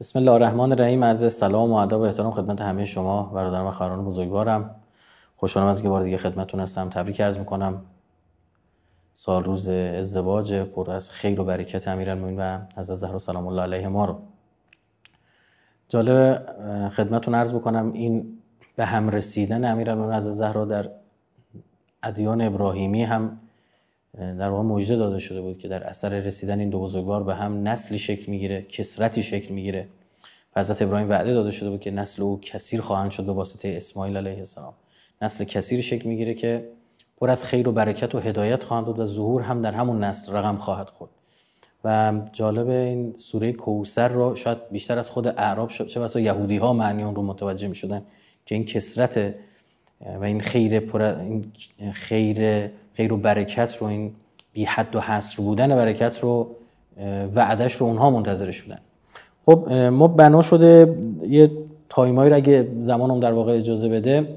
بسم 0.00 0.18
الله 0.18 0.32
الرحمن 0.32 0.72
الرحیم 0.72 1.04
عرض 1.04 1.32
سلام 1.32 1.70
و 1.70 1.74
ادب 1.74 1.98
و 1.98 2.00
احترام 2.00 2.30
خدمت 2.30 2.60
همه 2.60 2.84
شما 2.84 3.22
برادران 3.22 3.66
و 3.66 3.70
خواهران 3.70 4.04
بزرگوارم. 4.04 4.74
خوشحالم 5.36 5.66
از 5.66 5.76
اینکه 5.76 5.88
بار 5.88 6.02
دیگه 6.02 6.16
خدمتتون 6.16 6.60
هستم 6.60 6.88
تبریک 6.88 7.20
عرض 7.20 7.38
می‌کنم. 7.38 7.82
سال 9.12 9.44
روز 9.44 9.68
ازدواج 9.68 10.54
پر 10.54 10.90
از 10.90 11.10
خیر 11.10 11.40
و 11.40 11.44
برکت 11.44 11.88
امیرالمومنین 11.88 12.40
و 12.40 12.58
حضرت 12.76 12.96
زهرا 12.96 13.18
سلام 13.18 13.46
الله 13.46 13.62
علیه 13.62 13.88
ما 13.88 14.04
رو. 14.04 14.18
جالب 15.88 16.46
خدمتتون 16.90 17.34
عرض 17.34 17.54
بکنم 17.54 17.92
این 17.92 18.38
به 18.76 18.84
هم 18.84 19.08
رسیدن 19.08 19.64
امیرالمومنین 19.64 20.16
حضرت 20.16 20.32
زهرا 20.32 20.64
در 20.64 20.90
ادیان 22.02 22.40
ابراهیمی 22.40 23.04
هم 23.04 23.40
در 24.18 24.48
واقع 24.48 24.62
مژده 24.62 24.96
داده 24.96 25.18
شده 25.18 25.40
بود 25.40 25.58
که 25.58 25.68
در 25.68 25.84
اثر 25.84 26.08
رسیدن 26.08 26.60
این 26.60 26.70
دو 26.70 26.80
بزرگوار 26.80 27.24
به 27.24 27.34
هم 27.34 27.68
نسلی 27.68 27.98
شکل 27.98 28.30
می‌گیره 28.30 28.62
کسرتی 28.62 29.22
شکل 29.22 29.54
می‌گیره. 29.54 29.88
حضرت 30.56 30.82
ابراهیم 30.82 31.10
وعده 31.10 31.34
داده 31.34 31.50
شده 31.50 31.70
بود 31.70 31.80
که 31.80 31.90
نسل 31.90 32.22
او 32.22 32.40
کثیر 32.40 32.80
خواهند 32.80 33.10
شد 33.10 33.26
به 33.26 33.32
واسطه 33.32 33.74
اسماعیل 33.76 34.16
علیه 34.16 34.38
السلام. 34.38 34.72
نسل 35.22 35.44
کثیر 35.44 35.80
شکل 35.80 36.08
می‌گیره 36.08 36.34
که 36.34 36.68
پر 37.16 37.30
از 37.30 37.44
خیر 37.44 37.68
و 37.68 37.72
برکت 37.72 38.14
و 38.14 38.18
هدایت 38.18 38.62
خواهند 38.62 38.86
بود 38.86 38.98
و 38.98 39.06
ظهور 39.06 39.42
هم 39.42 39.62
در 39.62 39.72
همون 39.72 40.04
نسل 40.04 40.32
رقم 40.32 40.56
خواهد 40.56 40.90
خورد. 40.90 41.10
و 41.84 42.12
جالب 42.32 42.68
این 42.68 43.14
سوره 43.16 43.52
کوسر 43.52 44.08
رو 44.08 44.36
شاید 44.36 44.58
بیشتر 44.70 44.98
از 44.98 45.10
خود 45.10 45.26
اعراب 45.26 45.68
چه 45.68 46.00
بسا 46.00 46.20
یهودی 46.20 46.56
ها 46.56 46.72
معنی 46.72 47.02
اون 47.02 47.14
رو 47.14 47.22
متوجه 47.22 47.68
می 47.68 47.74
شدن 47.74 48.02
که 48.46 48.54
این 48.54 48.64
کسرت 48.64 49.34
و 50.20 50.24
این 50.24 50.40
خیر 50.40 50.80
پر 50.80 51.02
این 51.02 51.52
خیر 51.92 52.70
خیر 52.92 53.12
و 53.12 53.16
برکت 53.16 53.76
رو 53.76 53.86
این 53.86 54.12
بی 54.52 54.64
حد 54.64 54.96
و 54.96 55.00
حصر 55.00 55.42
بودن 55.42 55.68
برکت 55.68 56.18
رو 56.18 56.50
وعدش 57.34 57.74
رو 57.74 57.86
اونها 57.86 58.10
منتظرش 58.10 58.62
بودن. 58.62 58.78
خب 59.46 59.72
ما 59.72 60.08
بنا 60.08 60.42
شده 60.42 60.98
یه 61.22 61.50
تایمایی 61.88 62.30
رو 62.30 62.36
اگه 62.36 62.68
زمانم 62.78 63.20
در 63.20 63.32
واقع 63.32 63.52
اجازه 63.52 63.88
بده 63.88 64.28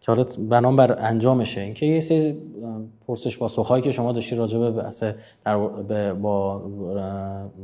که 0.00 0.12
حالا 0.12 0.24
بنام 0.38 0.76
بر 0.76 0.96
انجامشه. 0.98 1.60
اینکه 1.60 1.86
یه 1.86 2.00
سری 2.00 2.38
پرسش 3.06 3.38
پاسخهایی 3.38 3.82
که 3.82 3.92
شما 3.92 4.12
داشتی 4.12 4.36
راجع 4.36 4.58
به 4.58 4.84
در 5.44 6.12
با 6.12 6.62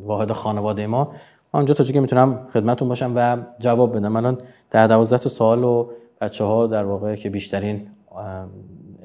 واحد 0.03 0.33
خانواده 0.33 0.87
ما 0.87 1.13
آنجا 1.53 1.75
تا 1.75 1.85
که 1.85 2.01
می‌تونم 2.01 2.47
خدمتون 2.53 2.89
باشم 2.89 3.13
و 3.17 3.37
جواب 3.59 3.97
بدم. 3.97 4.17
الان 4.17 4.39
در 4.71 4.87
دوازده 4.87 5.19
تا 5.19 5.29
سوال 5.29 5.65
و 5.65 5.91
بچه 6.21 6.67
در 6.67 6.85
واقع 6.85 7.15
که 7.17 7.31
بیشترین 7.31 7.87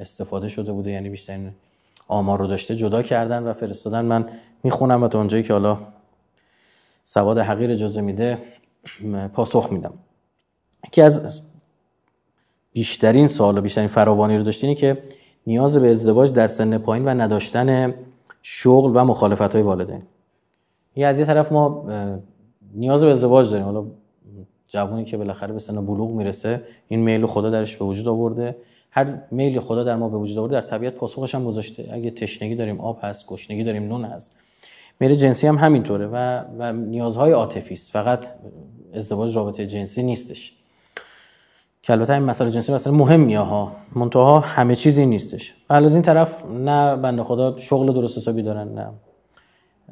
استفاده 0.04 0.48
شده 0.48 0.72
بوده 0.72 0.92
یعنی 0.92 1.10
بیشترین 1.10 1.52
آمار 2.08 2.40
رو 2.40 2.48
داشته 2.48 2.76
جدا 2.76 3.02
کردن 3.02 3.44
و 3.44 3.54
فرستادن. 3.54 4.06
من 4.06 4.30
می‌خونم 4.64 5.04
و 5.04 5.08
تا 5.08 5.18
اونجایی 5.18 5.44
که 5.44 5.54
حالا 5.54 5.78
سواد 7.04 7.38
حقیر 7.38 7.72
اجازه 7.72 8.02
میده 8.02 8.38
پاسخ 9.34 9.72
میدم. 9.72 9.94
یکی 10.88 11.02
از 11.02 11.42
بیشترین 12.74 13.28
سوال 13.28 13.58
و 13.58 13.62
بیشترین 13.62 13.88
فراوانی 13.88 14.38
رو 14.38 14.44
داشتینی 14.44 14.76
که 14.76 15.02
نیاز 15.48 15.78
به 15.78 15.92
ازدواج 15.92 16.32
در 16.32 16.48
سن 16.48 16.78
پایین 16.78 17.06
و 17.06 17.10
نداشتن 17.10 17.94
شغل 18.42 18.92
و 18.96 19.04
مخالفت 19.04 19.54
های 19.56 19.62
والدین. 19.62 20.02
یه 20.96 21.08
از 21.08 21.20
یه 21.20 21.26
طرف 21.26 21.52
ما 21.52 21.86
نیاز 22.74 23.04
به 23.04 23.12
ازدواج 23.12 23.50
داریم. 23.50 23.66
حالا 23.66 23.86
جوانی 24.68 25.06
که 25.06 25.18
بالاخره 25.18 25.54
به 25.54 25.60
سن 25.60 25.86
بلوغ 25.86 26.12
می‌رسه 26.12 26.62
این 26.88 27.00
میل 27.00 27.26
خدا 27.26 27.50
درش 27.50 27.78
به 27.78 27.86
وجود 27.86 28.08
آورده. 28.08 28.56
هر 28.96 29.18
میل 29.32 29.60
خدا 29.60 29.84
در 29.84 29.96
ما 29.96 30.10
به 30.10 30.18
وجود 30.18 30.38
آورده 30.38 30.62
در 30.62 30.68
طبیعت 30.68 30.94
پاسخش 30.94 31.36
هم 31.36 31.46
گذاشته. 31.46 31.90
اگه 31.92 32.12
تشنگی 32.12 32.56
داریم 32.56 32.82
آب 32.82 33.00
هست 33.02 33.28
گشنگی 33.28 33.64
داریم 33.64 33.88
نون 33.88 34.06
هست. 34.06 34.32
میل 35.00 35.16
جنسی 35.16 35.48
هم 35.48 35.58
همینطوره 35.58 36.08
و 36.08 36.44
و 36.58 36.74
نیازهای 36.74 37.32
عاطفی 37.32 37.74
است. 37.74 37.92
فقط 37.92 38.26
ازدواج 38.94 39.36
رابطه 39.36 39.68
جنسی 39.68 40.04
نیستش. 40.04 40.54
که 41.82 41.94
البته 41.94 42.14
این 42.14 42.24
مسئله 42.24 42.52
جنسی 42.52 42.74
مسئله 42.74 42.94
مهمیه 42.94 43.40
ها. 43.40 43.72
منتها 43.96 44.40
همه 44.40 44.76
چیزی 44.76 45.06
نیستش. 45.06 45.54
از 45.70 45.94
این 45.94 46.04
طرف 46.04 46.46
نه 46.46 46.96
بنده 46.96 47.24
خدا 47.24 47.58
شغل 47.58 47.94
درست 47.94 48.18
حسابی 48.18 48.44
دارن 48.44 48.68
نه 48.68 48.90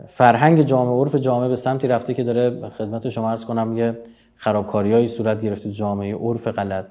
فرهنگ 0.07 0.61
جامعه 0.61 0.93
عرف 0.93 1.15
جامعه 1.15 1.49
به 1.49 1.55
سمتی 1.55 1.87
رفته 1.87 2.13
که 2.13 2.23
داره 2.23 2.69
خدمت 2.69 3.09
شما 3.09 3.29
عرض 3.29 3.45
کنم 3.45 3.77
یه 3.77 3.99
خرابکاریایی 4.35 5.07
صورت 5.07 5.41
گرفته 5.41 5.71
جامعه 5.71 6.15
عرف 6.15 6.47
غلط 6.47 6.85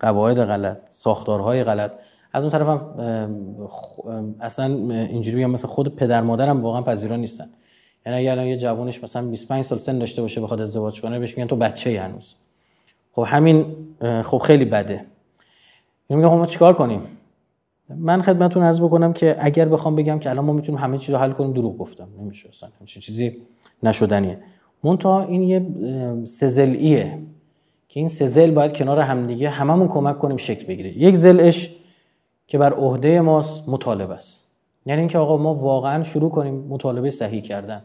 قواعد 0.00 0.44
غلط 0.44 0.78
ساختارهای 0.88 1.64
غلط. 1.64 1.92
از 2.32 2.44
اون 2.44 2.52
طرف 2.52 2.68
هم 2.68 4.34
اصلا 4.40 4.66
اینجوری 4.90 5.36
بگم 5.36 5.50
مثلا 5.50 5.70
خود 5.70 5.96
پدر 5.96 6.20
مادرم 6.20 6.62
واقعا 6.62 6.82
پذیرا 6.82 7.16
نیستن. 7.16 7.48
یعنی 8.06 8.18
اگر 8.18 8.46
یه 8.46 8.56
جوانش 8.56 9.04
مثلا 9.04 9.22
25 9.22 9.64
سال 9.64 9.78
سن 9.78 9.98
داشته 9.98 10.22
باشه 10.22 10.40
بخواد 10.40 10.60
ازدواج 10.60 11.00
کنه 11.00 11.18
بهش 11.18 11.38
میگن 11.38 11.48
تو 11.48 11.56
بچه 11.56 12.00
هنوز. 12.00 12.34
خب 13.12 13.24
همین 13.26 13.76
خب 14.24 14.38
خیلی 14.38 14.64
بده. 14.64 15.04
میگم 16.08 16.28
خب 16.28 16.34
ما 16.34 16.46
چیکار 16.46 16.74
کنیم؟ 16.74 17.02
من 17.94 18.22
خدمتتون 18.22 18.62
عرض 18.62 18.80
بکنم 18.80 19.12
که 19.12 19.36
اگر 19.38 19.68
بخوام 19.68 19.96
بگم 19.96 20.18
که 20.18 20.30
الان 20.30 20.44
ما 20.44 20.52
می‌تونیم 20.52 20.80
همه 20.80 20.98
چیز 20.98 21.14
رو 21.14 21.20
حل 21.20 21.32
کنیم 21.32 21.52
دروغ 21.52 21.78
گفتم 21.78 22.08
نمیشه 22.20 22.48
اصلا 22.48 22.68
همچین 22.80 23.02
چیزی 23.02 23.36
نشدنیه. 23.82 24.38
منتها 24.84 25.22
این 25.22 25.42
یه 25.42 25.66
سزلیه 26.24 27.18
که 27.88 28.00
این 28.00 28.08
سزل 28.08 28.50
باید 28.50 28.72
کنار 28.72 29.00
همدیگه 29.00 29.50
هممون 29.50 29.88
کمک 29.88 30.18
کنیم 30.18 30.36
شکل 30.36 30.66
بگیره. 30.66 30.98
یک 30.98 31.14
زلش 31.14 31.76
که 32.46 32.58
بر 32.58 32.72
عهده 32.72 33.20
ماست 33.20 33.68
مطالبه 33.68 34.14
است. 34.14 34.46
یعنی 34.86 35.00
اینکه 35.00 35.18
آقا 35.18 35.36
ما 35.36 35.54
واقعا 35.54 36.02
شروع 36.02 36.30
کنیم 36.30 36.54
مطالبه 36.54 37.10
صحیح 37.10 37.42
کردن 37.42 37.82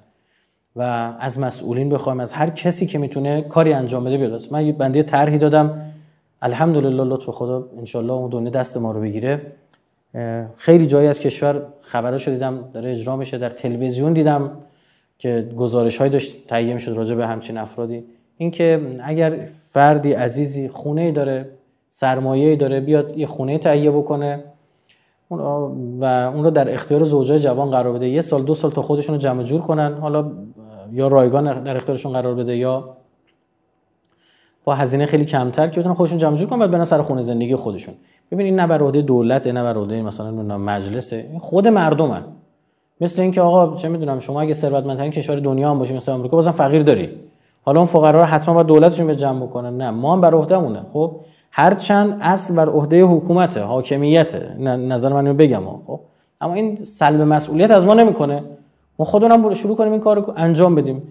و 0.75 0.81
از 1.19 1.40
مسئولین 1.40 1.90
بخوایم 1.90 2.19
از 2.19 2.34
هر 2.34 2.50
کسی 2.50 2.85
که 2.85 2.97
می‌تونه 2.97 3.41
کاری 3.41 3.73
انجام 3.73 4.03
بده 4.03 4.17
بیاد. 4.17 4.41
من 4.51 4.66
یه 4.66 4.72
بنده 4.72 5.03
طرحی 5.03 5.38
دادم. 5.38 5.81
الحمدلله 6.41 7.03
لطف 7.03 7.29
خدا 7.29 7.67
انشالله 7.78 8.13
اون 8.13 8.29
دنیا 8.29 8.50
دست 8.50 8.78
ما 8.78 8.91
رو 8.91 9.01
بگیره. 9.01 9.41
خیلی 10.55 10.85
جایی 10.85 11.07
از 11.07 11.19
کشور 11.19 11.61
خبرش 11.81 12.27
دیدم 12.27 12.69
داره 12.73 12.91
اجرا 12.91 13.16
میشه. 13.16 13.38
در 13.38 13.49
تلویزیون 13.49 14.13
دیدم 14.13 14.51
که 15.17 15.49
گزارش 15.57 15.97
های 15.97 16.09
داشت 16.09 16.47
تهیه 16.47 16.73
می‌شد 16.73 16.91
راجع 16.91 17.16
به 17.16 17.27
همچین 17.27 17.57
افرادی. 17.57 18.03
اینکه 18.38 18.81
اگر 19.03 19.47
فردی 19.51 20.13
عزیزی 20.13 20.67
خونه 20.67 21.11
داره 21.11 21.49
سرمایه 21.89 22.55
داره 22.55 22.79
بیاد 22.79 23.17
یه 23.17 23.25
خونه 23.25 23.57
تهیه 23.57 23.91
بکنه 23.91 24.44
و 25.99 26.05
اون 26.35 26.43
رو 26.43 26.51
در 26.51 26.73
اختیار 26.73 27.03
زوجای 27.03 27.39
جوان 27.39 27.72
قرار 27.72 27.93
بده. 27.93 28.09
یه 28.09 28.22
سال 28.22 28.43
دو 28.43 28.53
سال 28.53 28.72
تا 28.72 28.81
خودشون 28.81 29.16
رو 29.16 29.22
جمع 29.22 29.43
جور 29.43 29.61
کنن. 29.61 29.93
حالا 29.93 30.31
یا 30.91 31.07
رایگان 31.07 31.63
در 31.63 31.78
اختیارشون 31.78 32.11
قرار 32.13 32.35
بده 32.35 32.57
یا 32.57 32.97
با 34.63 34.75
هزینه 34.75 35.05
خیلی 35.05 35.25
کمتر 35.25 35.67
که 35.67 35.79
بتونن 35.79 35.95
خودشون 35.95 36.17
جمع 36.17 36.38
جور 36.38 36.49
کنن 36.49 36.59
بعد 36.59 36.72
برن 36.72 36.83
سر 36.83 37.01
خونه 37.01 37.22
زندگی 37.22 37.55
خودشون. 37.55 37.94
ببینید 38.31 38.53
نه 38.53 38.67
بر 38.67 38.81
عهده 38.81 39.01
دولت 39.01 39.47
نه 39.47 39.63
بر 39.63 39.77
عهده 39.77 40.01
مثلا 40.01 40.31
مجلسه 40.57 41.25
خود 41.39 41.67
مردمن. 41.67 42.22
مثل 43.01 43.22
اینکه 43.22 43.41
آقا 43.41 43.75
چه 43.75 43.89
می‌دونم 43.89 44.19
شما 44.19 44.41
اگه 44.41 44.53
ثروتمندترین 44.53 45.11
کشور 45.11 45.39
دنیا 45.39 45.72
هم 45.72 45.79
باشی 45.79 45.94
مثل 45.94 46.11
آمریکا 46.11 46.38
بازم 46.38 46.51
فقیر 46.51 46.83
داری. 46.83 47.09
حالا 47.63 47.79
اون 47.79 47.88
فقرا 47.88 48.19
رو 48.19 48.25
حتما 48.25 48.53
باید 48.53 48.67
دولتشون 48.67 49.07
به 49.07 49.16
جمع 49.16 49.45
بکنه 49.45 49.69
نه 49.69 49.91
ما 49.91 50.13
هم 50.13 50.22
بر 50.22 50.33
عهدهمونه. 50.33 50.81
خب 50.93 51.16
هر 51.51 51.73
چند 51.73 52.17
اصل 52.22 52.55
بر 52.55 52.69
عهده 52.69 53.03
حکومت 53.03 53.57
حاکمیت 53.57 54.57
نظر 54.59 55.13
من 55.13 55.38
بگم 55.38 55.61
خب 55.88 55.99
اما 56.41 56.53
این 56.53 56.83
سلب 56.83 57.22
مسئولیت 57.22 57.72
از 57.72 57.85
ما 57.85 57.93
نمی‌کنه. 57.93 58.43
ما 58.99 59.05
خودمون 59.05 59.53
شروع 59.53 59.75
کنیم 59.75 59.91
این 59.91 60.01
کارو 60.01 60.33
انجام 60.38 60.75
بدیم. 60.75 61.03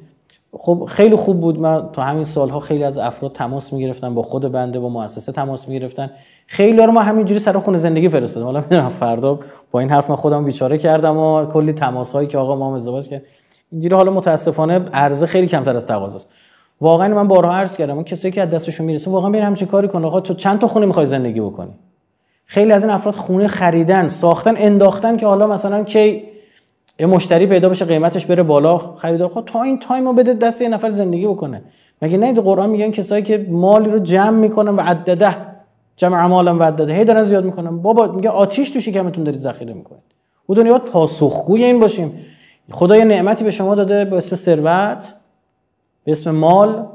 خب 0.52 0.84
خیلی 0.88 1.16
خوب 1.16 1.40
بود. 1.40 1.60
من 1.60 1.88
تا 1.92 2.02
همین 2.02 2.24
سالها 2.24 2.60
خیلی 2.60 2.84
از 2.84 2.98
افراد 2.98 3.32
تماس 3.32 3.72
می‌گرفتن 3.72 4.14
با 4.14 4.22
خود 4.22 4.52
بنده 4.52 4.80
با 4.80 4.88
مؤسسه 4.88 5.32
تماس 5.32 5.68
می‌گرفتن. 5.68 6.10
خیلی 6.46 6.82
رو 6.86 6.92
ما 6.92 7.00
همینجوری 7.00 7.40
سر 7.40 7.58
خونه 7.58 7.78
زندگی 7.78 8.08
فرستادم. 8.08 8.46
حالا 8.46 8.60
می‌دونم 8.60 8.88
فردا 8.88 9.38
با 9.70 9.80
این 9.80 9.90
حرف 9.90 10.10
من 10.10 10.16
خودم 10.16 10.44
بیچاره 10.44 10.78
کردم 10.78 11.16
و 11.16 11.46
کلی 11.46 11.72
تماسایی 11.72 12.28
که 12.28 12.38
آقا 12.38 12.56
ما 12.56 12.76
ازدواج 12.76 13.08
کرد. 13.08 13.22
اینجوری 13.72 13.94
حالا 13.94 14.10
متاسفانه 14.12 14.78
عرضه 14.92 15.26
خیلی 15.26 15.46
کمتر 15.46 15.76
از 15.76 15.86
تقاضاست. 15.86 16.28
واقعا 16.80 17.14
من 17.14 17.28
بارها 17.28 17.52
عرض 17.52 17.76
کردم 17.76 17.94
اون 17.94 18.04
کسایی 18.04 18.32
که 18.32 18.42
از 18.42 18.50
دستشون 18.50 18.86
می‌رسه 18.86 19.10
واقعا 19.10 19.30
بریم 19.30 19.44
همچین 19.44 19.68
کاری 19.68 19.88
کن. 19.88 20.04
آقا 20.04 20.20
تو 20.20 20.34
چند 20.34 20.58
تا 20.58 20.66
خونه 20.66 20.86
می‌خوای 20.86 21.06
زندگی 21.06 21.40
بکنی؟ 21.40 21.70
خیلی 22.46 22.72
از 22.72 22.82
این 22.84 22.92
افراد 22.92 23.14
خونه 23.14 23.46
خریدن 23.46 24.08
ساختن 24.08 24.54
انداختن 24.56 25.16
که 25.16 25.26
حالا 25.26 25.46
مثلا 25.46 25.84
کی 25.84 26.22
یه 27.00 27.06
مشتری 27.06 27.46
پیدا 27.46 27.68
بشه 27.68 27.84
قیمتش 27.84 28.26
بره 28.26 28.42
بالا 28.42 28.78
خریدار 28.78 29.28
خب 29.28 29.42
تا 29.46 29.62
این 29.62 29.78
تایم 29.78 30.06
رو 30.06 30.12
بده 30.12 30.34
دست 30.34 30.62
یه 30.62 30.68
نفر 30.68 30.90
زندگی 30.90 31.26
بکنه. 31.26 31.62
مگه 32.02 32.18
نه 32.18 32.32
قرآن 32.32 32.70
میگن 32.70 32.90
کسایی 32.90 33.22
که 33.22 33.46
مالی 33.50 33.90
رو 33.90 33.98
جمع 33.98 34.38
می‌کنن 34.38 34.76
و 34.76 34.80
عدده 34.80 35.36
جمع 35.96 36.26
مالا 36.26 36.58
و 36.58 36.62
عدده. 36.62 36.94
هی 36.94 37.04
دارن 37.04 37.22
زیاد 37.22 37.44
می‌کنن. 37.44 37.82
بابا 37.82 38.06
میگه 38.06 38.28
آتیش 38.28 38.70
تو 38.70 38.80
شکمتون 38.80 39.24
دارید 39.24 39.40
ذخیره 39.40 39.74
می‌کنید. 39.74 40.02
او 40.46 40.54
دنیا 40.54 40.78
پاسخگوی 40.78 41.64
این 41.64 41.80
باشیم. 41.80 42.12
خدا 42.70 42.96
یه 42.96 43.04
نعمتی 43.04 43.44
به 43.44 43.50
شما 43.50 43.74
داده 43.74 44.04
به 44.04 44.16
اسم 44.16 44.36
ثروت 44.36 45.14
به 46.04 46.12
اسم 46.12 46.30
مال. 46.30 46.86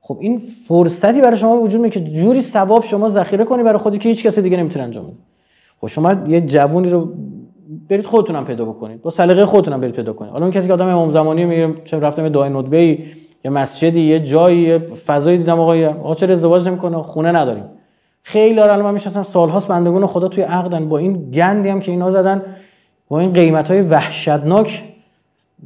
خب 0.00 0.18
این 0.20 0.38
فرصتی 0.68 1.20
برای 1.20 1.36
شما 1.36 1.60
وجود 1.60 1.80
میگه 1.80 2.00
که 2.00 2.10
جوری 2.10 2.40
ثواب 2.40 2.82
شما 2.82 3.08
ذخیره 3.08 3.44
کنی 3.44 3.62
برای 3.62 3.78
خودی 3.78 3.98
که 3.98 4.08
هیچ 4.08 4.26
کسی 4.26 4.42
دیگه 4.42 4.56
نمی‌تونه 4.56 4.84
انجام 4.84 5.04
بده. 5.04 5.16
خب 5.80 5.86
شما 5.86 6.14
یه 6.26 6.40
جوونی 6.40 6.90
رو 6.90 7.12
برید 7.88 8.06
خودتونم 8.06 8.44
پیدا 8.44 8.64
بکنید. 8.64 9.02
با 9.02 9.10
سلیقه 9.10 9.46
خودتونم 9.46 9.80
برید 9.80 9.94
پیدا 9.94 10.12
کنید. 10.12 10.32
حالا 10.32 10.44
اون 10.44 10.52
کسی 10.52 10.66
که 10.66 10.72
آدم 10.72 10.88
امام 10.88 11.10
زمانی 11.10 11.44
میگه 11.44 11.74
چه 11.84 11.98
رفتم 11.98 12.28
دعای 12.28 12.50
ندبه 12.50 12.98
یه 13.44 13.50
مسجدی 13.50 14.00
یه 14.00 14.20
جایی 14.20 14.58
یه 14.58 14.78
فضایی 14.78 15.38
دیدم 15.38 15.60
آقا 15.60 15.86
آقا 15.86 16.14
چرا 16.14 16.32
ازدواج 16.32 16.68
نمی‌کنه؟ 16.68 17.02
خونه 17.02 17.32
نداریم. 17.32 17.64
خیلی 18.22 18.60
الان 18.60 18.82
من 18.82 18.94
می‌شناسم 18.94 19.22
سالهاست 19.22 19.68
بندگان 19.68 20.06
خدا 20.06 20.28
توی 20.28 20.42
عقدن. 20.42 20.88
با 20.88 20.98
این 20.98 21.30
گندی 21.30 21.68
هم 21.68 21.80
که 21.80 21.90
اینا 21.90 22.10
زدن 22.10 22.42
با 23.08 23.20
این 23.20 23.32
قیمت 23.32 23.70
های 23.70 23.80
وحشتناک 23.80 24.84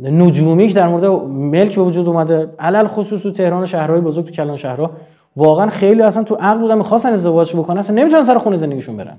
نجومی 0.02 0.72
در 0.72 0.88
مورد 0.88 1.04
ملک 1.28 1.74
به 1.74 1.82
وجود 1.82 2.08
اومده. 2.08 2.50
علل 2.58 2.86
خصوص 2.86 3.20
تو 3.20 3.30
تهران 3.30 3.62
و 3.62 3.66
شهرهای 3.66 4.00
بزرگ 4.00 4.24
تو 4.24 4.30
کلان 4.30 4.56
شهرها. 4.56 4.90
واقعا 5.36 5.66
خیلی 5.66 6.02
اصلا 6.02 6.22
تو 6.22 6.34
عقد 6.34 6.60
بودن 6.60 6.78
می‌خواستن 6.78 7.12
ازدواج 7.12 7.56
بکنن 7.56 7.78
اصلا 7.78 7.96
نمی‌تونن 7.96 8.24
سر 8.24 8.38
خونه 8.38 8.56
زندگیشون 8.56 8.96
برن. 8.96 9.16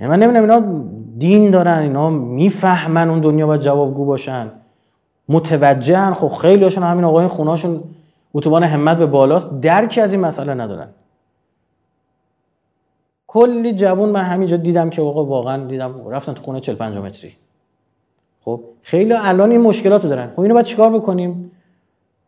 یعنی 0.00 0.10
من 0.10 0.18
نمی‌دونم 0.22 0.42
اینا 0.50 0.84
دین 1.18 1.50
دارن 1.50 1.78
اینا 1.78 2.10
می‌فهمن 2.10 3.10
اون 3.10 3.20
دنیا 3.20 3.46
باید 3.46 3.60
جوابگو 3.60 4.04
باشن. 4.04 4.50
متوجهن. 5.28 6.12
خب 6.12 6.28
خیلی 6.28 6.64
هاشون 6.64 6.84
همین 6.84 7.04
آقای 7.04 7.26
خونهاشون 7.26 7.80
اتوبان 8.34 8.64
همت 8.64 8.98
به 8.98 9.06
بالاست. 9.06 9.60
درکی 9.60 10.00
از 10.00 10.12
این 10.12 10.20
مسئله 10.20 10.54
ندارن. 10.54 10.88
کلی 13.26 13.72
جوون 13.72 14.08
من 14.08 14.22
همینجا 14.22 14.56
دیدم 14.56 14.90
که 14.90 15.02
آقا 15.02 15.24
واقعا 15.24 15.66
دیدم 15.66 16.08
رفتن 16.08 16.32
تو 16.32 16.42
خونه 16.42 16.60
40 16.60 16.74
50 16.74 17.04
متری. 17.04 17.32
خب 18.44 18.60
خیلی 18.82 19.12
الان 19.12 19.50
این 19.50 19.60
مشکلاتو 19.60 20.08
دارن. 20.08 20.30
خب 20.36 20.40
اینو 20.40 20.54
باید 20.54 20.66
چیکار 20.66 20.90
بکنیم؟ 20.90 21.50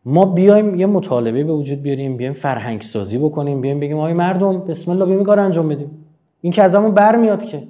ما 0.05 0.25
بیایم 0.25 0.75
یه 0.75 0.85
مطالبه 0.85 1.43
به 1.43 1.53
وجود 1.53 1.81
بیاریم 1.81 2.17
بیایم 2.17 2.33
فرهنگ 2.33 2.81
سازی 2.81 3.17
بکنیم 3.17 3.61
بیایم 3.61 3.79
بگیم 3.79 3.97
آقای 3.97 4.13
مردم 4.13 4.59
بسم 4.59 4.91
الله 4.91 5.05
بیایم 5.05 5.23
کار 5.23 5.39
انجام 5.39 5.69
بدیم. 5.69 6.05
این 6.41 6.53
که 6.53 6.63
ازمون 6.63 6.91
برمیاد 6.91 7.45
که. 7.45 7.63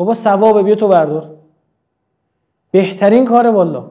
بابا 0.00 0.14
ثواب 0.14 0.62
بیا 0.62 0.74
تو 0.74 0.88
بردار. 0.88 1.30
بهترین 2.70 3.24
کار 3.24 3.46
والا 3.46 3.90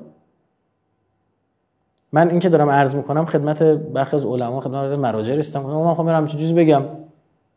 من 2.12 2.30
این 2.30 2.40
که 2.40 2.50
دارم 2.50 2.70
عرض 2.70 2.96
می‌کنم 2.96 3.26
خدمت 3.26 3.64
برخی 3.64 4.16
از 4.16 4.26
علما 4.26 4.60
خدمت 4.60 4.76
از 4.76 4.92
مراجع 5.00 5.36
رسیدم 5.36 5.62
من 5.62 5.94
خواهم 5.94 6.06
برم 6.06 6.28
چیزی 6.28 6.54
بگم. 6.54 6.84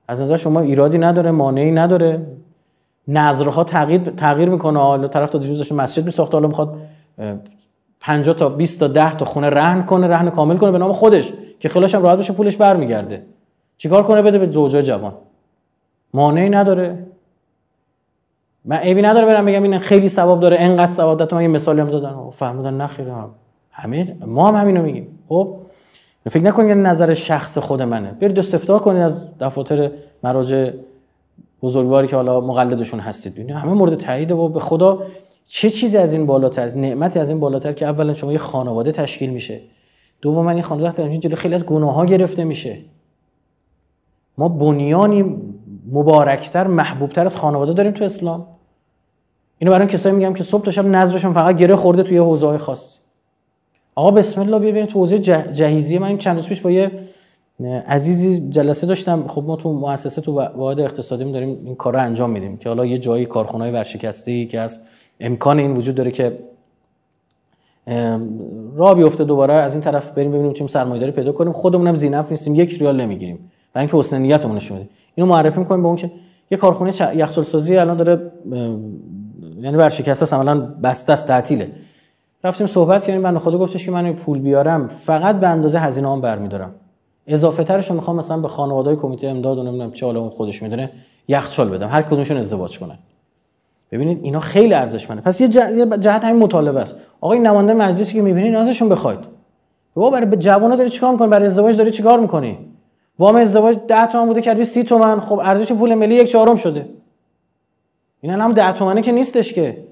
از 0.08 0.20
نظر 0.20 0.36
شما 0.36 0.60
ایرادی 0.60 0.98
نداره 0.98 1.30
مانعی 1.30 1.70
نداره. 1.70 2.26
نظرها 3.08 3.64
تغییر 3.64 4.10
تغییر 4.10 4.48
می‌کنه. 4.48 4.78
حالا 4.78 5.08
طرف 5.08 5.30
تا 5.30 5.38
دیروز 5.38 5.58
داشته 5.58 5.74
مسجد 5.74 6.06
میساخت 6.06 6.34
حالا 6.34 6.48
می‌خواد 6.48 6.76
50 8.00 8.36
تا 8.36 8.48
20 8.48 8.80
تا 8.80 8.86
10 8.86 9.14
تا 9.14 9.24
خونه 9.24 9.50
رهن 9.50 9.86
کنه 9.86 10.06
رهن 10.06 10.30
کامل 10.30 10.56
کنه 10.56 10.70
به 10.70 10.78
نام 10.78 10.92
خودش 10.92 11.32
که 11.60 11.68
خلاص 11.68 11.94
هم 11.94 12.02
راحت 12.02 12.18
بشه 12.18 12.32
پولش 12.32 12.56
برمیگرده. 12.56 13.22
چیکار 13.76 14.02
کنه؟ 14.02 14.22
بده 14.22 14.38
به 14.38 14.50
زوجای 14.50 14.82
جوان. 14.82 15.12
مانعی 16.14 16.50
نداره. 16.50 17.11
من 18.64 18.76
عیبی 18.76 19.02
نداره 19.02 19.26
برم 19.26 19.46
بگم 19.46 19.62
این 19.62 19.78
خیلی 19.78 20.08
ثواب 20.08 20.40
داره. 20.40 20.56
انقدر 20.60 20.92
ثواب 20.92 21.18
داره. 21.18 21.34
من 21.34 21.42
یه 21.42 21.48
مثالی 21.48 21.80
هم 21.80 21.88
زدن؟ 21.88 22.30
فهمیدن 22.30 22.74
نخیره 22.74 23.14
همه 23.70 24.16
ما 24.26 24.48
هم 24.48 24.54
همینو 24.54 24.82
میگیم. 24.82 25.18
خب 25.28 25.56
فکر 26.30 26.42
نکنید 26.42 26.76
نظر 26.76 27.14
شخص 27.14 27.58
خود 27.58 27.82
منه. 27.82 28.10
برید 28.20 28.38
استفاده 28.38 28.84
کنید 28.84 29.02
از 29.02 29.38
دفاتر 29.38 29.90
مراجع 30.22 30.70
بزرگواری 31.62 32.08
که 32.08 32.16
حالا 32.16 32.40
مقلدشون 32.40 33.00
هستید. 33.00 33.34
ببینید 33.34 33.56
همه 33.56 33.72
مورد 33.72 33.94
تایید 33.94 34.32
و 34.32 34.48
به 34.48 34.60
خدا 34.60 35.02
چه 35.46 35.70
چیزی 35.70 35.96
از 35.96 36.14
این 36.14 36.26
بالاتر 36.26 36.68
نعمتی 36.74 37.18
از 37.18 37.30
این 37.30 37.40
بالاتر 37.40 37.72
که 37.72 37.86
اولا 37.86 38.14
شما 38.14 38.32
یه 38.32 38.38
خانواده 38.38 38.92
تشکیل 38.92 39.30
میشه. 39.30 39.60
دوما 40.20 40.50
این 40.50 40.62
خانواده 40.62 41.02
تشکیل 41.02 41.20
جلو 41.20 41.36
خیلی 41.36 41.54
از 41.54 41.66
گناه 41.66 41.94
ها 41.94 42.06
گرفته 42.06 42.44
میشه. 42.44 42.78
ما 44.38 44.48
بنیانی 44.48 45.36
مبارکتر 45.92 46.66
محبوبتر 46.66 47.24
از 47.24 47.36
خانواده 47.36 47.72
داریم 47.72 47.92
تو 47.92 48.04
اسلام. 48.04 48.46
اینو 49.58 49.72
برای 49.72 49.86
کسایی 49.86 50.14
میگم 50.14 50.34
که 50.34 50.44
صبح 50.44 50.64
تا 50.64 50.70
شب 50.70 50.86
نظرشون 50.86 51.32
فقط 51.32 51.56
گره 51.56 51.76
خورده 51.76 52.02
توی 52.02 52.18
حوزه 52.18 52.46
های 52.46 52.58
خاص. 52.58 52.98
آقا 53.94 54.10
بسم 54.10 54.40
الله 54.40 54.58
ببینید 54.58 54.86
تو 54.86 54.98
حوزه 54.98 55.18
جهیزیه 55.52 55.98
من 55.98 56.18
چند 56.18 56.36
روز 56.36 56.46
پیش 56.46 56.60
با 56.60 56.70
یه 56.70 56.90
عزیزی 57.86 58.48
جلسه 58.50 58.86
داشتم. 58.86 59.26
خب 59.26 59.44
ما 59.46 59.56
تو 59.56 59.72
مؤسسه 59.72 60.20
تو 60.20 60.32
واحد 60.40 60.80
اقتصادی 60.80 61.32
داریم 61.32 61.60
این 61.64 61.74
کار 61.74 61.92
رو 61.92 62.00
انجام 62.00 62.30
میدیم 62.30 62.56
که 62.56 62.68
حالا 62.68 62.86
یه 62.86 62.98
جایی 62.98 63.26
کارخونه 63.26 63.70
ورشکسته 63.72 64.46
که 64.46 64.60
از 64.60 64.80
امکان 65.20 65.58
این 65.58 65.76
وجود 65.76 65.94
داره 65.94 66.10
که 66.10 66.38
راه 68.76 68.94
بیفته 68.94 69.24
دوباره. 69.24 69.54
از 69.54 69.72
این 69.72 69.80
طرف 69.80 70.10
بریم 70.10 70.30
ببینیم 70.32 70.52
تیم 70.52 70.66
سرمایه‌داری 70.66 71.12
پیدا 71.12 71.32
کنیم. 71.32 71.52
خودمونم 71.52 71.94
زینف 71.94 72.30
نیستیم 72.30 72.54
یک 72.54 72.78
ریال 72.80 73.00
نمی‌گیریم. 73.00 73.50
و 73.74 73.78
اینکه 73.78 73.96
حسن 73.96 74.22
نیتمون 74.22 74.56
نشون 74.56 74.88
اینو 75.14 75.30
معرفی 75.30 75.60
می‌کنیم 75.60 75.82
به 75.82 75.88
اون 75.88 75.96
که 75.96 76.10
یه 76.50 76.58
کارخونه 76.58 76.92
یخچال 77.14 77.44
سازی 77.44 77.76
الان 77.76 77.96
داره 77.96 78.32
یعنی 79.60 79.76
ورشکسته 79.76 80.22
است 80.22 80.34
عملاً 80.34 80.60
بسته 80.60 81.12
است 81.12 81.26
تعطیله. 81.26 81.70
رفتیم 82.44 82.66
صحبت 82.66 83.04
کردیم 83.04 83.22
بنده 83.22 83.38
خدا 83.38 83.58
گفتش 83.58 83.84
که 83.84 83.90
من 83.90 84.12
پول 84.12 84.38
بیارم 84.38 84.88
فقط 84.88 85.40
به 85.40 85.48
اندازه 85.48 85.78
هزینه 85.78 86.12
هم 86.12 86.20
برمیدارم. 86.20 86.70
اضافه 87.26 87.64
ترش 87.64 87.90
رو 87.90 87.96
می‌خوام 87.96 88.16
مثلا 88.16 88.36
به 88.36 88.48
خانواده 88.48 88.96
کمیته 88.96 89.28
امداد 89.28 89.58
و 89.58 89.62
نمی‌دونم 89.62 89.92
چه 89.92 90.06
اون 90.06 90.30
خودش 90.30 90.62
می‌دونه 90.62 90.90
یخچال 91.28 91.68
بدم. 91.68 91.88
هر 91.88 92.02
کدومشون 92.02 92.36
ازدواج 92.36 92.78
کنن. 92.78 92.98
ببینید 93.92 94.20
اینا 94.22 94.40
خیلی 94.40 94.74
ارزشمنده. 94.74 95.22
پس 95.22 95.40
یه, 95.40 95.48
جهت 95.98 96.24
همین 96.24 96.42
مطالبه 96.42 96.80
است. 96.80 96.96
آقا 97.20 97.32
این 97.32 97.46
نماینده 97.46 97.74
مجلسی 97.74 98.14
که 98.14 98.22
می‌بینید 98.22 98.54
ازشون 98.54 98.88
بخواید. 98.88 99.18
بابا 99.94 100.10
برای 100.10 100.26
به 100.26 100.36
جوونا 100.36 100.76
داری 100.76 100.90
چیکار 100.90 101.12
می‌کنی؟ 101.12 101.28
برای 101.28 101.46
ازدواج 101.46 101.76
داری 101.76 101.90
چیکار 101.90 102.20
می‌کنی؟ 102.20 102.58
وام 103.18 103.36
ازدواج 103.36 103.78
10 103.88 104.06
تومن 104.06 104.26
بوده 104.26 104.40
کردی 104.40 104.64
30 104.64 104.84
تومن. 104.84 105.20
خب 105.20 105.38
ارزش 105.38 105.72
پول 105.72 105.94
ملی 105.94 106.14
یک 106.14 106.30
چهارم 106.30 106.56
شده. 106.56 106.88
این 108.20 108.32
هم 108.32 108.52
10 108.52 108.72
تومنه 108.72 109.02
که 109.02 109.12
نیستش 109.12 109.52
که. 109.52 109.84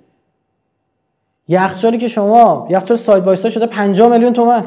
یخچالی 1.48 1.98
که 1.98 2.08
شما 2.08 2.66
یخچال 2.70 2.96
ساید 2.96 3.24
بای 3.24 3.36
شده 3.36 3.66
50 3.66 4.08
میلیون 4.08 4.32
تومن. 4.32 4.64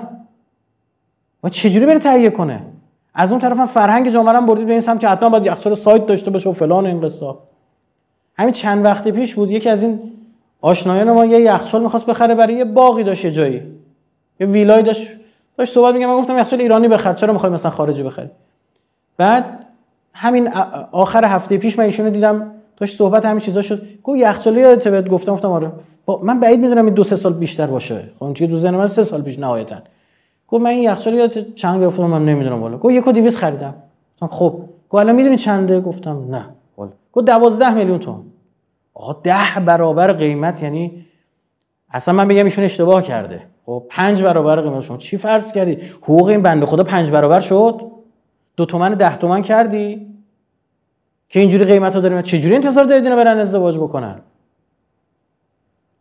و 1.44 1.50
چجوری 1.50 1.86
بره 1.86 2.00
تهیه 2.00 2.30
کنه؟ 2.30 2.62
از 3.16 3.32
اون 3.32 3.42
طرف 3.42 3.58
هم 3.58 3.66
فرهنگ 3.66 4.10
جامعه 4.10 4.36
هم 4.36 4.46
بردید 4.46 4.66
به 4.66 4.72
این 4.72 4.82
سمت 4.82 5.00
که 5.00 5.08
حتما 5.08 5.30
باید 5.30 5.46
یخچال 5.46 5.74
سایت 5.74 6.06
داشته 6.06 6.32
باشه 6.32 6.50
و 6.50 6.54
فلان 6.54 6.86
این 6.86 7.02
قصه. 7.02 7.34
همین 8.38 8.54
چند 8.54 8.86
وقتی 8.86 9.12
پیش 9.12 9.36
بود 9.36 9.52
یکی 9.52 9.70
از 9.70 9.84
این 9.84 10.00
آشنایان 10.62 11.12
ما 11.12 11.26
یه 11.26 11.40
یخچال 11.40 11.84
می‌خواست 11.84 12.06
بخره 12.06 12.36
برای 12.36 12.54
یه 12.54 12.66
باقی 12.66 13.04
داشت 13.04 13.28
جایی. 13.28 13.62
یه 14.40 14.48
ویلای 14.48 14.84
داشت 14.84 15.08
داشت 15.58 15.74
صحبت 15.74 15.94
میگم 15.94 16.08
من 16.08 16.18
گفتم 16.18 16.38
یخچال 16.38 16.62
ایرانی 16.62 16.88
بخر؟ 16.88 17.14
چرا 17.14 17.34
می‌خوای 17.34 17.52
مثلا 17.52 17.72
خارجی 17.72 18.04
بخری؟ 18.04 18.30
بعد 19.18 19.66
همین 20.14 20.48
آخر 20.92 21.26
هفته 21.26 21.58
پیش 21.58 21.80
من 21.80 21.86
ایشونو 21.86 22.10
دیدم 22.10 22.52
داشت 22.78 22.98
صحبت 22.98 23.26
همین 23.26 23.40
چیزا 23.40 23.62
شد. 23.62 23.82
گفت 24.04 24.20
یخچالی 24.20 24.60
یادت 24.60 24.88
بهت 24.88 25.08
گفتم 25.08 25.34
گفتم 25.34 25.52
آره 25.52 25.72
من 26.24 26.40
بعید 26.40 26.60
می‌دونم 26.60 26.86
این 26.86 26.94
دو 26.94 27.04
سه 27.04 27.16
سال 27.16 27.34
بیشتر 27.34 27.68
باشه. 27.68 28.10
خب 28.20 28.34
چه 28.34 28.48
دو 28.48 28.58
ذهن 28.58 28.76
من 28.76 28.88
سه 28.88 29.04
سال 29.04 29.22
پیش 29.22 29.40
نهایتا. 29.40 29.76
گفت 30.48 30.64
من 30.64 30.70
این 30.70 30.84
یخچال 30.84 31.14
یادت 31.14 31.56
چند 31.56 31.82
گرفتم 31.82 32.04
من 32.04 32.26
نمی‌دونم 32.26 32.62
والا. 32.62 32.78
گفت 32.78 32.94
یک 32.94 33.08
و 33.08 33.12
200 33.12 33.38
خریدم. 33.38 33.74
خب 34.30 34.60
گفت 34.90 35.02
الان 35.02 35.16
می‌دونی 35.16 35.38
چنده؟ 35.38 35.80
گفتم 35.82 36.36
نه. 36.36 36.46
والا. 36.78 36.92
گفت 37.14 37.26
12 37.26 37.74
میلیون 37.74 38.00
تومان. 38.00 38.24
آقا 38.94 39.14
ده 39.24 39.60
برابر 39.66 40.14
قیمت 40.14 40.64
یعنی 40.64 41.06
اصلا 41.92 42.14
من 42.14 42.28
بگم 42.28 42.44
ایشون 42.44 42.64
اشتباه 42.64 43.04
کرده. 43.04 43.42
خب 43.66 43.84
پنج 43.90 44.24
برابر 44.24 44.62
قیمت 44.62 44.82
شما. 44.82 44.98
چی 44.98 45.18
فرض 45.18 45.52
کردی؟ 45.52 45.78
حقوق 46.02 46.28
این 46.28 46.42
بنده 46.42 46.66
خدا 46.66 46.84
پنج 46.84 47.12
برابر 47.12 47.40
شد؟ 47.40 47.82
دو 48.56 48.66
تومن 48.66 48.94
ده 48.94 49.18
تومن 49.18 49.42
کردی؟ 49.42 50.08
که 51.30 51.40
اینجوری 51.40 51.66
قیمت 51.66 51.96
ها 51.96 52.00
داریم. 52.02 52.22
چجوری 52.22 52.56
انتظار 52.56 52.86
دارید 52.86 53.04
اینا 53.04 53.16
برن 53.16 53.40
ازدواج 53.40 53.78
بکنن؟ 53.78 54.22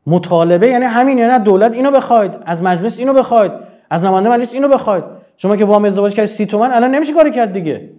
مطالبه 0.06 0.68
یعنی 0.68 0.84
همین 0.84 1.18
یعنی 1.18 1.44
دولت 1.44 1.72
اینو 1.72 1.90
بخواید 1.90 2.32
از 2.46 2.62
مجلس 2.62 2.98
اینو 2.98 3.12
بخواید 3.12 3.52
از 3.90 4.04
نماینده 4.04 4.30
مجلس 4.30 4.54
اینو 4.54 4.68
بخواید. 4.68 5.04
شما 5.36 5.56
که 5.56 5.64
وام 5.64 5.84
ازدواج 5.84 6.14
کردی 6.14 6.26
سی 6.26 6.46
تومن 6.46 6.72
الان 6.72 6.90
نمیشه 6.90 7.12
کاری 7.12 7.30
کرد 7.30 7.52
دیگه. 7.52 7.90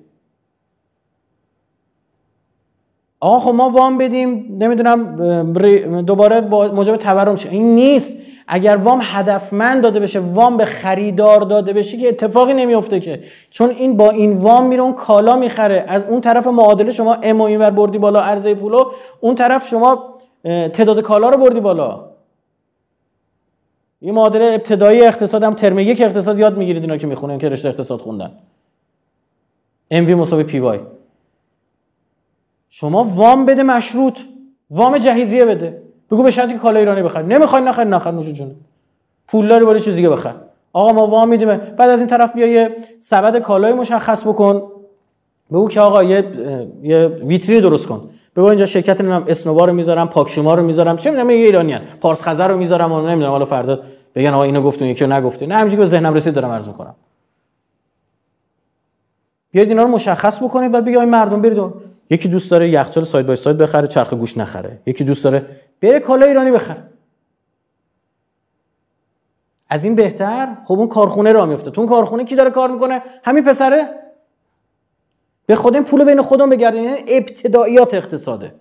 آقا 3.19 3.39
خب 3.39 3.51
ما 3.55 3.69
وام 3.69 3.97
بدیم 3.97 4.57
نمی‌دونم 4.59 6.01
دوباره 6.01 6.41
با 6.41 6.67
موجب 6.67 6.95
تورم 6.95 7.35
شه. 7.35 7.49
این 7.49 7.75
نیست. 7.75 8.17
اگر 8.47 8.77
وام 8.77 8.99
هدفمند 9.03 9.83
داده 9.83 9.99
بشه 9.99 10.19
وام 10.19 10.57
به 10.57 10.65
خریدار 10.65 11.41
داده 11.41 11.73
بشه 11.73 11.97
که 11.97 12.07
اتفاقی 12.09 12.53
نمیفته 12.53 12.99
که. 12.99 13.23
چون 13.49 13.69
این 13.69 13.97
با 13.97 14.09
این 14.09 14.33
وام 14.33 14.65
میره 14.65 14.81
اون 14.81 14.93
کالا 14.93 15.35
می‌خره. 15.35 15.85
از 15.87 16.03
اون 16.03 16.21
طرف 16.21 16.47
معادله 16.47 16.91
شما 16.91 17.13
ام 17.13 17.41
و 17.41 17.71
بردی 17.71 17.97
بالا 17.97 18.21
عرضه 18.21 18.55
پولو 18.55 18.91
اون 19.19 19.35
طرف 19.35 19.67
شما 19.67 20.13
تعداد 20.43 20.99
کالا 20.99 21.29
رو 21.29 21.37
بردی 21.37 21.59
بالا. 21.59 22.05
این 23.99 24.15
معادله 24.15 24.45
ابتدایی 24.45 25.05
اقتصاد 25.05 25.43
هم 25.43 25.53
ترم 25.53 25.79
یک 25.79 26.01
اقتصاد 26.01 26.39
یاد 26.39 26.57
می‌گیرید 26.57 26.83
اینا 26.83 26.97
که 26.97 27.07
می‌خونن 27.07 27.37
که 27.37 27.49
رشته 27.49 27.69
اقتصاد 27.69 27.99
خوندن. 27.99 28.31
ام 29.91 30.05
وی 30.05 30.15
مساوی 30.15 30.43
پی 30.43 30.59
وای 30.59 30.79
شما 32.69 33.03
وام 33.03 33.45
بده 33.45 33.63
مشروط. 33.63 34.19
وام 34.69 34.97
جهیزیه 34.97 35.45
بده. 35.45 35.82
بگو 36.13 36.23
به 36.23 36.31
شرطی 36.31 36.53
که 36.53 36.59
کالا 36.59 36.79
ایرانی 36.79 37.01
بخر 37.01 37.21
نمی‌خوای 37.21 37.61
نخر 37.61 37.83
نخر 37.83 38.11
نوش 38.11 38.25
جون. 38.25 38.51
پول 39.27 39.47
داری 39.47 39.65
برای 39.65 39.81
چیز 39.81 39.95
دیگه 39.95 40.09
بخر 40.09 40.33
آقا 40.73 40.93
ما 40.93 41.07
وام 41.07 41.29
میدیم. 41.29 41.47
بعد 41.47 41.89
از 41.89 41.99
این 41.99 42.09
طرف 42.09 42.33
بیا 42.33 42.47
یه 42.47 42.75
سبد 42.99 43.39
کالای 43.39 43.73
مشخص 43.73 44.27
بکن. 44.27 44.63
بگو 45.51 45.67
که 45.69 45.81
آقا 45.81 46.03
یه 46.03 46.31
یه 46.83 47.07
ویترین 47.07 47.59
درست 47.59 47.87
کن. 47.87 48.09
بگو 48.35 48.45
اینجا 48.45 48.65
شرکت 48.65 49.01
نمی‌دونم 49.01 49.25
اسنوبا 49.27 49.65
رو 49.65 49.73
می‌ذارم 49.73 50.09
پاکشوما 50.09 50.55
رو 50.55 50.63
می‌ذارم. 50.63 50.97
چه 50.97 51.09
می‌دونم 51.11 51.27
ایرانیان. 51.27 51.81
پارس 52.01 52.23
خزر 52.23 52.47
رو 52.47 52.57
می‌ذارم 52.57 52.91
و 52.91 53.01
نمی‌دونم 53.01 53.31
حالا 53.31 53.45
فردا 53.45 53.79
بگن 54.15 54.33
آقا 54.33 54.43
اینو 54.43 54.61
گفتون 54.61 54.87
یکی 54.87 55.05
رو 55.05 55.09
نه 55.09 55.55
همینجوری 55.55 55.75
به 55.75 55.85
ذهنم 55.85 56.13
رسید 56.13 56.33
دارم 56.33 56.51
عرض 56.51 56.67
می‌کنم. 56.67 56.95
بیاید 59.51 59.69
اینا 59.69 59.83
رو 59.83 59.89
مشخص 59.89 60.43
بکنید 60.43 60.71
بعد 60.71 60.85
بگید 60.85 60.99
مردم 60.99 61.41
برید 61.41 61.63
یکی 62.09 62.29
دوست 62.29 62.51
داره 62.51 62.69
یخچال 62.69 63.03
ساید 63.03 63.25
بای 63.25 63.35
ساید 63.35 63.57
بخره 63.57 63.87
چرخ 63.87 64.13
گوش 64.13 64.37
نخره. 64.37 64.79
یکی 64.85 65.03
دوست 65.03 65.23
داره 65.23 65.45
بره 65.83 65.99
کالا 65.99 66.25
ایرانی 66.25 66.51
بخره. 66.51 66.83
از 69.69 69.85
این 69.85 69.95
بهتر 69.95 70.57
خب 70.67 70.73
اون 70.73 70.87
کارخونه 70.87 71.31
را 71.31 71.45
میفته 71.45 71.71
تو 71.71 71.81
اون 71.81 71.89
کارخونه 71.89 72.23
کی 72.23 72.35
داره 72.35 72.49
کار 72.49 72.71
می‌کنه؟ 72.71 73.01
همین 73.23 73.43
پسره. 73.43 73.89
به 75.45 75.55
خود 75.55 75.75
این 75.75 75.83
پول 75.83 76.03
بین 76.03 76.21
خودمون 76.21 76.49
بگردین 76.49 76.83
یعنی 76.83 77.01
ابتداییات 77.07 77.93
اقتصاده. 77.93 78.55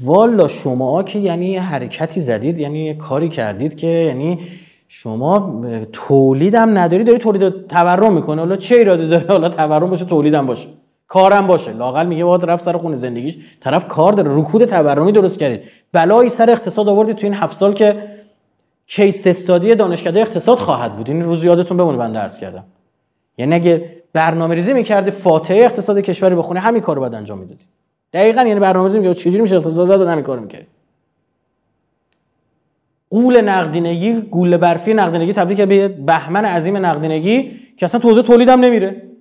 والا 0.00 0.48
شما 0.48 1.02
که 1.02 1.18
یعنی 1.18 1.56
حرکتی 1.56 2.20
زدید 2.20 2.58
یعنی 2.58 2.94
کاری 2.94 3.28
کردید 3.28 3.76
که 3.76 3.86
یعنی 3.86 4.48
شما 4.88 5.62
تولیدم 5.92 6.78
نداری 6.78 7.04
داری 7.04 7.18
تولید 7.18 7.66
تورم 7.66 8.12
می‌کنه 8.12 8.40
حالا 8.40 8.56
چه 8.56 8.76
ایرادی 8.76 9.08
داره؟ 9.08 9.26
حالا 9.26 9.48
تورم 9.48 9.90
باشه 9.90 10.04
تولیدم 10.04 10.46
باشه. 10.46 10.68
کارم 11.12 11.46
باشه. 11.46 11.72
لاقل 11.72 12.06
میگه 12.06 12.24
باید 12.24 12.44
رفت 12.44 12.64
سر 12.64 12.76
خونه 12.76 12.96
زندگیش. 12.96 13.36
طرف 13.60 13.88
کار 13.88 14.12
داره. 14.12 14.30
رکود 14.34 14.64
تورمی 14.64 15.12
درست 15.12 15.38
کردید 15.38 15.62
بلایی 15.92 16.28
سر 16.28 16.50
اقتصاد 16.50 16.88
آوردید 16.88 17.16
تو 17.16 17.26
این 17.26 17.34
هفت 17.34 17.56
سال 17.56 17.72
که 17.72 18.02
کیس 18.86 19.26
استادی 19.26 19.74
دانشکده 19.74 20.20
اقتصاد 20.20 20.58
خواهد 20.58 20.96
بود. 20.96 21.08
این 21.08 21.22
روز 21.22 21.44
یادتون 21.44 21.76
بمونه 21.76 21.98
من 21.98 22.12
درس 22.12 22.38
کردم. 22.38 22.64
یعنی 23.38 23.54
اگه 23.54 23.90
برنامه 24.12 24.54
ریزی 24.54 24.72
می‌کردی 24.72 25.10
فاتحه 25.10 25.64
اقتصاد 25.64 25.98
کشوری 25.98 26.34
بخونه 26.34 26.60
همین 26.60 26.80
کارو 26.82 27.00
بعد 27.00 27.14
انجام 27.14 27.38
می‌دادی. 27.38 27.64
دقیقا 28.12 28.42
یعنی 28.42 28.60
برنامه 28.60 28.96
ریزی 28.96 29.14
چجوری 29.14 29.40
میشه 29.40 29.56
اقتصاد 29.56 29.86
زد؟ 29.86 30.08
همین 30.08 30.24
کارو 30.24 30.40
می‌کردی. 30.40 30.66
قول 33.10 33.40
نقدینگی 33.40 34.12
گول 34.12 34.56
برفی 34.56 34.94
نقدینگی 34.94 35.32
تبدیل 35.32 35.66
به 35.66 35.88
بهمن 35.88 36.44
عظیم 36.44 36.86
نقدینگی 36.86 37.50
که 37.76 37.84
اصلا 37.86 38.00
توزیع 38.00 38.22
تولیدم 38.22 38.60
نمیره. 38.60 39.11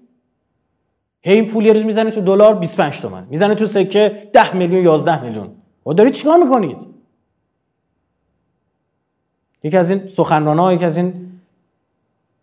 هی 1.22 1.34
این 1.34 1.48
پول 1.48 1.66
یه 1.66 1.74
روز 1.74 1.86
می‌زنه 1.86 2.12
تو 2.12 2.22
دلار 2.22 2.56
25 2.56 3.02
تومن. 3.02 3.28
می‌زنه 3.30 3.56
تو 3.56 3.66
سکه 3.66 4.30
10 4.34 4.56
میلیون 4.56 4.84
11 4.84 5.24
میلیون. 5.24 5.50
و 5.86 5.94
دارید 5.94 6.14
چیکار 6.14 6.38
می‌کنید؟ 6.38 6.78
یکی 9.64 9.78
از 9.78 9.92
این 9.92 10.08
سخنران‌ها 10.08 10.74
یکی 10.74 10.86
از 10.86 10.98
این 10.98 11.32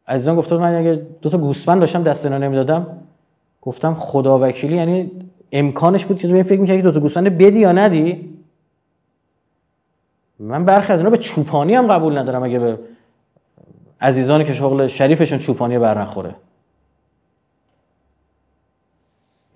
عزیزان 0.09 0.37
گفته 0.37 0.57
من 0.57 0.75
اگه 0.75 1.07
دو 1.23 1.31
تا 1.31 1.39
گوسفند 1.39 1.81
داشتم 1.81 2.03
دست 2.03 2.25
اینا 2.25 2.39
نمی‌دادم. 2.39 2.87
گفتم 3.63 3.95
خدا 3.95 4.39
وکیلی 4.39 4.77
یعنی 4.77 5.11
امکانش 5.53 6.07
بود 6.07 6.19
که 6.19 6.29
تو 6.29 6.43
فکر 6.43 6.61
می‌کردی 6.61 6.83
دو 6.83 6.93
تا 6.93 7.01
گوسفند 7.01 7.39
بدی 7.39 7.59
یا 7.59 7.73
ندی؟ 7.73 8.39
من 10.39 10.65
برخی 10.65 10.93
از 10.93 11.01
اینا 11.01 11.11
به 11.11 11.17
چوپانی 11.17 11.75
هم 11.75 11.87
قبول 11.87 12.19
ندارم 12.19 12.43
اگه 12.43 12.59
به 12.59 12.79
عزیزانی 14.01 14.45
که 14.45 14.53
شغل 14.53 14.87
شریفشون 14.87 15.39
چوپانی 15.39 15.79
بر 15.79 16.01
نخوره. 16.01 16.35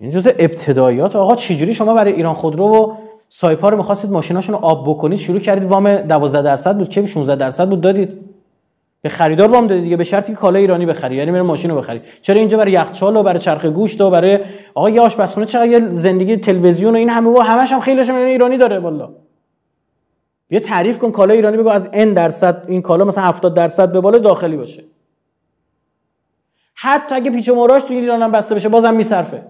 این 0.03 0.11
جزء 0.11 0.31
ابتداییات. 0.39 1.15
آقا 1.15 1.35
چجوری 1.35 1.73
شما 1.73 1.93
برای 1.93 2.13
ایران 2.13 2.33
خودرو 2.33 2.65
و 2.65 2.95
سایپا 3.29 3.69
می‌خواستید 3.69 4.11
ماشیناشون 4.11 4.55
رو 4.55 4.65
آب 4.65 4.89
بکنید؟ 4.89 5.19
شروع 5.19 5.39
کردید 5.39 5.69
وام 5.69 5.95
12 5.95 6.41
درصد 6.41 6.77
بود. 6.77 6.89
که 6.89 7.05
16 7.05 7.35
درصد 7.35 7.69
بود 7.69 7.81
دادید. 7.81 8.19
به 9.01 9.09
خریدار 9.09 9.51
وام 9.51 9.67
دادید 9.67 9.83
دیگه 9.83 9.97
به 9.97 10.03
شرطی 10.03 10.33
که 10.33 10.37
کالا 10.37 10.59
ایرانی 10.59 10.85
بخری 10.85 11.15
یعنی 11.15 11.31
میره 11.31 11.43
ماشین 11.43 11.71
رو 11.71 11.77
بخری 11.77 12.01
چرا 12.21 12.35
اینجا 12.35 12.57
برای 12.57 12.71
یخچال 12.71 13.15
و 13.15 13.23
برای 13.23 13.39
چرخ 13.39 13.65
گوشت 13.65 14.01
و 14.01 14.09
برای 14.09 14.39
آقا 14.73 14.89
یه 14.89 15.01
آشپزخونه 15.01 15.45
چقدر 15.45 15.89
زندگی 15.91 16.37
تلویزیون 16.37 16.93
و 16.93 16.97
این 16.97 17.09
همه 17.09 17.29
و 17.29 17.39
همش 17.39 17.71
هم 17.71 17.79
خیلیش 17.79 18.09
هم 18.09 18.15
ایرانی 18.15 18.57
داره 18.57 18.79
والا 18.79 19.09
یه 20.49 20.59
تعریف 20.59 20.99
کن 20.99 21.11
کالا 21.11 21.33
ایرانی 21.33 21.57
بگو 21.57 21.69
از 21.69 21.89
n 21.93 22.07
درصد 22.07 22.63
این 22.67 22.81
کالا 22.81 23.05
مثلا 23.05 23.23
70 23.23 23.53
درصد 23.53 23.91
به 23.91 24.01
بالا 24.01 24.17
داخلی 24.17 24.57
باشه. 24.57 24.83
حتی 26.73 27.15
اگه 27.15 27.31
پیچ 27.31 27.49
و 27.49 27.55
موراش 27.55 27.83
تو 27.83 27.93
ایران 27.93 28.21
هم 28.21 28.31
بسته 28.31 28.55
بشه 28.55 28.69
بازم 28.69 28.95
میصرفه. 28.95 29.43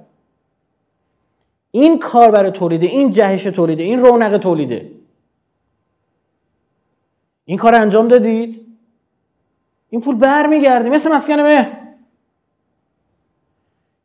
این 1.76 2.00
کار 2.00 2.32
برای 2.32 2.52
تولیده 2.52 2.86
این 2.86 3.12
جهش 3.12 3.44
تولیده 3.44 3.84
این 3.84 4.00
رونق 4.00 4.38
تولیده. 4.38 4.92
این 7.46 7.58
کار 7.58 7.76
انجام 7.76 8.08
دادید؟ 8.08 8.78
این 9.90 10.02
پول 10.02 10.16
برمیگرده 10.16 10.90
مثل 10.90 11.12
مسکن 11.12 11.40
مهر. 11.40 11.72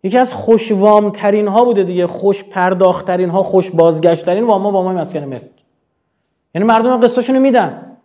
یکی 0.02 0.18
از 0.18 0.34
خوشوام 0.34 1.10
ترین 1.10 1.48
ها 1.48 1.64
بوده 1.64 1.84
دیگه. 1.84 2.06
خوش 2.06 2.44
پرداخت 2.44 3.06
ترین 3.06 3.30
ها 3.30 3.42
خوش 3.42 3.70
بازگشت 3.70 4.24
ترین 4.24 4.44
وام 4.44 4.62
ها 4.62 4.70
وام 4.70 4.94
مسکن 4.94 5.24
مهر. 5.24 5.42
یعنی 6.54 6.66
مردم 6.66 7.00
قسطشون 7.00 7.38
میدن. 7.38 7.96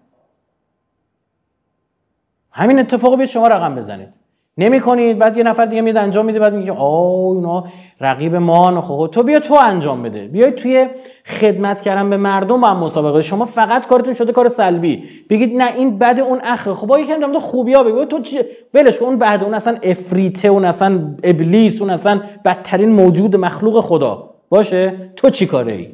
همین 2.51 2.79
اتفاق 2.79 3.15
بیاد 3.15 3.29
شما 3.29 3.47
رقم 3.47 3.75
بزنید. 3.75 4.22
نمی 4.57 4.79
کنید 4.79 5.17
بعد 5.17 5.37
یه 5.37 5.43
نفر 5.43 5.65
دیگه 5.65 5.81
میاد 5.81 5.97
انجام 5.97 6.25
میده 6.25 6.39
بعد 6.39 6.53
میگه 6.53 6.71
آه 6.71 7.35
اینا 7.35 7.63
رقیب 7.99 8.35
ما 8.35 8.81
خب 8.81 9.09
تو 9.11 9.23
بیا 9.23 9.39
تو 9.39 9.53
انجام 9.53 10.03
بده. 10.03 10.27
بیای 10.27 10.51
توی 10.51 10.87
خدمت 11.25 11.81
کردن 11.81 12.09
به 12.09 12.17
مردم 12.17 12.61
با 12.61 12.67
هم 12.67 12.77
مسابقه. 12.77 13.21
شما 13.21 13.45
فقط 13.45 13.87
کارتون 13.87 14.13
شده 14.13 14.31
کار 14.31 14.47
سلبی. 14.47 15.03
بگید 15.29 15.55
نه 15.55 15.75
این 15.75 15.97
بد 15.97 16.19
اون 16.19 16.41
اخه. 16.43 16.73
خب 16.73 16.97
یکم 16.99 17.33
در 17.33 17.39
خوبیا 17.39 17.83
بگو. 17.83 18.05
تو 18.05 18.19
چی؟ 18.19 18.39
ولش 18.73 19.01
اون 19.01 19.17
بعد 19.17 19.43
اون 19.43 19.53
اصلا 19.53 19.77
افریته 19.83 20.47
اون 20.47 20.65
اصلا 20.65 21.15
ابلیس 21.23 21.81
اون 21.81 21.89
اصلا 21.89 22.21
بدترین 22.45 22.89
موجود 22.89 23.35
مخلوق 23.35 23.79
خدا. 23.79 24.29
باشه؟ 24.49 25.11
تو 25.15 25.29
چی 25.29 25.45
کاره 25.45 25.73
ای؟ 25.73 25.89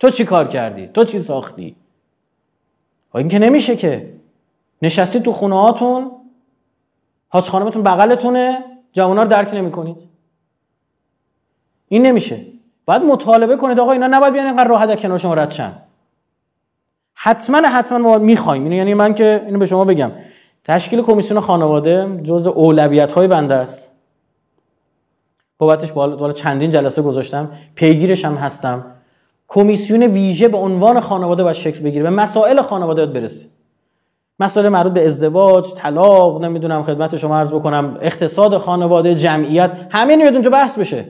تو 0.00 0.10
چی 0.10 0.24
کار 0.24 0.48
کردی؟ 0.48 0.86
تو 0.94 1.04
چی 1.04 1.18
ساختی؟ 1.18 1.76
این 3.14 3.28
که 3.28 3.38
نمیشه 3.38 3.76
که. 3.76 4.12
نشستی 4.82 5.20
تو 5.20 5.32
خونه 5.32 5.60
هاتون. 5.60 6.10
حاج 7.28 7.48
خانمتون 7.48 7.82
بغلتونه؟ 7.82 8.64
جوانا 8.92 9.22
رو 9.22 9.28
درک 9.28 9.54
نمی‌کنید. 9.54 9.96
این 11.88 12.06
نمیشه. 12.06 12.40
باید 12.84 13.02
مطالبه 13.02 13.56
کنید. 13.56 13.80
آقا 13.80 13.92
اینا 13.92 14.06
نباید 14.06 14.32
بیان 14.32 14.46
اینقدر 14.46 14.68
راحت 14.68 15.00
کنار 15.00 15.18
شما 15.18 15.34
رد 15.34 15.50
شن. 15.50 15.72
حتما 17.14 17.68
حتما 17.68 17.98
ما 17.98 18.18
می‌خوایم. 18.18 18.62
اینو 18.62 18.76
یعنی 18.76 18.94
من 18.94 19.14
که 19.14 19.42
اینو 19.46 19.58
به 19.58 19.66
شما 19.66 19.84
بگم. 19.84 20.12
تشکیل 20.64 21.02
کمیسیون 21.02 21.40
خانواده 21.40 22.20
جز 22.24 22.46
اولویت 22.46 23.12
های 23.12 23.28
بنده 23.28 23.54
است. 23.54 23.94
بابتش 25.58 25.92
بالا 25.92 26.32
چندین 26.32 26.70
جلسه 26.70 27.02
گذاشتم. 27.02 27.50
پیگیرش 27.74 28.24
هم 28.24 28.34
هستم. 28.34 28.84
کمیسیون 29.48 30.02
ویژه 30.02 30.48
به 30.48 30.56
عنوان 30.56 31.00
خانواده 31.00 31.42
باید 31.42 31.56
شکل 31.56 31.80
بگیره. 31.80 32.02
به 32.02 32.10
مسائل 32.10 32.62
خانواده 32.62 33.06
برسه. 33.06 33.46
مسائل 34.40 34.68
مربوط 34.68 34.92
به 34.92 35.06
ازدواج 35.06 35.72
طلاق 35.74 36.44
نمی‌دونم 36.44 36.82
خدمت 36.82 37.16
شما 37.16 37.38
عرض 37.38 37.52
بکنم 37.52 37.98
اقتصاد 38.00 38.58
خانواده 38.58 39.14
جمعیت 39.14 39.70
همه 39.90 40.16
میاد 40.16 40.32
اونجا 40.32 40.50
بحث 40.50 40.78
بشه. 40.78 41.04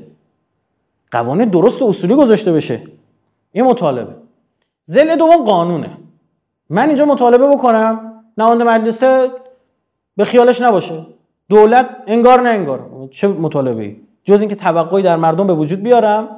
قوانین 1.10 1.48
درست 1.48 1.82
و 1.82 1.86
اصولی 1.86 2.14
گذاشته 2.14 2.52
بشه. 2.52 2.82
این 3.52 3.64
مطالبه. 3.64 4.14
زل 4.84 5.16
دوم 5.16 5.44
قانونه. 5.44 5.90
من 6.70 6.88
اینجا 6.88 7.04
مطالبه 7.04 7.48
بکنم 7.48 8.12
نماینده 8.38 8.64
مجلسه 8.64 9.30
به 10.16 10.24
خیالش 10.24 10.60
نباشه. 10.60 11.06
دولت 11.48 11.88
انگار 12.06 12.40
نه 12.40 12.48
انگار. 12.48 12.90
چه 13.10 13.28
مطالبه 13.28 13.82
ای 13.82 13.96
جز 14.24 14.40
اینکه 14.40 14.54
توقعی 14.54 15.02
در 15.02 15.16
مردم 15.16 15.46
به 15.46 15.54
وجود 15.54 15.82
بیارم 15.82 16.28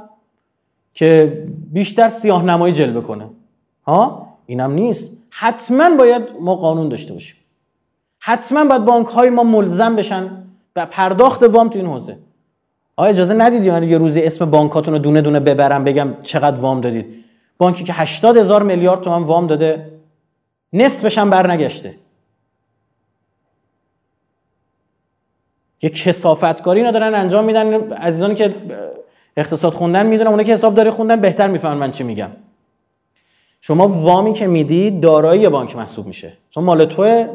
که 0.95 1.43
بیشتر 1.73 2.09
سیاه 2.09 2.45
نمایی 2.45 2.75
جلوه 2.75 3.03
کنه. 3.03 3.27
ها؟ 3.87 4.30
اینم 4.51 4.73
نیست. 4.73 5.17
حتما 5.31 5.97
باید 5.97 6.23
ما 6.41 6.55
قانون 6.57 6.89
داشته 6.89 7.13
باشیم. 7.13 7.37
حتما 8.19 8.65
باید 8.65 8.85
بانک 8.85 9.07
های 9.07 9.31
ما 9.31 9.43
ملزم 9.43 9.97
بشن 9.97 10.31
و 10.77 10.87
پرداخت 10.87 11.43
وام 11.43 11.69
تو 11.69 11.79
این 11.79 11.87
حوزه. 11.87 12.19
آیا 12.97 13.11
اجازه 13.11 13.35
ندیدی 13.35 13.71
من 13.71 13.83
یه 13.83 13.99
روزی 13.99 14.23
اسم 14.23 14.51
بانکاتون 14.51 14.95
رو 14.95 15.01
دونه 15.01 15.21
دونه 15.21 15.41
ببرم 15.41 15.85
بگم 15.85 16.09
چقدر 16.23 16.57
وام 16.57 16.81
دادید. 16.81 17.25
بانکی 17.59 17.85
که 17.85 17.93
80 17.93 18.37
هزار 18.37 18.63
میلیارد 18.63 19.01
تومن 19.01 19.23
وام 19.23 19.47
داده 19.47 19.91
نصفش 20.73 21.19
هم 21.19 21.31
برنگشته. 21.31 21.95
یه 25.83 25.91
کسافتکاری 25.91 26.83
ندارن 26.83 27.15
انجام 27.15 27.45
میدن. 27.45 27.93
عزیزانی 27.93 28.35
که 28.35 28.55
اقتصاد 29.37 29.73
خوندن 29.73 30.07
می‌دونن 30.07 30.29
اونایی 30.29 30.47
که 30.47 30.53
حسابداری 30.53 30.91
خوندن 30.91 31.21
بهتر 31.21 31.49
می‌فهمن 31.49 31.77
من 31.77 31.91
چی 31.91 32.05
میگم. 32.05 32.31
شما 33.61 33.89
وامی 33.89 34.33
که 34.33 34.47
میدی 34.47 35.01
دارایی 35.01 35.49
بانک 35.49 35.77
محسوب 35.77 36.07
میشه. 36.07 36.33
چون 36.51 36.65
مال 36.65 36.85
تو 36.85 37.27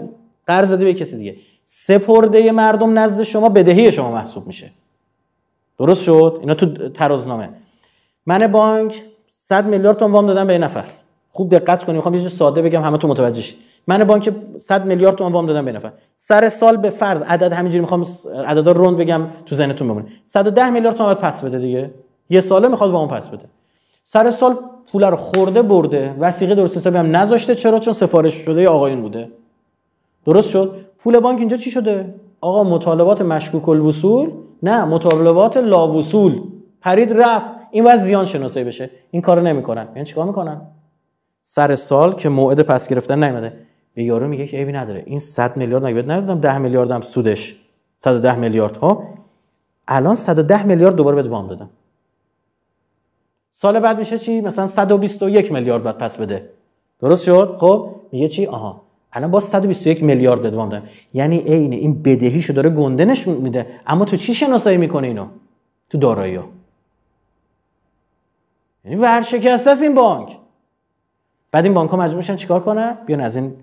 قرض 0.47 0.69
دادی 0.69 0.85
به 0.85 0.93
کسی 0.93 1.17
دیگه. 1.17 1.35
سپرده 1.65 2.51
مردم 2.51 2.99
نزد 2.99 3.23
شما 3.23 3.49
بدهی 3.49 3.91
شما 3.91 4.11
محسوب 4.11 4.47
میشه. 4.47 4.71
درست 5.79 6.03
شد؟ 6.03 6.37
اینا 6.41 6.53
تو 6.53 6.89
ترازنامه. 6.89 7.49
من 8.25 8.47
بانک 8.47 9.01
100 9.27 9.65
میلیارد 9.65 9.97
تومان 9.97 10.13
وام 10.13 10.27
دادم 10.27 10.47
به 10.47 10.57
نفر. 10.57 10.83
خوب 11.31 11.49
دقت 11.49 11.83
کنید 11.83 11.95
می‌خوام 11.95 12.15
یه 12.15 12.29
ساده 12.29 12.61
بگم 12.61 12.83
همه 12.83 12.97
تو 12.97 13.07
متوجه 13.07 13.41
شید. 13.41 13.57
من 13.87 14.03
بانک 14.03 14.29
100 14.59 14.85
میلیارد 14.85 15.15
تومان 15.15 15.33
وام 15.33 15.45
دادم 15.45 15.65
به 15.65 15.71
نفر. 15.71 15.91
سر 16.15 16.49
سال 16.49 16.77
به 16.77 16.89
فرض 16.89 17.21
عدد 17.21 17.53
همینجوری 17.53 17.81
می‌خوام 17.81 18.05
عددا 18.47 18.71
روند 18.71 18.97
بگم 18.97 19.21
تو 19.45 19.55
ذهنتون 19.55 19.87
بمونه. 19.87 20.05
110 20.23 20.69
میلیارد 20.69 20.95
تومان 20.95 21.15
پس 21.15 21.43
بده 21.43 21.59
دیگه. 21.59 21.91
یه 22.29 22.41
ساله 22.41 22.67
می‌خواد 22.67 22.91
وام 22.91 23.07
پس 23.07 23.29
بده. 23.29 23.45
سر 24.03 24.31
سال 24.31 24.57
پول 24.91 25.03
رو 25.03 25.15
خورده 25.15 25.61
برده. 25.61 26.15
وسیقه 26.19 26.55
درست 26.55 26.77
حسابی 26.77 26.97
هم 26.97 27.15
نذاشته. 27.15 27.55
چرا؟ 27.55 27.79
چون 27.79 27.93
سفارش 27.93 28.33
شده 28.33 28.69
آقایون 28.69 29.01
بوده. 29.01 29.29
درست 30.25 30.49
شد؟ 30.49 30.75
پول 30.97 31.19
بانک 31.19 31.39
اینجا 31.39 31.57
چی 31.57 31.71
شده؟ 31.71 32.15
آقا 32.41 32.63
مطالبات 32.63 33.21
مشکوک 33.21 33.69
الوصول؟ 33.69 34.31
نه 34.63 34.85
مطالبات 34.85 35.57
لاوصول. 35.57 36.41
پرید 36.81 37.13
رفت. 37.13 37.51
این 37.71 37.83
باید 37.83 37.99
زیان 37.99 38.25
شناسایی 38.25 38.65
بشه. 38.65 38.89
این 39.11 39.21
کارو 39.21 39.41
نمی‌کنن. 39.41 39.87
یعنی 39.95 40.05
چیکار 40.05 40.25
می‌کنن؟ 40.25 40.61
سر 41.41 41.75
سال 41.75 42.13
که 42.13 42.29
موعد 42.29 42.61
پس 42.61 42.89
گرفتن 42.89 43.23
نیومده. 43.23 43.53
به 43.93 44.03
یارو 44.03 44.27
میگه 44.27 44.47
که 44.47 44.57
عیبی 44.57 44.71
نداره. 44.71 45.03
این 45.05 45.19
100 45.19 45.57
میلیارد 45.57 45.85
مگه 45.85 46.01
ندادم؟ 46.01 46.39
10 46.39 46.57
میلیارد 46.57 46.91
هم 46.91 47.01
سودش. 47.01 47.55
110 47.97 48.35
میلیارد. 48.35 48.77
ها 48.77 49.03
الان 49.87 50.15
110 50.15 50.65
میلیارد 50.65 50.95
دوباره 50.95 51.15
بهت 51.15 51.31
وام 51.31 51.47
دادم. 51.47 51.69
سال 53.57 53.79
بعد 53.79 53.97
میشه 53.97 54.19
چی؟ 54.19 54.41
مثلا 54.41 54.67
121 54.67 55.51
میلیارد 55.51 55.83
بعد 55.83 55.97
پس 55.97 56.17
بده. 56.17 56.49
درست 56.99 57.23
شد؟ 57.23 57.55
خب 57.59 57.95
میگه 58.11 58.27
چی؟ 58.27 58.45
آها. 58.45 58.81
الان 59.13 59.31
با 59.31 59.39
121 59.39 60.03
میلیارد 60.03 60.41
بده 60.41 60.57
وام 60.57 60.83
یعنی 61.13 61.39
عین 61.39 61.73
این 61.73 62.03
بدهیشو 62.03 62.53
داره 62.53 62.69
گنده 62.69 63.05
نشون 63.05 63.35
میده. 63.35 63.67
اما 63.87 64.05
تو 64.05 64.17
چی 64.17 64.33
شناسایی 64.33 64.77
می‌کنه 64.77 65.07
اینو؟ 65.07 65.27
تو 65.89 65.97
دارایی 65.97 66.39
یعنی 68.85 68.97
ورشکسته 68.97 69.69
است 69.69 69.81
این 69.81 69.93
بانک. 69.93 70.37
بعد 71.51 71.63
این 71.65 71.73
بانک 71.73 71.89
ها 71.89 71.97
مجبور 71.97 72.17
میشن 72.17 72.35
چیکار 72.35 72.59
کنن؟ 72.59 72.97
بیان 73.05 73.21
از 73.21 73.35
این 73.35 73.53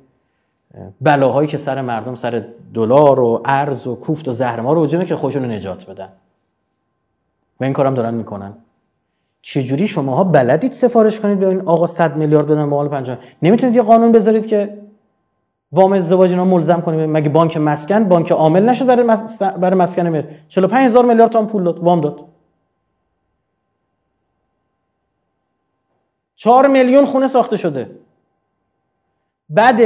بلاهایی 1.01 1.49
که 1.49 1.57
سر 1.57 1.81
مردم 1.81 2.15
سر 2.15 2.45
دلار 2.75 3.21
و 3.21 3.43
ارز 3.45 3.87
و 3.87 3.95
کوفت 3.95 4.29
و 4.29 4.33
زهرما 4.33 4.73
رو 4.73 4.87
که 4.87 5.17
خودشون 5.17 5.51
نجات 5.51 5.91
بدن. 5.91 6.09
و 7.61 7.65
این 7.65 7.73
کارم 7.73 7.95
دارن 7.95 8.15
می‌کنن. 8.15 8.55
چجوری 9.43 9.89
شماها 9.89 10.25
بلدید 10.25 10.73
سفارش 10.73 11.21
کنید 11.21 11.39
به 11.39 11.49
این 11.49 11.61
آقا 11.61 11.87
100 11.87 12.17
میلیارد 12.17 12.47
بدن 12.47 12.65
مال 12.65 12.89
50 12.89 13.19
نمی‌تونید 13.43 13.77
یه 13.77 13.83
قانون 13.83 14.13
بذارید 14.13 14.47
که 14.47 14.79
وام 15.73 15.93
ازدواج 15.93 16.31
اینا 16.31 16.45
ملزم 16.45 16.81
کنید 16.81 17.11
مگه 17.11 17.29
بانک 17.29 17.57
مسکن؟ 17.57 18.05
بانک 18.05 18.33
عامل 18.33 18.69
نشد 18.69 18.87
برای 18.87 19.03
مس... 19.03 19.43
برای 19.43 19.79
مسکن 19.79 20.09
میاد 20.09 20.25
45 20.49 20.85
هزار 20.85 21.05
میلیارد 21.05 21.31
تومان 21.31 21.47
پول 21.47 21.65
داد 21.65 21.79
وام 21.79 22.01
داد. 22.01 22.21
4 26.35 26.69
میلیون 26.69 27.05
خونه 27.05 27.29
ساخته 27.29 27.57
شده. 27.57 27.91
بعد 29.49 29.81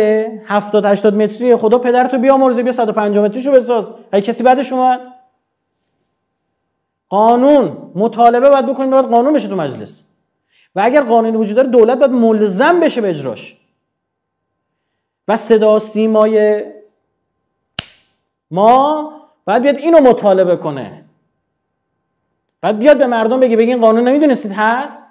70 0.47 0.87
80 0.87 1.15
متری 1.15 1.57
خدا 1.57 1.79
پدرتو 1.79 2.19
بیامرزه 2.19 2.63
بیا 2.63 2.73
150 2.73 3.25
متریشو 3.25 3.53
بساز. 3.53 3.91
اگه 4.13 4.27
کسی 4.27 4.43
بعدش 4.43 4.73
اومد؟ 4.73 5.16
قانون 7.09 7.93
مطالبه 7.95 8.51
باید 8.51 8.67
بکنیم 8.67 8.91
باید 8.91 9.05
قانون 9.05 9.33
بشه 9.33 9.49
تو 9.49 9.57
مجلس. 9.57 10.05
و 10.75 10.81
اگر 10.85 11.03
قانونی 11.03 11.37
وجود 11.37 11.57
داره 11.57 11.69
دولت 11.69 11.99
باید 11.99 12.11
ملزم 12.11 12.81
بشه 12.81 13.01
به 13.01 13.09
اجراش. 13.11 13.57
و 15.29 15.37
صدا 15.37 15.79
سیمای 15.79 16.65
ما 18.51 19.13
باید 19.45 19.63
بیاد 19.63 19.77
اینو 19.77 20.01
مطالبه 20.01 20.57
کنه. 20.57 21.05
بعد 22.61 22.79
بیاد 22.79 22.99
به 22.99 23.07
مردم 23.07 23.41
بگه 23.41 23.57
بگین 23.57 23.81
قانون 23.81 24.09
نمی‌دونستید 24.09 24.53
هست؟ 24.53 25.03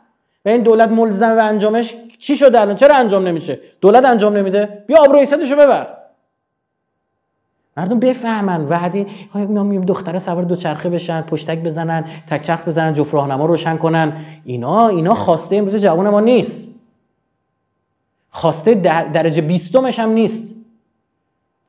و 0.45 0.49
این 0.49 0.63
دولت 0.63 0.89
ملزم 0.89 1.35
به 1.35 1.43
انجامش 1.43 1.95
چی 2.19 2.37
شده 2.37 2.61
الان؟ 2.61 2.75
چرا 2.75 2.95
انجام 2.95 3.27
نمیشه؟ 3.27 3.59
دولت 3.81 4.05
انجام 4.05 4.37
نمیده؟ 4.37 4.83
بیا 4.87 4.97
آبروی 4.97 5.25
رو 5.25 5.55
ببر. 5.55 6.04
مردم 7.77 7.99
بفهمن. 7.99 8.65
وعده 8.65 9.05
ما 9.33 9.63
میگیم 9.63 9.85
دختره 9.85 10.19
سوار 10.19 10.43
دو 10.43 10.55
چرخه 10.55 10.89
بشن 10.89 11.21
پشتک 11.21 11.59
بزنن 11.59 12.05
تک 12.27 12.41
چرخ 12.41 12.67
بزنن 12.67 12.93
جفت 12.93 13.13
راهنما 13.13 13.45
روشن 13.45 13.77
کنن؟ 13.77 14.25
اینا 14.45 14.87
اینا 14.87 15.13
خواسته 15.13 15.55
امروز 15.55 15.75
جوان 15.75 16.09
ما 16.09 16.19
نیست. 16.19 16.75
خواسته 18.29 18.73
در 18.73 19.03
درجه 19.03 19.41
بیستمش 19.41 19.99
هم 19.99 20.09
نیست. 20.09 20.55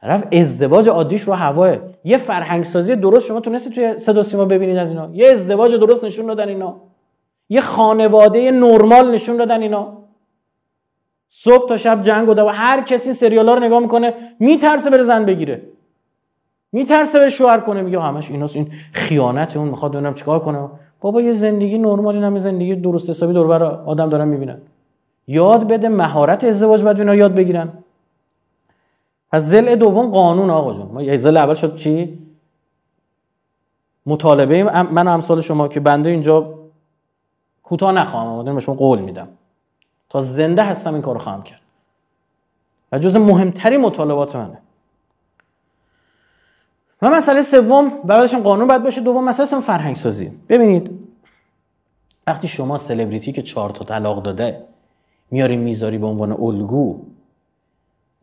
طرف 0.01 0.25
ازدواج 0.33 0.89
عادیش 0.89 1.23
رو 1.23 1.33
هواه. 1.33 1.77
یه 2.05 2.19
فرهنگ 2.19 2.65
سازی 2.65 2.97
درست 2.97 3.27
شما 3.27 3.41
تونستی 3.41 3.71
توی 3.71 3.99
صدا 3.99 4.23
سیما 4.23 4.45
ببینید 4.45 4.77
از 4.77 4.91
اینا. 4.91 5.11
یه 5.13 5.33
ازدواج 5.33 5.75
درست 5.75 6.05
نشون 6.05 6.27
دادن 6.27 6.49
اینا. 6.49 6.77
یه 7.49 7.61
خانواده 7.61 8.51
نرمال 8.51 9.15
نشون 9.15 9.37
دادن 9.37 9.63
اینا. 9.63 9.93
صبح 11.29 11.69
تا 11.69 11.77
شب 11.77 12.03
جنگ 12.03 12.29
و 12.29 12.49
هر 12.49 12.81
کسی 12.81 13.13
سریالا 13.13 13.55
رو 13.55 13.61
نگاه 13.61 13.81
می‌کنه 13.81 14.15
میترسه 14.41 14.91
بره 14.91 15.03
زن 15.03 15.25
بگیره. 15.25 15.63
میترسه 16.73 17.19
بره 17.19 17.31
شوهر 17.31 17.61
کنه 17.61 17.83
میگه 17.83 18.01
همش 18.01 18.31
ایناست 18.31 18.57
این 18.57 18.73
خیانت 18.93 19.57
اون 19.57 19.69
می‌خواد 19.69 19.93
ببینم 19.93 20.15
چیکار 20.15 20.41
کنه. 20.41 20.69
بابا 21.01 21.21
یه 21.21 21.33
زندگی 21.33 21.79
نرمال 21.79 22.25
این 22.25 22.39
زندگی 22.39 22.75
درست 22.75 23.11
حسابی 23.11 23.33
دور 23.33 23.47
بر 23.47 23.63
آدم 23.63 24.09
دارن 24.09 24.29
می‌بینن. 24.29 24.59
یاد 25.29 25.69
بده 25.69 25.89
مهارت 25.89 26.45
ازدواج 26.45 26.83
بعد 26.83 26.99
اینا 26.99 27.15
یاد 27.15 27.35
بگیرن. 27.35 27.73
پس 29.33 29.43
زل 29.43 29.77
دوم 29.77 30.11
قانون 30.11 30.51
آقا 30.51 30.75
جون. 30.75 30.87
ما 30.87 31.17
زل 31.17 31.37
اول 31.37 31.55
شد 31.55 31.77
چی؟ 31.77 32.19
مطالبه 34.07 34.63
من 34.83 35.09
امثال 35.09 35.41
شما 35.41 35.69
که 35.69 35.81
بنده 35.81 36.11
اینجا 36.11 36.55
کوتاه 37.63 37.93
نخواهم 37.93 38.27
آمدن 38.27 38.55
به 38.55 38.61
شما 38.61 38.75
قول 38.75 38.99
میدم. 38.99 39.29
تا 40.09 40.21
زنده 40.21 40.63
هستم 40.63 40.93
این 40.93 41.03
کارو 41.03 41.19
خواهم 41.19 41.43
کرد. 41.43 41.61
و 42.93 42.99
جز 42.99 43.17
مهمترین 43.17 43.81
مطالبات 43.81 44.37
منه. 44.37 44.59
و 47.03 47.11
مسئله 47.11 47.43
سوم 47.43 47.89
بعدش 48.05 48.35
قانون 48.35 48.69
باید 48.69 48.83
باشه. 48.83 49.01
دوم 49.01 49.25
مسئله 49.25 49.47
سوم 49.47 49.61
فرهنگ 49.61 49.97
سازی 49.97 50.33
ببینید 50.49 50.91
وقتی 52.27 52.49
شما 52.49 52.79
سلبریتی 52.79 53.33
که 53.33 53.43
چهار 53.43 53.71
تا 53.71 53.85
طلاق 53.85 54.23
داده 54.23 54.65
میاری 55.31 55.57
می‌ذاری 55.57 55.99
به 55.99 56.07
عنوان 56.07 56.33
الگو 56.33 57.03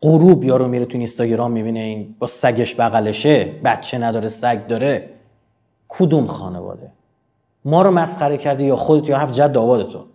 غروب 0.01 0.43
یارو 0.43 0.67
میره 0.67 0.85
تو 0.85 0.97
اینستاگرام 0.97 1.51
می‌بینه 1.51 1.79
این 1.79 2.15
با 2.19 2.27
سگش 2.27 2.75
بغلشه 2.75 3.59
بچه 3.63 3.97
نداره 3.97 4.29
سگ 4.29 4.67
داره. 4.67 5.09
کدوم 5.87 6.27
خانواده؟ 6.27 6.91
ما 7.65 7.81
رو 7.81 7.91
مسخره 7.91 8.37
کردی 8.37 8.65
یا 8.65 8.75
خودت 8.75 9.09
یا 9.09 9.17
هفت 9.17 9.33
جد 9.33 9.57
آباد 9.57 9.91
تو 9.91 10.05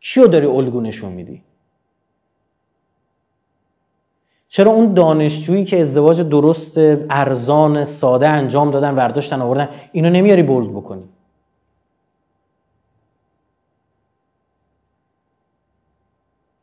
کیو 0.00 0.26
داری 0.26 0.46
الگو 0.46 0.80
نشون 0.80 1.12
میدی؟ 1.12 1.42
چرا 4.52 4.70
اون 4.70 4.94
دانشجویی 4.94 5.64
که 5.64 5.80
ازدواج 5.80 6.22
درست 6.22 6.78
ارزان 7.10 7.84
ساده 7.84 8.28
انجام 8.28 8.70
دادن 8.70 8.94
برداشتن 8.94 9.42
آوردن 9.42 9.68
اینو 9.92 10.10
نمیاری 10.10 10.42
بولد 10.42 10.70
بکنی؟ 10.70 11.02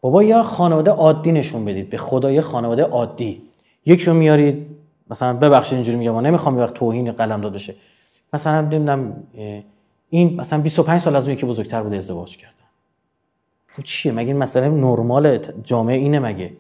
بابا 0.02 0.24
یا 0.24 0.44
خانواده 0.44 0.92
عادی 0.92 1.32
نشون 1.32 1.66
بدید. 1.66 1.90
به 1.90 1.98
خدا 1.98 2.32
یه 2.32 2.42
خانواده 2.42 2.84
عادی. 2.84 3.42
یکی 3.86 4.06
رو 4.06 4.14
میارید 4.14 4.68
مثلا 5.10 5.34
ببخشید 5.34 5.74
اینجوری 5.74 5.98
میگم 5.98 6.12
ما 6.12 6.22
نمی‌خوام 6.22 6.58
یه 6.58 6.64
وقت 6.64 6.74
توهین 6.74 7.12
قلم 7.12 7.42
داد 7.42 7.54
بشه. 7.54 7.76
مثلا 8.34 8.62
نمی‌دونم 8.62 9.24
این 10.10 10.36
مثلا 10.36 10.60
25 10.60 11.02
سال 11.02 11.16
از 11.16 11.24
اون 11.24 11.34
یکی 11.34 11.46
بزرگتر 11.46 11.84
بوده 11.84 11.98
ازدواج 11.98 12.38
کردن. 12.38 12.54
خب 13.68 13.84
چیه؟ 13.84 14.12
مگه 14.12 14.28
این 14.28 14.38
مسئله 14.38 14.70
نرمال 14.70 15.38
جامعه 15.64 15.98
اینه 15.98 16.20
مگه؟ 16.20 16.52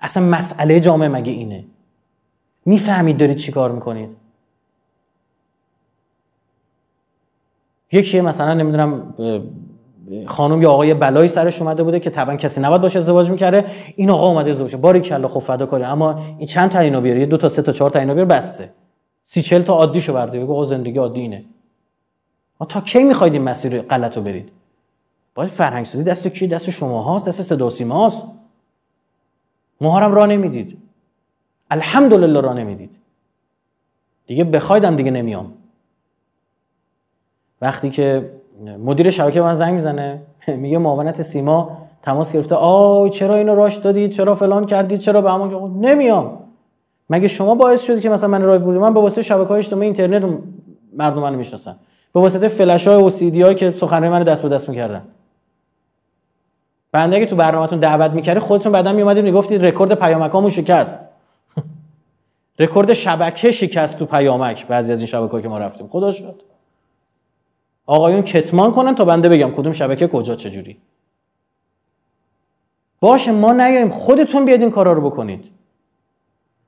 اصلا 0.00 0.26
مسئله 0.26 0.80
جامعه 0.80 1.08
مگه 1.08 1.32
اینه؟ 1.32 1.64
می‌فهمید 2.64 3.16
دارید 3.16 3.36
چی 3.36 3.52
کار 3.52 3.72
می‌کنید؟ 3.72 4.08
یکی 7.92 8.20
مثلا 8.20 8.54
نمی‌دونم 8.54 9.14
خانم 10.26 10.62
یا 10.62 10.70
آقای 10.70 10.94
بلایی 10.94 11.28
سرش 11.28 11.62
اومده 11.62 11.82
بوده 11.82 12.00
که 12.00 12.10
طبعا 12.10 12.36
کسی 12.36 12.60
نباید 12.60 12.82
باشه 12.82 12.98
ازدواج 12.98 13.30
می‌کرده. 13.30 13.64
این 13.96 14.10
آقا 14.10 14.28
اومده 14.28 14.50
ازدواج 14.50 14.76
باری 14.76 15.00
کلا 15.00 15.28
خب 15.28 15.40
فدا 15.40 15.66
کاری. 15.66 15.84
اما 15.84 16.24
این 16.38 16.46
چند 16.46 16.70
تا 16.70 16.78
اینو 16.78 17.00
بیاره؟ 17.00 17.26
دو 17.26 17.36
تا 17.36 17.48
سه 17.48 17.62
تا 17.62 17.72
چهار 17.72 17.90
تا 17.90 17.98
اینو 17.98 18.14
بیاره 18.14 18.28
بسته. 18.28 18.70
سی 19.22 19.42
چل 19.42 19.62
تا 19.62 19.74
عادیشو 19.74 20.12
برده 20.12 20.40
بگو 20.40 20.64
زندگی 20.64 20.98
عادی 20.98 21.20
اینه. 21.20 21.44
تا 22.68 22.80
کی 22.80 23.02
می‌خواید 23.02 23.32
این 23.32 23.42
مسیر 23.42 23.82
غلط 23.82 24.16
رو 24.16 24.22
برید؟ 24.22 24.52
باید 25.34 25.50
فرهنگ 25.50 25.84
سازی 25.84 26.04
دست 26.04 26.28
کی؟ 26.28 26.46
دست 26.46 26.70
شما 26.70 27.02
هاست 27.02 27.28
دست 27.28 27.42
صدا 27.42 27.70
هاست. 27.90 28.22
ما 29.80 29.87
رو 29.87 30.00
هم 30.00 30.14
راه 30.14 30.26
نمی‌دید. 30.26 30.78
الحمدلله 31.70 32.40
راه 32.40 32.52
نمی‌دید. 32.52 32.90
دیگه 34.26 34.44
بخوایدم 34.44 34.96
دیگه 34.96 35.10
نمیام. 35.10 35.52
وقتی 37.60 37.90
که 37.90 38.30
مدیر 38.84 39.10
شبکه 39.10 39.40
من 39.40 39.54
زنگ 39.54 39.74
می‌زنه 39.74 40.22
میگه 40.62 40.78
معاونت 40.78 41.22
سیما 41.22 41.78
تماس 42.02 42.32
گرفته 42.32 42.54
آی 42.54 43.10
چرا 43.10 43.34
اینو 43.34 43.54
راش 43.54 43.76
دادید 43.76 44.12
چرا 44.12 44.34
فلان 44.34 44.66
کردید 44.66 44.98
چرا 44.98 45.20
به 45.20 45.30
همون 45.30 45.86
نمیام. 45.86 46.38
مگه 47.10 47.28
شما 47.28 47.54
باعث 47.54 47.84
شدید 47.84 48.02
که 48.02 48.08
مثلا 48.08 48.28
من 48.28 48.42
رائفی‌پورم 48.42 48.78
من 48.78 48.94
به 48.94 49.00
واسطه 49.00 49.22
شبکه 49.22 49.48
های 49.48 49.58
اجتماعی 49.58 49.86
اینترنت 49.86 50.38
مردم 50.92 51.20
منو 51.20 51.36
می‌شناسن 51.36 51.76
به 52.14 52.20
واسطه 52.20 52.48
فلش 52.48 52.88
های 52.88 53.02
و 53.02 53.10
سی 53.10 53.30
دی 53.30 53.54
که 53.54 53.72
سخنرانی 53.72 54.08
منو 54.08 54.24
دست 54.24 54.42
به 54.42 54.48
دست 54.48 54.68
می‌کردن. 54.68 55.02
بنده 56.94 57.16
اگه 57.16 57.26
تو 57.26 57.36
برنامهتون 57.36 57.78
دعوت 57.78 58.10
می‌کردی 58.10 58.40
خودتون 58.40 58.72
بعدا 58.72 58.92
میومدید 58.92 59.24
می‌گفتید 59.24 59.64
رکورد 59.64 59.94
پیامکامو 59.94 60.50
شکست. 60.50 60.98
رکورد 62.58 62.92
شبکه 62.92 63.50
شکست 63.50 63.98
تو 63.98 64.06
پیامک 64.06 64.66
بعضی 64.66 64.92
از 64.92 64.98
این 64.98 65.06
شبکه‌ها 65.06 65.40
که 65.40 65.48
ما 65.48 65.58
رفتیم. 65.58 65.88
خدا 65.88 66.10
شد. 66.10 66.42
آقایون 67.86 68.22
کتمان 68.22 68.72
کنن 68.72 68.94
تا 68.94 69.04
بنده 69.04 69.28
بگم 69.28 69.50
کدوم 69.50 69.72
شبکه 69.72 70.08
کجا 70.08 70.34
چجوری. 70.34 70.76
باشه 73.00 73.32
ما 73.32 73.52
نیاییم. 73.52 73.90
خودتون 73.90 74.44
بیاد 74.44 74.60
این 74.60 74.70
کارا 74.70 74.92
رو 74.92 75.10
بکنید. 75.10 75.44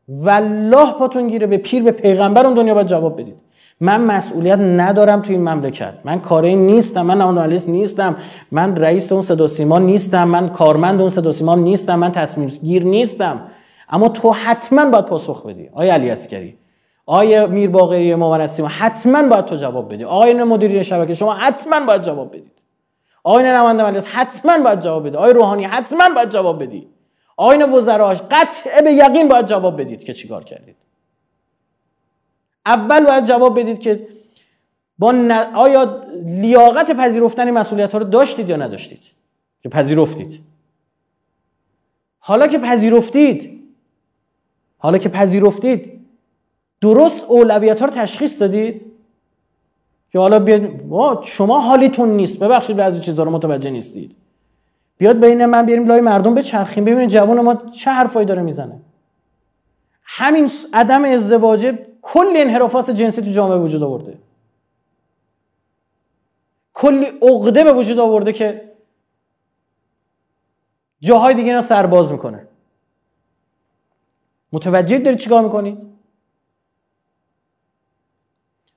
والله 0.09 0.93
پاتون 0.93 1.29
گیره 1.29 1.47
به 1.47 1.57
پیر 1.57 1.83
به 1.83 1.91
پیغمبر 1.91 2.47
اون 2.47 2.55
دنیا 2.55 2.75
باید 2.75 2.87
جواب 2.87 3.21
بدید. 3.21 3.37
من 3.81 4.01
مسئولیت 4.01 4.59
ندارم 4.59 5.23
توی 5.23 5.35
این 5.35 5.49
مملکت. 5.49 5.95
من 6.05 6.21
کاری 6.21 6.57
نیستم 6.57 7.07
من 7.07 7.21
نماینده 7.21 7.71
نیستم 7.71 8.17
من 8.53 8.77
رئیس 8.77 9.13
اون 9.13 9.23
صدا 9.23 9.47
سیما 9.47 9.79
نیستم 9.79 10.29
من 10.29 10.49
کارمند 10.49 11.01
اون 11.01 11.11
صدا 11.11 11.33
سیما 11.33 11.55
نیستم 11.55 11.99
من 11.99 12.13
تصمیم 12.13 12.49
گیر 12.49 12.85
نیستم. 12.85 13.41
اما 13.89 14.09
تو 14.09 14.31
حتما 14.31 14.91
باید 14.91 15.05
پاسخ 15.05 15.47
بدی. 15.47 15.69
آیا 15.73 15.95
علی 15.95 16.11
اسکری 16.11 16.59
آیا 17.07 17.47
میر 17.47 17.71
باقری 17.71 18.15
مومن 18.15 18.47
سیما 18.47 18.69
حتما 18.69 19.23
باید 19.23 19.45
تو 19.45 19.57
جواب 19.57 19.93
بدی. 19.93 20.05
آقای 20.05 20.35
مدیری 20.35 20.85
شبکه 20.85 21.15
شما 21.15 21.35
حتما 21.35 21.87
باید 21.87 22.03
جواب 22.03 22.29
بدید. 22.29 22.63
آقای 23.25 23.45
نماینده 23.45 23.85
مجلس 23.85 24.07
حتما 24.07 24.59
باید 24.65 24.81
جواب 24.81 25.07
بدی 25.07 25.17
آقای 25.17 25.33
روحانی 25.33 25.65
حتما 25.65 26.05
باید 26.15 26.31
جواب 26.31 26.63
بدی 26.63 26.89
آقای 27.37 27.63
وزراش 27.63 28.23
قطع 28.31 28.85
به 28.85 28.93
یقین 28.93 29.29
باید 29.29 29.47
جواب 29.47 29.81
بدید 29.81 30.05
که 30.05 30.15
چیکار 30.15 30.45
کردید. 30.45 30.77
اول 32.67 33.07
باید 33.07 33.25
جواب 33.25 33.61
بدید 33.61 33.81
که 33.81 34.09
با 34.99 35.15
آیا 35.55 36.05
لیاقت 36.25 36.93
پذیرفتن 36.93 37.51
مسئولیت 37.51 37.93
ها 37.93 37.99
رو 37.99 38.05
داشتید 38.05 38.49
یا 38.49 38.57
نداشتید؟ 38.57 39.03
که 39.63 39.69
پذیرفتید. 39.69 40.41
حالا 42.19 42.47
که 42.47 42.59
پذیرفتید 42.59 43.63
حالا 44.79 44.99
که 44.99 45.09
پذیرفتید 45.09 46.01
درست 46.81 47.25
اولویت 47.29 47.81
ها 47.81 47.87
رو 47.87 47.93
تشخیص 47.93 48.41
دادید 48.41 48.83
که 50.13 50.19
حالا 50.19 50.39
بیاد 50.39 51.23
شما 51.23 51.61
حالیتون 51.61 52.09
نیست 52.09 52.39
ببخشید 52.39 52.77
بعضی 52.77 53.01
چیزها 53.01 53.25
رو 53.25 53.31
متوجه 53.31 53.71
نیستید. 53.71 54.17
بیاد 54.99 55.21
بین 55.21 55.47
من 55.47 55.67
بیاریم 55.67 55.87
لای 55.87 56.01
مردم 56.01 56.35
به 56.35 56.43
چرخیم 56.43 56.85
ببینید 56.85 57.11
جوان 57.11 57.41
ما 57.41 57.55
چه 57.55 57.91
حرفایی 57.91 58.27
داره 58.27 58.43
می‌زنه. 58.43 58.81
همین 60.03 60.51
عدم 60.73 61.05
ازدواج 61.05 61.75
کلی 62.09 62.41
انحرافات 62.41 62.91
جنسی 62.91 63.23
تو 63.23 63.31
جامعه 63.31 63.59
وجود 63.59 63.83
آورده. 63.83 64.19
کلی 66.75 67.07
عقده 67.23 67.65
به 67.65 67.73
وجود 67.73 67.99
آورده 67.99 68.33
که 68.33 68.73
جاهای 71.01 71.35
دیگه 71.35 71.49
اینا 71.49 71.63
سرباز 71.63 72.13
می‌کنه. 72.13 72.49
متوجه 74.53 74.99
دارید 74.99 75.19
چیکار 75.19 75.43
می‌کنید؟ 75.43 75.79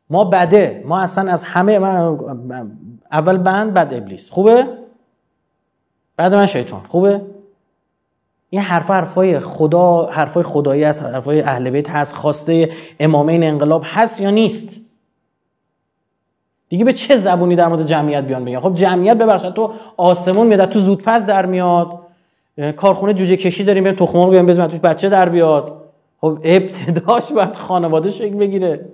ما 0.10 0.24
بده. 0.24 0.84
ما 0.86 1.00
اصلا 1.00 1.32
از 1.32 1.44
همه 1.44 1.72
اول 3.12 3.38
بند 3.38 3.74
بعد 3.74 3.94
ابلیس. 3.94 4.30
خوبه؟ 4.30 4.78
بعد 6.16 6.34
من 6.34 6.46
شیطان. 6.46 6.88
خوبه؟ 6.88 7.39
این 8.50 8.62
حرف 8.62 8.92
حرفای 8.92 9.40
خدا 9.40 10.06
حرفای 10.06 10.44
خدایی 10.44 10.84
است 10.84 11.04
حرفای 11.04 11.42
اهل 11.42 11.70
بیت 11.70 11.90
هست 11.90 12.16
خواسته 12.16 12.70
امامین 13.00 13.44
انقلاب 13.44 13.84
هست 13.86 14.22
یا 14.22 14.30
نیست؟ 14.30 14.80
دیگه 16.70 16.86
به 16.86 16.94
چه 16.94 17.18
زبونی 17.18 17.56
در 17.56 17.68
مورد 17.68 17.86
جمعیت 17.86 18.24
بیان 18.24 18.46
بگن 18.46 18.60
خب 18.60 18.76
جمعیت 18.76 19.18
ببخشید 19.18 19.54
تو 19.54 19.72
آسمون 19.98 20.48
میاد 20.48 20.70
تو 20.70 20.80
زودپس 20.80 21.26
در 21.26 21.46
میاد 21.46 22.00
کارخونه 22.76 23.14
جوجه 23.14 23.38
کشی 23.38 23.64
داریم 23.64 23.84
بریم 23.84 23.96
تخم 23.96 24.18
مرغ 24.18 24.30
بیاریم 24.30 24.68
توش 24.68 24.80
بچه 24.80 25.10
در 25.10 25.30
بیاد. 25.30 25.82
خب 26.22 26.40
ابتداش 26.44 27.32
باید 27.32 27.56
خانواده 27.56 28.12
شکل 28.12 28.36
بگیره. 28.36 28.86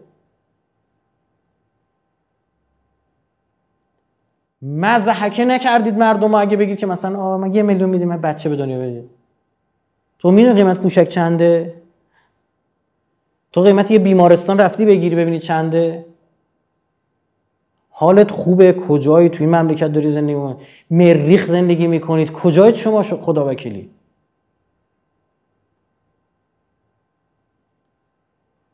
مزحکه 4.62 5.46
نکردید 5.46 5.98
مردم 5.98 6.36
اگه 6.36 6.58
بگید 6.58 6.78
که 6.78 6.86
مثلا 6.86 7.20
آه 7.20 7.40
ما 7.40 7.48
یه 7.48 7.64
میلیون 7.64 7.90
میدیم 7.90 8.08
من 8.08 8.22
بچه 8.22 8.50
به 8.50 8.56
دنیا 8.56 8.80
بدید 8.80 9.15
تو 10.20 10.32
می‌دونی 10.32 10.56
قیمت 10.56 10.80
پوشک 10.80 11.08
چنده؟ 11.08 11.82
تو 13.52 13.62
قیمت 13.62 13.92
یه 13.92 14.00
بیمارستان 14.00 14.58
رفتی 14.60 14.86
بگیری 14.86 15.16
ببینی 15.16 15.40
چنده؟ 15.40 16.06
حالت 17.90 18.32
خوبه؟ 18.32 18.74
کجایی 18.74 19.30
توی 19.30 19.48
مملکت 19.48 19.88
داری 19.88 20.12
زندگی 20.12 20.34
می‌کنید 20.36 20.68
مریخ 20.90 21.46
زندگی 21.46 21.88
می‌کنید؟ 21.88 22.32
کجایت 22.32 22.76
شما 22.76 23.04
خدا 23.04 23.48
وکیلی؟ 23.48 23.90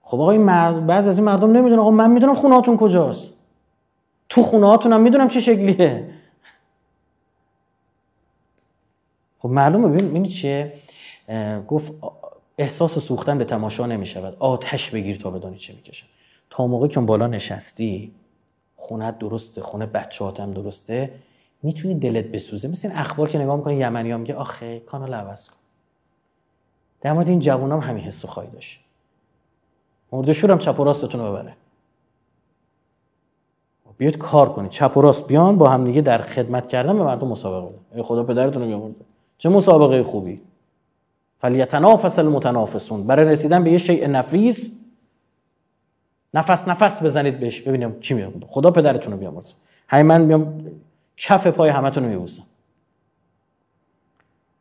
خب 0.02 0.22
آقا 0.22 0.32
این 0.32 0.42
مرد 0.42 0.86
بعض 0.88 1.08
از 1.08 1.18
این 1.18 1.26
مردم 1.26 1.52
نمی‌دونن. 1.52 1.80
آقا 1.80 1.92
من 1.92 2.12
می‌دونم 2.12 2.34
خونهاتون 2.34 2.78
کجاست. 2.78 3.34
تو 4.30 4.44
خونه 4.44 4.68
هاتونم 4.68 5.02
می‌دونم 5.02 5.28
چه 5.28 5.40
شکلیه. 5.40 6.10
خب 9.40 9.50
معلومه. 9.50 9.88
ببینید 9.88 10.32
چیه؟ 10.32 10.74
گفت 11.68 11.94
احساس 12.58 13.00
سوختن 13.00 13.38
به 13.38 13.46
تماشا 13.46 13.86
نمی 13.86 14.06
شود 14.06 14.36
آتش 14.40 14.90
بگیر 14.90 15.18
تا 15.18 15.32
بدانی 15.32 15.58
چه 15.58 15.74
می‌کشن 15.74 16.08
تا 16.50 16.68
موقعی 16.68 16.90
که 16.90 17.00
بالا 17.00 17.28
نشستی 17.28 18.12
خونت 18.76 19.20
درسته 19.20 19.62
خونه 19.62 19.86
بچه 19.86 20.26
هم 20.26 20.52
درسته 20.52 21.14
می‌تونی 21.64 21.96
دلت 21.96 22.26
بسوزه. 22.26 22.68
مثل 22.68 22.88
این 22.88 22.98
اخبار 22.98 23.30
که 23.30 23.40
نگاه 23.40 23.56
می‌کنی 23.56 23.76
یمنی 23.76 24.12
ها 24.12 24.18
میگه 24.18 24.36
آخه 24.36 24.80
کانال 24.80 25.14
عوض 25.14 25.50
کن. 25.50 25.58
در 27.02 27.14
مورد 27.14 27.30
این 27.30 27.40
جوون 27.40 27.72
هم 27.72 27.80
همین 27.80 28.04
حس 28.04 28.26
خواهی 28.26 28.50
داشت. 28.50 28.80
مردشور 30.12 30.52
هم 30.52 30.60
چپ 30.60 30.80
و 30.80 30.84
راستتون 30.84 31.22
رو 31.22 31.32
ببره. 31.32 31.56
بیاید 33.98 34.18
کار 34.18 34.54
کنید 34.54 34.72
چپ 34.72 34.98
و 34.98 35.02
راست. 35.02 35.28
بیان 35.28 35.58
با 35.58 35.70
هم 35.70 35.84
دیگه 35.84 36.02
در 36.02 36.22
خدمت 36.22 36.70
کردن 36.70 36.98
به 36.98 37.04
مردم 37.04 37.28
مسابقه 37.28 37.76
بدن 37.92 38.02
خدا 38.02 38.24
پدرتون 38.24 38.62
رو 38.62 38.68
بیامرزه. 38.68 39.02
چه 39.38 39.50
مسابقه 39.50 40.04
خوبی. 40.04 40.42
فلیتنافس 41.42 42.20
المتنافسون. 42.20 43.08
برای 43.08 43.26
رسیدن 43.26 43.64
به 43.64 43.72
یه 43.72 43.78
شیء 43.78 44.08
نفیس 44.08 44.80
نفس 46.34 46.68
نفس 46.68 47.04
بزنید 47.04 47.40
بهش 47.40 47.62
ببینیم 47.62 48.00
چی 48.00 48.14
میاد 48.14 48.34
خدا 48.50 48.72
پدرتون 48.72 49.14
رو 49.14 49.20
بیامرزه. 49.20 49.54
همین 49.88 50.06
من 50.06 50.28
بیام 50.28 50.66
کف 51.18 51.48
پای 51.48 51.70
همتون 51.70 52.04
رو 52.04 52.10
میبوسم. 52.10 52.44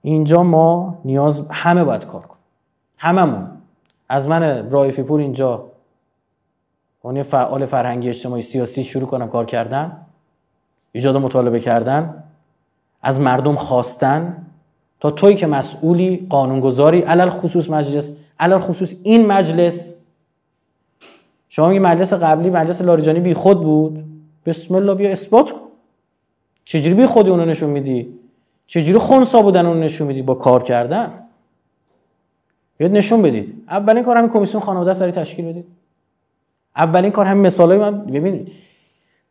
اینجا 0.03 0.43
ما 0.43 0.99
نیاز 1.05 1.47
همه 1.51 1.85
باید 1.85 2.05
کار 2.05 2.23
کنیم. 2.23 2.43
هممون. 2.99 3.49
از 4.09 4.29
من 4.29 4.71
رایفی 4.71 5.03
پور 5.03 5.21
اینجا 5.21 5.65
اون 7.03 7.23
فعال 7.23 7.67
فرهنگی 7.67 8.09
اجتماعی 8.09 8.43
سیاسی 8.43 8.85
شروع 8.85 9.09
کنم 9.09 9.29
کار 9.29 9.47
کردن. 9.47 10.07
ایجاد 10.93 11.17
مطالبه 11.17 11.61
کردن. 11.61 12.25
از 13.03 13.21
مردم 13.21 13.57
خواستن. 13.57 14.47
تا 15.01 15.11
توی 15.11 15.35
که 15.35 15.47
مسئولی 15.47 16.27
قانونگذاری 16.31 17.01
علل 17.01 17.31
خصوص 17.31 17.71
مجلس 17.71 18.17
علل 18.41 18.59
خصوص 18.59 18.95
این 19.03 19.27
مجلس. 19.27 19.97
شما 21.49 21.69
میگی 21.69 21.79
مجلس 21.79 22.13
قبلی 22.13 22.51
مجلس 22.51 22.81
لاریجانی 22.81 23.21
بی 23.21 23.35
خود 23.35 23.63
بود؟ 23.63 24.05
بسم 24.47 24.75
الله 24.75 24.95
بیا 24.95 25.11
اثبات 25.11 25.53
کن. 25.53 25.61
چجوری 26.65 26.95
بی 26.95 27.07
خودی 27.07 27.31
اونو 27.31 27.45
نشون 27.45 27.71
میدی؟ 27.71 28.15
چجوری 28.67 28.99
خونسا 28.99 29.43
بودن 29.43 29.67
اونو 29.67 29.81
نشون 29.81 30.07
میدی 30.07 30.23
با 30.23 30.35
کار 30.35 30.63
کردن؟ 30.63 31.13
بیاد 32.79 32.93
نشون 32.93 33.23
بدید. 33.23 33.65
اولین 33.69 34.05
کار 34.05 34.17
همین 34.17 34.31
کمیسیون 34.31 34.63
خانواده 34.63 34.95
سری 34.95 35.13
تشکیل 35.13 35.47
بدید. 35.47 35.65
اولین 36.77 37.11
کار 37.11 37.27
همین 37.27 37.47
مثالای 37.47 37.79
من 37.79 38.05
ببینید. 38.05 38.53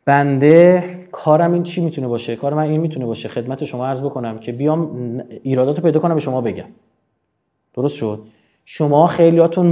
بنده 0.05 0.98
کارم 1.11 1.53
این 1.53 1.63
چی 1.63 1.81
می‌تونه 1.81 2.07
باشه؟ 2.07 2.35
کار 2.35 2.53
من 2.53 2.63
این 2.63 2.81
می‌تونه 2.81 3.05
باشه. 3.05 3.29
خدمت 3.29 3.63
شما 3.63 3.87
عرض 3.87 4.01
بکنم 4.01 4.37
که 4.37 4.51
بیام 4.51 4.89
ایرادات 5.43 5.77
رو 5.77 5.83
پیدا 5.83 5.99
کنم 5.99 6.13
به 6.13 6.19
شما 6.19 6.41
بگم. 6.41 6.65
درست 7.73 7.95
شد؟ 7.95 8.23
شما 8.65 9.07
خیلیاتون 9.07 9.65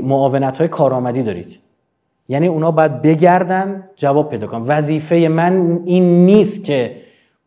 معاونت 0.00 0.58
های 0.58 0.68
کارآمدی 0.68 1.22
دارید. 1.22 1.58
یعنی 2.28 2.46
اونا 2.46 2.70
باید 2.70 3.02
بگردن 3.02 3.88
جواب 3.96 4.28
پیدا 4.30 4.46
کنن. 4.46 4.66
وظیفه 4.66 5.28
من 5.28 5.80
این 5.84 6.26
نیست 6.26 6.64
که 6.64 6.96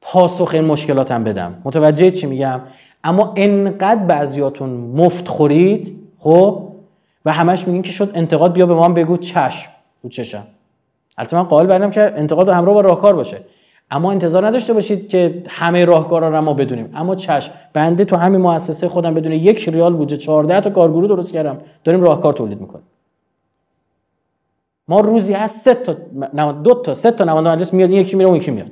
پاسخ 0.01 0.51
این 0.53 0.65
مشکلاتم 0.65 1.23
بدم. 1.23 1.61
متوجه 1.63 2.11
چی 2.11 2.27
میگم؟ 2.27 2.61
اما 3.03 3.33
انقدر 3.35 4.05
بعضیاتون 4.05 4.69
مفت 4.69 5.27
خورید 5.27 5.99
خب 6.19 6.67
و 7.25 7.31
همش 7.31 7.67
میگین 7.67 7.81
که 7.81 7.91
شد 7.91 8.11
انتقاد 8.13 8.53
بیا 8.53 8.65
به 8.65 8.75
ما 8.75 8.89
بگو 8.89 9.17
چشم 9.17 9.71
رو 10.03 10.09
چشم. 10.09 10.43
البته 11.17 11.37
من 11.37 11.43
قائل 11.43 11.67
برم 11.67 11.91
که 11.91 12.01
انتقاد 12.01 12.49
همراه 12.49 12.73
با 12.73 12.81
راهکار 12.81 13.15
باشه. 13.15 13.41
اما 13.91 14.11
انتظار 14.11 14.47
نداشته 14.47 14.73
باشید 14.73 15.09
که 15.09 15.43
همه 15.47 15.85
راهکارا 15.85 16.29
رو 16.29 16.41
ما 16.41 16.53
بدونیم. 16.53 16.91
اما 16.95 17.15
چشم 17.15 17.53
بنده 17.73 18.05
تو 18.05 18.15
همین 18.15 18.41
مؤسسه 18.41 18.87
خودم 18.87 19.13
بدون 19.13 19.31
یک 19.31 19.69
ریال 19.69 19.93
بودجه 19.93 20.17
14 20.17 20.61
تا 20.61 20.69
کارگروه 20.69 21.07
درست 21.07 21.33
کردم. 21.33 21.57
داریم 21.83 22.01
راهکار 22.01 22.33
تولید 22.33 22.61
می‌کنیم. 22.61 22.85
ما 24.87 24.99
روزی 24.99 25.33
هست 25.33 25.65
سه 25.65 25.73
تا 25.73 25.93
دو 26.51 26.73
تا 26.73 26.93
سه 26.93 27.11
تا 27.11 27.23
نماینده 27.23 27.49
مجلس 27.49 27.73
میاد 27.73 27.89
یکی 27.89 28.15
میره 28.15 28.29
اون 28.29 28.37
یکی 28.37 28.51
میاد. 28.51 28.71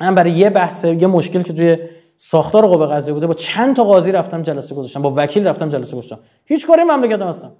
من 0.00 0.14
برای 0.14 0.30
یه 0.30 0.50
بحث 0.50 0.84
یه 0.84 1.06
مشکل 1.06 1.42
که 1.42 1.52
توی 1.52 1.78
ساختار 2.16 2.66
قوه 2.66 2.86
قضاییه 2.86 3.14
بوده 3.14 3.26
با 3.26 3.34
چند 3.34 3.76
تا 3.76 3.84
قاضی 3.84 4.12
رفتم 4.12 4.42
جلسه 4.42 4.74
گذاشتم 4.74 5.02
با 5.02 5.12
وکیل 5.16 5.46
رفتم 5.46 5.68
جلسه 5.68 5.96
گذاشتم. 5.96 6.18
هیچ 6.44 6.66
کاری 6.66 6.82
مملکت 6.82 7.22
هستم 7.22 7.52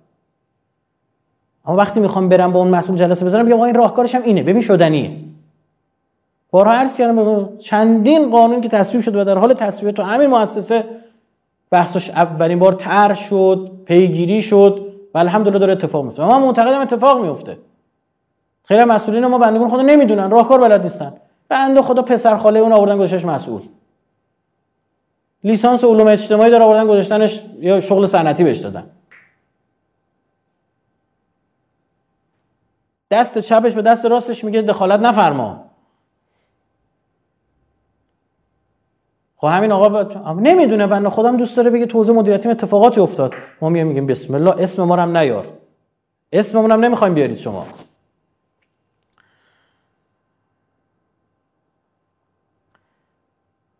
اما 1.66 1.76
وقتی 1.76 2.00
می‌خوام 2.00 2.28
برم 2.28 2.52
با 2.52 2.60
اون 2.60 2.68
مسئول 2.68 2.96
جلسه 2.96 3.24
بزنم 3.24 3.46
بگم 3.46 3.60
این 3.60 3.74
راهکارش 3.74 4.14
هم 4.14 4.22
اینه. 4.22 4.42
ببین 4.42 4.60
شدنیه. 4.62 5.10
بارها 6.50 6.72
عرض 6.72 6.96
کردم 6.96 7.58
چندین 7.58 8.30
قانون 8.30 8.60
که 8.60 8.68
تصویب 8.68 9.02
شد 9.02 9.16
و 9.16 9.24
در 9.24 9.38
حال 9.38 9.54
تصویب 9.54 9.94
تو 9.94 10.02
همین 10.02 10.30
مؤسسه 10.30 10.84
بحثش 11.70 12.10
اولین 12.10 12.58
بار 12.58 12.72
طرح 12.72 13.14
شد 13.14 13.70
پیگیری 13.84 14.42
شد 14.42 14.92
و 15.14 15.18
الحمدلله 15.18 15.58
داره 15.58 15.72
اتفاق 15.72 16.04
میفته. 16.04 16.24
ما 16.24 16.38
معتقدم 16.38 16.80
اتفاق 16.80 17.22
میفته. 17.22 17.58
خیلی 18.64 18.84
مسئولین 18.84 19.26
ما 19.26 19.38
بندگان 19.38 19.68
خدا 19.68 19.82
نمی‌دونن. 19.82 20.30
راهکار 20.30 20.60
بلد 20.60 20.82
نیستن. 20.82 21.12
بنده 21.48 21.82
خدا 21.82 22.02
پسر 22.02 22.36
خاله 22.36 22.60
اون 22.60 22.72
آوردن 22.72 22.96
گذاشتش 22.96 23.24
مسئول. 23.24 23.62
لیسانس 25.44 25.84
علوم 25.84 26.06
اجتماعی 26.06 26.50
داره 26.50 26.64
آوردن 26.64 26.86
گذاشتنش 26.86 27.42
یا 27.60 27.80
شغل 27.80 28.06
صنعتی 28.06 28.44
بهش 28.44 28.58
دادن. 28.58 28.84
دست 33.10 33.38
چپش 33.38 33.74
به 33.74 33.82
دست 33.82 34.04
راستش 34.04 34.44
میگه 34.44 34.62
دخالت 34.62 35.00
نفرما. 35.00 35.66
خب 39.36 39.46
همین 39.46 39.72
آقا 39.72 39.88
با... 39.88 40.32
نمی‌دونه 40.32 40.86
بنده 40.86 41.08
خودم 41.08 41.36
دوست 41.36 41.56
داره 41.56 41.70
بگه 41.70 41.86
توزیع 41.86 42.14
مدیریتی 42.14 42.48
اتفاقاتی 42.48 43.00
افتاد. 43.00 43.34
ما 43.60 43.68
میگیم 43.68 43.86
میگیم 43.86 44.06
بسم 44.06 44.34
الله 44.34 44.54
اسم 44.58 44.82
ما 44.82 44.96
هم 44.96 45.16
نیار. 45.16 45.46
اسممون 46.32 46.70
هم 46.70 46.84
نمی‌خوایم 46.84 47.14
بیارید 47.14 47.38
شما. 47.38 47.66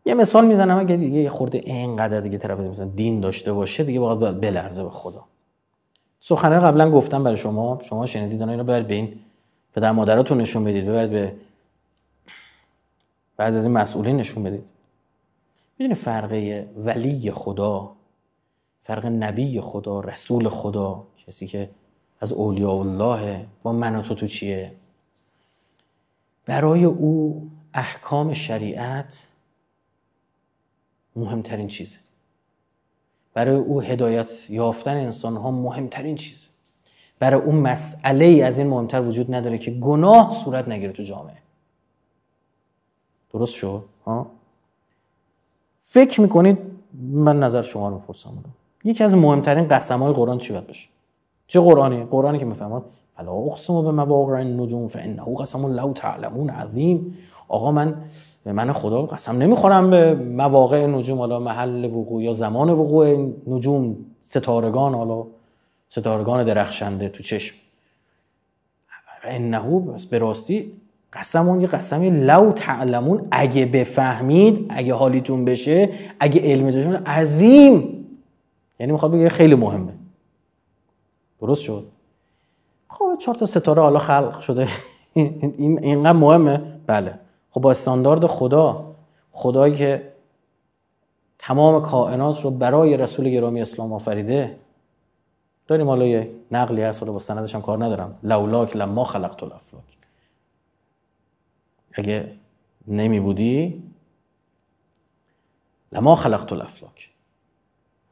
یه 0.05 0.15
مثال 0.15 0.47
می‌زنم 0.47 0.79
اگه 0.79 0.99
یه 0.99 1.29
خورده 1.29 1.59
اینقدر 1.59 2.21
دیگه 2.21 2.39
طرف 2.39 2.59
مثلا 2.59 2.87
دین 2.87 3.21
داشته 3.21 3.53
باشه 3.53 3.85
دیگه 3.85 4.01
باید 4.01 4.41
بلرزه 4.41 4.85
به 4.85 4.91
خدا. 4.91 5.25
سخنه 6.29 6.59
قبلا 6.59 6.91
گفتم 6.91 7.25
برای 7.25 7.37
شما. 7.37 7.81
شما 7.83 8.07
شنیدید 8.07 8.43
اینا 8.43 8.63
ببرید 8.63 8.87
به 8.87 8.95
این 8.95 9.19
پدر 9.75 9.93
مادراتون 9.93 10.39
نشون 10.39 10.65
بدید 10.65 10.87
ببرید 10.87 11.11
به 11.11 11.35
بعض 13.37 13.55
از 13.55 13.65
این 13.65 13.75
مسئولین 13.75 14.17
نشون 14.17 14.43
بدید. 14.43 14.65
می‌دونی 15.79 15.95
فرق 15.95 16.65
ولی 16.77 17.31
خدا 17.31 17.93
فرق 18.83 19.07
نبی 19.07 19.61
خدا 19.61 20.01
رسول 20.01 20.49
خدا 20.49 21.05
کسی 21.27 21.47
که 21.47 21.71
از 22.21 22.33
اولیاء 22.33 22.81
الله 22.81 23.47
با 23.63 23.73
من 23.73 23.97
و 23.97 24.03
تو 24.03 24.15
تو 24.15 24.27
چیه؟ 24.27 24.73
برای 26.47 26.85
او 26.85 27.51
احکام 27.75 28.33
شریعت 28.33 29.27
مهمترین 31.17 31.69
چیزه. 31.69 32.06
برای 33.37 33.57
او 33.57 33.81
هدایت 33.81 34.51
یافتن 34.51 34.97
انسان 34.97 35.37
ها 35.37 35.51
مهمترین 35.51 36.17
چیزه 36.17 36.49
برای 37.19 37.41
اون 37.41 37.55
مسئله 37.55 38.25
ای 38.25 38.43
از 38.43 38.59
این 38.59 38.67
مهمتر 38.67 39.01
وجود 39.01 39.35
نداره 39.35 39.59
که 39.59 39.71
گناه 39.71 40.31
صورت 40.45 40.69
نگیره 40.69 40.93
تو 40.93 41.03
جامعه. 41.03 41.37
درست 43.33 43.55
شد؟ 43.55 43.83
ها؟ 44.07 44.27
فکر 45.81 46.21
می‌کنید 46.21 46.59
من 47.13 47.41
نظر 47.41 47.63
شما 47.63 47.89
رو 47.89 47.95
می‌پرسم 47.95 48.31
یکی 48.85 49.05
از 49.05 49.15
مهمترین 49.15 49.69
قسم 49.69 50.03
های 50.03 50.13
قرآن 50.13 50.39
چی 50.39 50.53
باید 50.53 50.67
باشه؟ 50.67 50.89
چه 51.47 51.61
قرآنی؟ 51.61 52.05
قرآنی 52.05 52.39
که 52.39 52.45
می‌فهمد 52.45 52.83
فلا 53.17 53.33
اقسم 53.33 53.83
به 53.83 53.91
مواقع 53.91 54.33
النجوم 54.33 54.89
فانه 54.89 55.23
قسم 55.39 55.67
لو 55.67 55.93
تعلمون 55.93 56.51
عظیم. 56.51 57.19
آقا 57.49 57.73
من 57.73 58.05
من 58.53 58.73
خدا 58.73 59.03
قسم 59.03 59.39
نمی‌خورم 59.39 59.91
به 59.91 60.15
مواقع 60.15 60.87
نجوم 60.87 61.19
حالا 61.19 61.41
محل 61.41 61.85
وقوع 61.85 62.23
یا 62.23 62.33
زمان 62.33 62.71
وقوع 62.71 63.33
نجوم 63.47 63.97
ستارگان 64.21 64.95
حالا 64.95 65.25
ستارگان 65.89 66.45
درخشنده 66.45 67.09
تو 67.09 67.23
چشم. 67.23 67.57
انه 69.25 69.79
بس 69.81 70.07
به 70.07 70.19
راستی 70.19 70.73
قسم 71.13 71.49
اون 71.49 71.61
یه 71.61 71.67
قسمی 71.67 72.11
لو 72.11 72.53
تعلمون 72.53 73.29
اگه 73.31 73.67
بفهمید 73.67 74.67
اگه 74.69 74.95
حالیتون 74.95 75.45
بشه 75.45 75.91
اگه 76.21 76.41
علمی 76.41 76.73
داشتون 76.73 76.95
عظیم. 76.95 78.07
یعنی 78.81 78.93
می‌خواد 78.93 79.13
بگه 79.13 79.29
خیلی 79.29 79.55
مهمه. 79.55 79.93
درست 81.41 81.63
شد؟ 81.63 81.87
خب 82.89 83.05
چهار 83.21 83.37
تا 83.37 83.47
ستاره 83.47 83.83
حالا 83.83 83.99
خلق 83.99 84.41
شده. 84.41 84.69
این 85.15 85.79
اینقدر 85.83 86.13
مهمه؟ 86.13 86.63
بله. 86.87 87.26
خب 87.57 87.63
با 87.63 87.71
استاندارد 87.71 88.27
خدا 88.27 88.95
خدایی 89.33 89.75
که 89.75 90.13
تمام 91.39 91.83
کائنات 91.83 92.41
رو 92.41 92.51
برای 92.51 92.97
رسول 92.97 93.31
گرامی 93.31 93.63
اسلام 93.63 93.93
آفریده. 93.93 94.59
داریم 95.67 95.89
حالا 95.89 96.07
یه 96.07 96.31
نقلی 96.51 96.83
هست 96.83 97.05
با 97.05 97.19
سندش 97.19 97.55
هم 97.55 97.63
کار 97.63 97.85
ندارم. 97.85 98.19
لولاک 98.23 98.77
لما 98.77 99.05
خلقت 99.05 99.43
الافلاک. 99.43 99.85
اگه 101.93 102.33
نمی 102.89 103.21
بودی 103.21 103.83
لما 105.93 106.17
خلقت 106.17 106.53
الافلاک. 106.53 107.11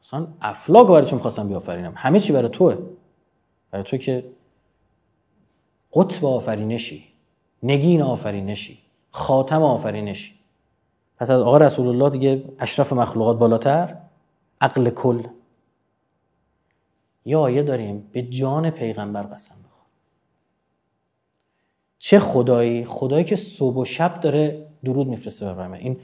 اصلا 0.02 0.26
افلاک 0.40 0.87
برای 0.87 1.07
چون 1.07 1.18
خواستم 1.18 1.48
بیافرینم؟ 1.48 1.92
همه 1.96 2.20
چی 2.20 2.33
برای 2.33 2.48
توه. 2.48 2.78
برای 3.70 3.85
تو 3.85 3.96
که 3.96 4.24
قطب 5.92 6.24
آفرینشی 6.24 7.04
نگین 7.62 8.02
آفرینشی. 8.02 8.84
خاتم 9.16 9.62
آفرینشی 9.62 10.35
پس 11.18 11.31
از 11.31 11.40
آقا 11.40 11.59
رسول 11.59 11.88
الله 11.88 12.11
دیگه 12.11 12.44
اشرف 12.59 12.92
مخلوقات 12.92 13.38
بالاتر؟ 13.38 13.96
عقل 14.61 14.90
کل. 14.90 15.22
یا 17.24 17.40
آیه 17.40 17.62
داریم 17.62 18.09
به 18.12 18.22
جان 18.22 18.70
پیغمبر 18.70 19.22
قسم 19.22 19.55
بخور. 19.55 19.87
چه 21.98 22.18
خدایی؟ 22.18 22.85
خدایی 22.85 23.24
که 23.24 23.37
صبح 23.37 23.77
و 23.77 23.85
شب 23.85 24.20
داره 24.20 24.66
درود 24.85 25.07
میفرسته 25.07 25.53
بر 25.53 25.72
این 25.72 25.96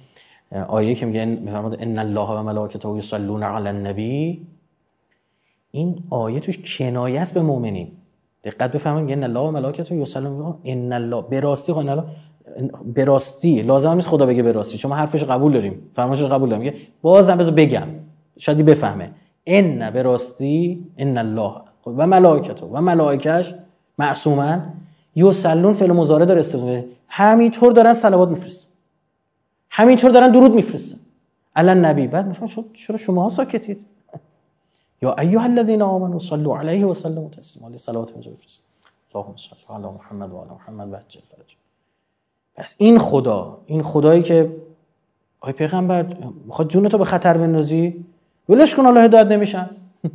آیه 0.68 0.94
که 0.94 1.06
میگه 1.06 1.24
میفرماد 1.24 1.76
ان 1.80 1.98
الله 1.98 2.28
و 2.30 2.42
ملائکته 2.42 2.88
یصلون 2.88 3.42
علی 3.42 3.68
النبی. 3.68 4.46
این 5.70 6.04
آیه 6.10 6.40
توش 6.40 6.78
کنایه 6.78 7.20
است 7.20 7.34
به 7.34 7.42
مؤمنین. 7.42 7.92
دقت 8.44 8.72
بفهمید 8.72 9.12
ان 9.12 9.24
الله 9.24 9.40
و 9.40 9.50
ملائکته 9.50 9.96
یصلون 9.96 10.58
ان 10.64 10.92
الله. 10.92 11.22
به 11.22 11.40
راستی 11.40 11.72
الله. 11.72 12.04
به 12.84 13.04
راستی. 13.04 13.62
لازم 13.62 13.90
نیست 13.90 14.08
خدا 14.08 14.26
بگه 14.26 14.42
به 14.42 14.52
راستی. 14.52 14.78
شما 14.78 14.94
حرفش 14.94 15.24
قبول 15.24 15.52
داریم. 15.52 15.90
فرمایشش 15.92 16.24
قبول 16.24 16.48
داریم. 16.50 16.74
بازم 17.02 17.36
بذار 17.36 17.54
بگم. 17.54 17.88
شاید 18.38 18.64
بفهمه. 18.64 19.10
ان 19.46 19.90
به 19.90 20.02
راستی 20.02 20.86
ان 20.98 21.18
الله. 21.18 21.52
و 21.86 22.06
ملائکته 22.06 22.66
و 22.66 22.80
ملائکش 22.80 23.54
معصومن. 23.98 24.72
یصلون 25.16 25.72
فعل 25.72 25.92
مضارع 25.92 26.24
داره 26.24 26.40
استفاده 26.40 26.88
همینطور 27.08 27.72
دارن 27.72 27.94
صلوات 27.94 28.28
میفرستن. 28.28 28.68
همینطور 29.70 30.10
دارن 30.10 30.32
درود 30.32 30.54
میفرستن. 30.54 30.98
الان 31.56 31.84
نبی 31.84 32.06
بعد 32.06 32.26
می‌فهمن 32.26 32.64
چرا 32.74 32.96
شما 32.96 33.22
ها 33.22 33.28
ساکتید. 33.28 33.86
یا 35.02 35.14
ایها 35.14 35.44
الذين 35.44 35.82
امنوا 35.82 36.18
صلوا 36.18 36.58
عليه 36.58 36.84
وسلموا 36.84 37.28
تسلیما. 37.28 37.76
صلوات 37.76 38.12
اینجا 38.12 38.30
بفرستید 38.30 38.64
اللهم 39.14 39.36
صل 39.36 39.74
علی 39.74 39.94
محمد 39.94 40.32
و 40.32 40.40
علی 40.40 40.50
محمد 40.50 40.92
و 40.92 40.96
عجل 40.96 41.20
فرج 41.20 41.56
پس 42.60 42.74
این 42.78 42.98
خدا 42.98 43.58
این 43.66 43.82
خدایی 43.82 44.22
که 44.22 44.56
آی 45.40 45.52
پیغمبر 45.52 46.16
می‌خواد 46.46 46.68
جونتو 46.68 46.98
به 46.98 47.04
خطر 47.04 47.38
بندازی؟ 47.38 48.04
ولش 48.48 48.74
کن 48.74 48.86
الله 48.86 49.02
هدایت 49.02 49.26
نمیشن. 49.26 49.70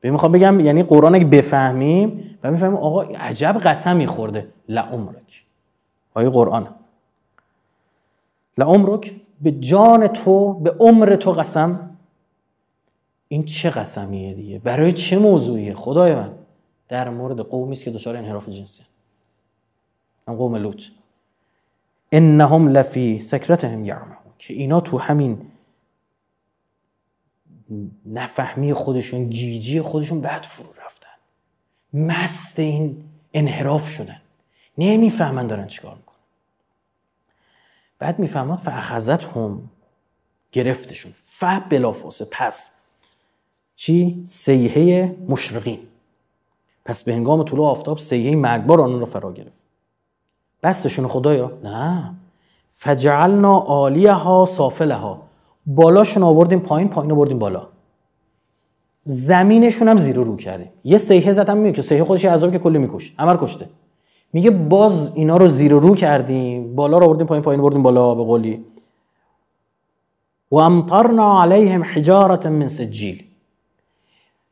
به 0.00 0.10
می‌خوام 0.10 0.32
بگم 0.32 0.60
یعنی 0.60 0.82
قرآن 0.82 1.14
اگه 1.14 1.24
بفهمیم 1.24 2.38
و 2.42 2.50
می‌فهمیم 2.50 2.76
آقا 2.76 3.02
عجب 3.02 3.60
قسمی 3.64 4.06
خورده 4.06 4.48
لعمرک 4.68 5.44
آیه 6.14 6.30
قرآن. 6.30 6.68
لعمرک 8.58 9.14
به 9.40 9.52
جان 9.52 10.06
تو 10.06 10.52
به 10.52 10.70
عمر 10.70 11.16
تو 11.16 11.32
قسم. 11.32 11.90
این 13.28 13.44
چه 13.44 13.70
قسمیه 13.70 14.34
دیگه؟ 14.34 14.58
برای 14.58 14.92
چه 14.92 15.18
موضوعیه؟ 15.18 15.74
خدای 15.74 16.14
من. 16.14 16.30
در 16.88 17.08
مورد 17.08 17.40
قومی 17.40 17.72
است 17.72 17.84
که 17.84 17.90
دچار 17.90 18.16
انحراف 18.16 18.48
جنسی 18.48 18.82
هم 20.28 20.34
قوم 20.36 20.56
لوط. 20.56 20.82
انهم 22.12 22.68
لفی 22.68 23.20
سکرتهم 23.20 23.84
یعمهون 23.84 24.32
که 24.38 24.54
اینا 24.54 24.80
تو 24.80 24.98
همین 24.98 25.50
نفهمی 28.06 28.74
خودشون 28.74 29.30
گیجی 29.30 29.80
خودشون 29.80 30.20
بعد 30.20 30.42
فرو 30.42 30.72
رفتن. 30.86 31.08
مست 31.92 32.58
این 32.58 33.04
انحراف 33.34 33.88
شدن. 33.88 34.20
نمی‌فهمن 34.78 35.46
دارن 35.46 35.66
چیکار 35.66 35.94
می‌کنن. 35.94 36.16
بعد 37.98 38.18
می‌فهمن 38.18 38.56
فاخذت 38.56 39.24
هم 39.24 39.70
گرفتشون. 40.52 41.14
ف 41.26 41.44
بلافاصله 41.70 42.28
پس 42.30 42.70
چی؟ 43.76 44.22
سیحه 44.26 45.16
مشرقین. 45.28 45.78
پس 46.84 47.02
به 47.04 47.14
هنگام 47.14 47.44
طلوع 47.44 47.68
آفتاب 47.68 47.98
سیحه 47.98 48.36
مرگبار 48.36 48.80
آنون 48.80 49.00
رو 49.00 49.06
فرا 49.06 49.32
گرفت. 49.32 49.62
بستشون 50.64 51.08
خدایا؟ 51.08 51.52
نه. 51.64 52.14
فجعلنا 52.68 53.58
عالیها 53.58 54.44
سافلها. 54.44 55.22
بالاشون 55.66 56.22
آوردیم 56.22 56.60
پایین 56.60 56.88
پایین 56.88 57.12
آوردیم 57.12 57.38
بالا. 57.38 57.66
زمینشون 59.04 59.88
هم 59.88 59.98
زیر 59.98 60.16
رو 60.16 60.36
کردیم. 60.36 60.68
یه 60.84 60.98
سیحه 60.98 61.32
زدم 61.32 61.56
میگه 61.56 61.76
که 61.76 61.82
سیحه 61.82 62.04
خودش 62.04 62.24
عذابی 62.24 62.52
که 62.52 62.58
کلی 62.58 62.78
میکش 62.78 63.14
همه 63.18 63.36
کشته. 63.36 63.68
میگه 64.32 64.50
باز 64.50 65.10
اینا 65.14 65.36
رو 65.36 65.48
زیر 65.48 65.72
رو 65.72 65.94
کردیم. 65.94 66.74
بالا 66.74 66.98
رو 66.98 67.06
آوردیم 67.06 67.26
پایین 67.26 67.42
پایین 67.42 67.62
بردیم 67.62 67.82
بالا 67.82 68.14
به 68.14 68.24
قولی. 68.24 68.64
و 70.50 70.56
امطرنا 70.56 71.42
علیهم 71.42 71.82
حجارت 71.82 72.46
من 72.46 72.68
سجیل. 72.68 73.22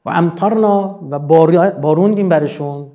و 0.05 0.11
امطرنا 0.11 0.99
و 1.11 1.19
باروندیم 1.81 2.29
برشون. 2.29 2.87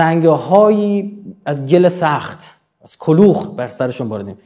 سنگهایی 0.00 1.18
از 1.44 1.66
گل 1.66 1.88
سخت 1.88 2.38
از 2.84 2.98
کلوخ 2.98 3.46
بر 3.56 3.68
سرشون 3.68 4.08
باردیم 4.08 4.38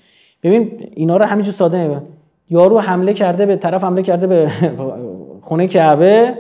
ببین 0.43 0.89
اینا 0.95 1.17
رو 1.17 1.25
همینجور 1.25 1.55
ساده 1.55 2.03
یارو 2.51 2.79
حمله 2.81 3.13
کرده 3.13 3.47
به 3.47 3.57
طرف 3.57 3.85
حمله 3.85 4.03
کرده 4.03 4.27
به 4.27 4.51
خونه 5.49 5.67
کعبه. 5.67 6.39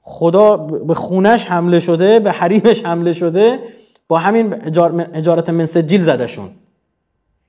خدا 0.00 0.56
به 0.56 0.94
خونش 0.94 1.46
حمله 1.46 1.80
شده 1.80 2.20
به 2.20 2.32
حریمش 2.32 2.84
حمله 2.84 3.12
شده. 3.12 3.58
با 4.08 4.18
همین 4.18 4.54
اجارت 5.14 5.50
من 5.50 5.66
سجیل 5.66 6.02
زدشون. 6.02 6.48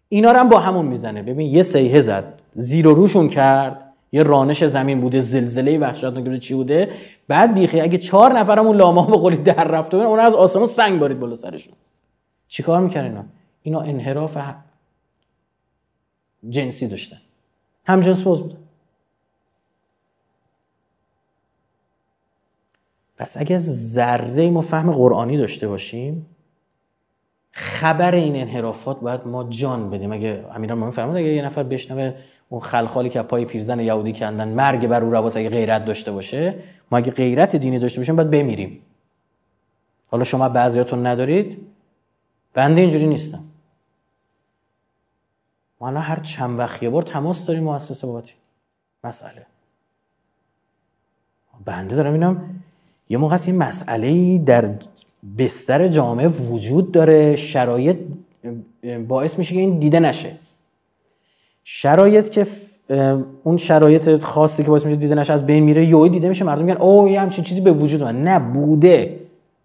اینا 0.10 0.32
رو 0.32 0.40
هم 0.40 0.50
با 0.50 0.60
همون 0.60 0.86
می‌زنه. 0.86 1.24
ببین 1.24 1.56
یه 1.56 1.64
سیحه 1.64 2.02
زد 2.02 2.34
زیر 2.56 2.86
روشون 2.86 3.30
کرد. 3.30 3.87
یه 4.12 4.24
رانش 4.24 4.64
زمین 4.64 5.00
بوده 5.00 5.22
زلزله 5.22 5.78
وحشتناک 5.78 6.40
چی 6.40 6.54
بوده؟ 6.54 6.92
بعد 7.28 7.54
بیخی 7.54 7.82
اگه 7.82 7.98
چهار 7.98 8.40
نفرمون 8.40 8.78
لاما 8.78 9.06
به 9.06 9.18
قولی 9.18 9.38
در 9.38 9.64
رفته 9.64 9.98
اون 9.98 10.20
از 10.20 10.34
آسمان 10.34 10.68
سنگ 10.68 11.00
بارید 11.00 11.20
بالا 11.20 11.36
سرشون. 11.36 11.74
چیکار 12.48 12.82
می‌کردن 12.82 13.08
اینا؟ 13.08 13.26
اینا 13.64 13.80
انحراف 13.80 14.38
جنسی 16.50 16.88
داشتن. 16.88 17.18
هم 17.86 18.02
جنس 18.02 18.22
باز 18.24 18.42
بودن 18.42 18.58
پس 23.18 23.38
اگه 23.38 23.58
ذره 23.58 24.50
ما 24.50 24.62
فهم 24.62 24.92
قرآنی 24.92 25.38
داشته 25.38 25.68
باشیم 25.68 26.26
خبر 27.52 28.16
این 28.16 28.36
انحرافات 28.36 29.00
باید 29.00 29.28
ما 29.28 29.44
جان 29.44 29.90
بدیم. 29.90 30.12
اگه 30.12 30.46
امیران 30.56 30.78
ما 30.78 30.92
فهمید 30.92 31.16
اگه 31.16 31.28
یه 31.28 31.42
نفر 31.42 31.64
بشنوه 31.64 32.14
اون 32.50 32.62
خلخالی 32.62 33.10
که 33.10 33.22
پای 33.22 33.46
پیرزن 33.46 33.80
یهودی 33.80 34.14
کندن 34.14 34.48
مرگ 34.48 34.88
بر 34.88 35.04
او 35.04 35.12
رواس 35.12 35.38
اگه 35.38 35.50
غیرت 35.50 35.86
داشته 35.86 36.12
باشه 36.12 36.56
ما 36.92 36.98
اگه 36.98 37.12
غیرت 37.12 37.56
دینی 37.56 37.80
داشته 37.80 38.02
باشیم 38.02 38.16
باید 38.16 38.30
بمیریم. 38.30 38.82
حالا 40.08 40.24
شما 40.24 40.50
بعضیاتون 40.50 41.06
ندارید؟ 41.06 41.58
بنده 42.54 42.82
اینجوری 42.82 43.08
نیستم. 43.08 43.44
ما 45.82 45.88
الان 45.88 46.04
هر 46.04 46.20
چند 46.20 46.60
وقت 46.60 46.84
یه 46.84 46.90
بار 46.90 47.02
تماس 47.02 47.46
داریم 47.46 47.64
مؤسسه 47.64 48.08
باتی 48.08 48.34
مسئله. 49.04 49.46
بنده 51.66 51.96
دارم 51.96 52.14
اینم 52.14 52.64
یه 53.10 53.18
موقع 53.18 53.38
این 53.48 53.58
مسئله 53.58 54.38
در 54.38 54.76
بستر 55.38 55.88
جامعه 55.88 56.28
وجود 56.28 56.92
داره 56.92 57.36
شرایط 57.36 57.98
باعث 59.08 59.40
میشه 59.40 59.54
که 59.54 59.60
این 59.60 59.80
دیده 59.80 60.00
نشه. 60.00 60.36
شرایط 61.70 62.30
که 62.30 62.48
اون 63.44 63.58
شرایط 63.58 64.24
خاصی 64.24 64.64
که 64.64 64.70
باعث 64.70 64.86
میشه 64.86 64.96
دیده 64.96 65.16
نشه 65.16 65.34
از 65.34 65.46
بین 65.46 65.64
میره 65.64 65.86
یوی 65.86 66.10
دیده 66.10 66.30
میشه 66.30 66.44
مردم 66.44 66.66
میگن 66.66 66.78
اوه 66.78 67.12
یه 67.12 67.22
همچین 67.22 67.44
چیزی 67.44 67.62
به 67.62 67.72
وجود 67.72 68.04
من 68.04 68.24
نه 68.24 68.40
بوده. 68.40 69.20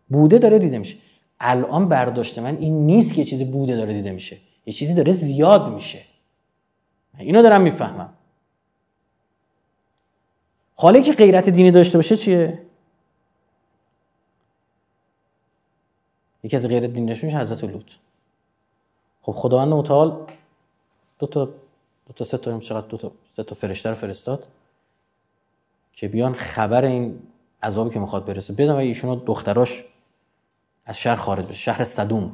بوده 0.08 0.38
داره 0.38 0.58
دیده 0.58 0.78
میشه. 0.78 0.96
الان 1.40 1.88
برداشت 1.88 2.38
من 2.38 2.56
این 2.56 2.86
نیست 2.86 3.14
که 3.14 3.24
چیزی 3.24 3.44
بوده 3.44 3.76
داره 3.76 3.94
دیده 3.94 4.10
میشه. 4.10 4.38
یه 4.66 4.72
چیزی 4.72 4.94
داره 4.94 5.12
زیاد 5.12 5.74
میشه. 5.74 5.98
اینو 7.18 7.42
دارم 7.42 7.60
می‌فهمم. 7.60 8.12
حالا 10.76 11.00
که 11.00 11.12
غیرت 11.12 11.48
دینی 11.48 11.70
داشته 11.70 11.98
باشه 11.98 12.16
چیه؟ 12.16 12.62
یکی 16.42 16.56
از 16.56 16.68
غیرت 16.68 16.92
دینی 16.92 17.06
داشته 17.06 17.26
حضرت 17.26 17.64
لوط. 17.64 17.90
خب 19.22 19.32
خداوند 19.32 19.72
متعال 19.72 20.26
دو 21.18 21.26
تا 21.26 21.48
دو 22.06 22.12
تا 22.12 22.24
سه 22.24 22.38
تا 22.38 22.60
چقدر 22.60 22.86
دو 22.86 22.96
تا 22.96 23.12
سه 23.30 23.42
تا 23.42 23.54
فرشته 23.54 23.88
رو 23.88 23.94
فرستاد 23.94 24.46
که 25.92 26.08
بیان 26.08 26.34
خبر 26.34 26.84
این 26.84 27.18
عذابی 27.62 27.90
که 27.90 28.00
می‌خواد 28.00 28.24
برسه. 28.24 28.52
بدون 28.52 28.76
ایشون 28.76 29.22
دختراش 29.26 29.84
از 30.86 30.98
شهر 30.98 31.16
خارج 31.16 31.44
بشه. 31.44 31.54
شهر 31.54 31.84
صدوم. 31.84 32.32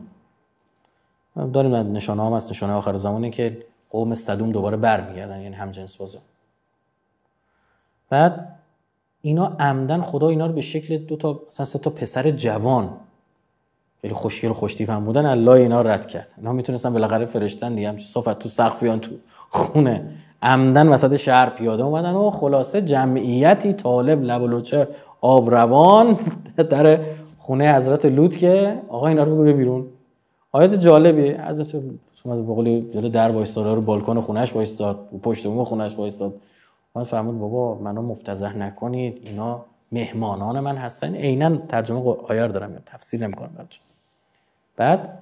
داریم 1.52 1.74
نشانه 1.74 2.22
هم 2.26 2.32
از 2.32 2.50
نشانه 2.50 2.72
آخر 2.72 2.96
زمانی 2.96 3.30
که 3.30 3.66
قوم 3.90 4.14
صدوم 4.14 4.52
دوباره 4.52 4.76
برمیگردن 4.76 5.40
یعنی 5.40 5.54
هم 5.54 5.70
جنس 5.70 5.96
بازه. 5.96 6.18
بعد 8.10 8.58
اینا 9.22 9.46
عمدن 9.46 10.00
خدا 10.00 10.28
اینا 10.28 10.46
رو 10.46 10.52
به 10.52 10.60
شکل 10.60 10.98
دو 10.98 11.16
تا 11.16 11.40
مثلا 11.48 11.66
سه 11.66 11.78
تا 11.78 11.90
پسر 11.90 12.30
جوان 12.30 13.00
خیلی 14.00 14.14
خوشگل 14.14 14.50
و 14.50 14.54
خوشتیپ 14.54 14.90
هم 14.90 15.04
بودن 15.04 15.26
الله 15.26 15.52
اینا 15.52 15.82
رد 15.82 16.06
کرد. 16.06 16.30
اینا 16.36 16.52
می‌تونستن 16.52 16.92
بالاخره 16.92 17.26
فرشتن 17.26 17.74
دیگه 17.74 17.88
همچین 17.88 18.06
صفت 18.06 18.38
تو 18.38 18.48
سقف 18.48 18.82
بیان 18.82 19.00
تو 19.00 19.10
خونه. 19.50 20.04
عمدن 20.42 20.88
وسط 20.88 21.16
شهر 21.16 21.50
پیاده 21.50 21.82
اومدن 21.82 22.12
و 22.12 22.30
خلاصه 22.30 22.82
جمعیتی 22.82 23.72
طالب 23.72 24.22
لب 24.22 24.42
و 24.42 24.84
آب 25.20 25.50
روان 25.50 26.18
در 26.56 27.00
خونه 27.38 27.76
حضرت 27.76 28.06
لوط 28.06 28.36
که 28.36 28.82
آقا 28.88 29.06
اینا 29.06 29.22
رو 29.22 29.42
بگو 29.42 29.56
بیرون. 29.56 29.86
آیت 30.52 30.74
جالبی 30.74 31.30
حضرت 31.30 31.74
اومد 32.24 32.46
به 32.46 32.54
قول 32.54 32.90
جلو 32.90 33.08
در 33.08 33.30
وایستاد 33.30 33.66
رو 33.66 33.80
بالکن 33.80 34.20
خونش 34.20 34.56
وایستاد 34.56 35.08
پشت 35.22 35.46
بوم 35.46 35.64
خونش 35.64 35.98
وایستاد. 35.98 36.34
من 36.94 37.04
فرمود 37.04 37.38
بابا 37.38 37.74
منو 37.74 38.02
مفتزه 38.02 38.56
نکنید 38.56 39.20
اینا 39.24 39.64
مهمانان 39.92 40.60
من 40.60 40.76
هستن. 40.76 41.14
عینا 41.14 41.56
ترجمه 41.56 42.16
آیه 42.28 42.48
دارم 42.48 42.82
تفسیر 42.86 43.20
نمی‌کنم 43.20 43.68
بعد 44.76 45.18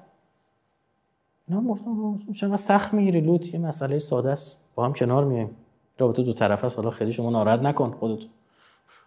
اینا 1.48 1.60
گفتم 1.60 2.32
چرا 2.32 2.56
سخت 2.56 2.94
می‌گیری 2.94 3.20
لوط 3.20 3.54
یه 3.54 3.58
مسئله 3.58 3.98
ساده 3.98 4.30
است. 4.30 4.56
با 4.74 4.84
هم 4.84 4.92
کنار 4.92 5.24
میایم. 5.24 5.56
رابطه 5.98 6.22
دو 6.22 6.32
طرف 6.32 6.64
است. 6.64 6.76
حالا 6.76 6.90
خیلی 6.90 7.12
شما 7.12 7.30
ناراحت 7.30 7.60
نکن 7.60 7.90
خودت. 7.90 8.24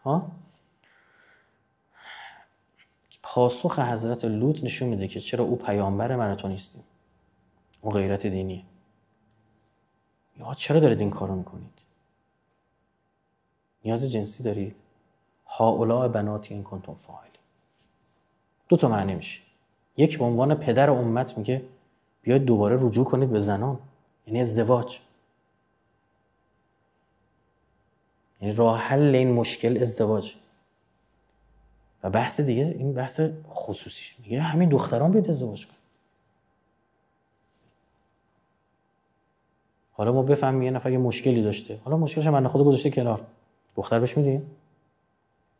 ها؟ 0.03 0.31
پاسخ 3.23 3.79
حضرت 3.79 4.25
لوط 4.25 4.63
نشون 4.63 4.89
میده 4.89 5.07
که 5.07 5.19
چرا 5.19 5.45
او 5.45 5.55
پیامبر 5.55 6.15
من 6.15 6.35
تو 6.35 6.47
نیستیم. 6.47 6.83
اون 7.81 7.93
غیرت 7.93 8.27
دینی 8.27 8.65
یا 10.39 10.53
چرا 10.53 10.79
دارید 10.79 10.99
این 10.99 11.09
کارو 11.09 11.35
می‌کنید؟ 11.35 11.79
نیاز 13.85 14.11
جنسی 14.11 14.43
دارید؟ 14.43 14.75
هاولا 15.45 16.07
بناتی 16.07 16.53
این 16.53 16.63
کنتم 16.63 16.93
فاعلی. 16.93 17.29
دو 18.69 18.77
تا 18.77 18.87
معنی 18.87 19.15
میشه. 19.15 19.41
یک 19.97 20.19
به 20.19 20.25
عنوان 20.25 20.55
پدر 20.55 20.89
امت 20.89 21.37
میگه 21.37 21.61
بیاید 22.29 22.45
دوباره 22.45 22.77
رجوع 22.79 23.05
کنید 23.05 23.29
به 23.29 23.39
زنان. 23.39 23.79
یعنی 24.27 24.41
ازدواج. 24.41 24.99
یعنی 28.41 28.55
راه 28.55 28.79
حل 28.79 29.15
این 29.15 29.31
مشکل 29.31 29.81
ازدواج. 29.81 30.35
و 32.03 32.09
بحث 32.09 32.39
دیگه 32.39 32.75
این 32.77 32.93
بحث 32.93 33.21
خصوصی. 33.49 34.03
میگه 34.23 34.41
همین 34.41 34.69
دختران 34.69 35.11
بیاد 35.11 35.29
ازدواج 35.29 35.67
کن 35.67 35.73
حالا 39.91 40.11
ما 40.11 40.21
بفهمیم 40.21 40.61
یه 40.61 40.71
نفر 40.71 40.91
یه 40.91 40.97
مشکلی 40.97 41.43
داشته. 41.43 41.79
حالا 41.83 41.97
مشکلش 41.97 42.27
من 42.27 42.47
خود 42.47 42.65
گذاشته 42.65 42.89
کنار. 42.89 43.21
دختر 43.75 43.99
بهش 43.99 44.17
میدیم. 44.17 44.51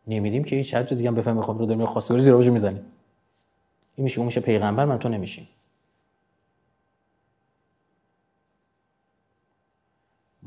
نمیدیم 0.07 0.43
که 0.43 0.55
هیچ 0.55 0.73
حد 0.73 0.95
دیگه 0.95 1.09
هم 1.09 1.15
بفهمیم 1.15 1.41
خب 1.41 1.57
رو 1.57 1.65
داریم 1.65 1.85
خواستگاری 1.85 2.23
زیرا 2.23 2.37
می‌زنیم 2.37 2.85
این 3.95 4.03
میشه 4.03 4.19
اون 4.19 4.25
میشه 4.25 4.41
پیغمبر 4.41 4.85
من 4.85 4.99
تو 4.99 5.09
نمیشیم. 5.09 5.47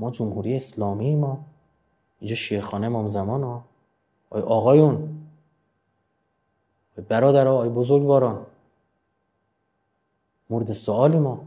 ما 0.02 0.10
جمهوری 0.10 0.56
اسلامی 0.56 1.16
ما 1.16 1.44
اینجا 2.20 2.34
شیخانه 2.34 2.86
امام 2.86 3.08
زمان 3.08 3.42
ها. 3.42 3.64
آی 4.30 4.42
آقایون 4.42 5.26
برادر 7.08 7.48
آی 7.48 7.68
بزرگواران. 7.68 8.46
مورد 10.50 10.72
سوالی 10.72 11.18
ما. 11.18 11.44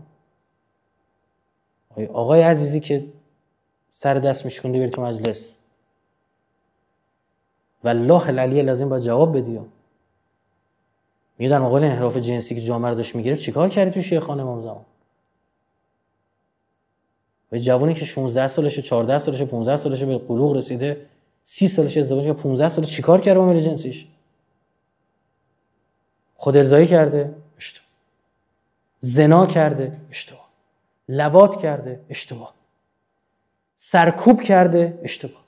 آی 1.95 2.05
آقای 2.05 2.41
عزیزی 2.41 2.79
که 2.79 3.07
سر 3.91 4.13
دست 4.13 4.45
میشکنده 4.45 4.79
بری 4.79 4.89
تو 4.89 5.01
مجلس. 5.01 5.55
والله 7.83 8.27
العلی 8.27 8.61
لازم 8.61 8.89
باید 8.89 9.03
جواب 9.03 9.37
بدی 9.37 9.59
در 11.49 11.59
مقابل 11.59 11.83
انحراف 11.83 12.17
جنسی 12.17 12.55
که 12.55 12.61
جامعه 12.61 12.89
رو 12.89 12.95
داشت 12.95 13.15
می‌گرفت 13.15 13.41
چیکار 13.41 13.69
کردی 13.69 13.91
تو 13.91 14.01
شیخانه 14.01 14.41
امام 14.41 14.61
زمان؟ 14.61 14.85
و 17.51 17.57
جوانی 17.57 17.93
که 17.93 18.05
16 18.05 18.47
سالشه 18.47 18.81
14 18.81 19.19
سالشه 19.19 19.45
15 19.45 19.77
سالشه 19.77 20.05
به 20.05 20.17
بلوغ 20.17 20.55
رسیده 20.55 21.05
30 21.43 21.67
سالش 21.67 21.97
ازدواج 21.97 22.25
کرده 22.25 22.41
15 22.41 22.69
سال 22.69 22.85
چیکار 22.85 23.21
کرده 23.21 23.39
با 23.39 23.59
جنسیش؟ 23.59 24.07
خود 26.35 26.57
ارضایی 26.57 26.87
کرده 26.87 27.35
اشتباه. 27.57 27.87
زنا 28.99 29.45
کرده 29.45 29.97
اشتباه. 30.09 30.49
لوات 31.09 31.61
کرده 31.61 31.99
اشتباه. 32.09 32.53
سرکوب 33.75 34.41
کرده 34.41 34.99
اشتباه. 35.03 35.45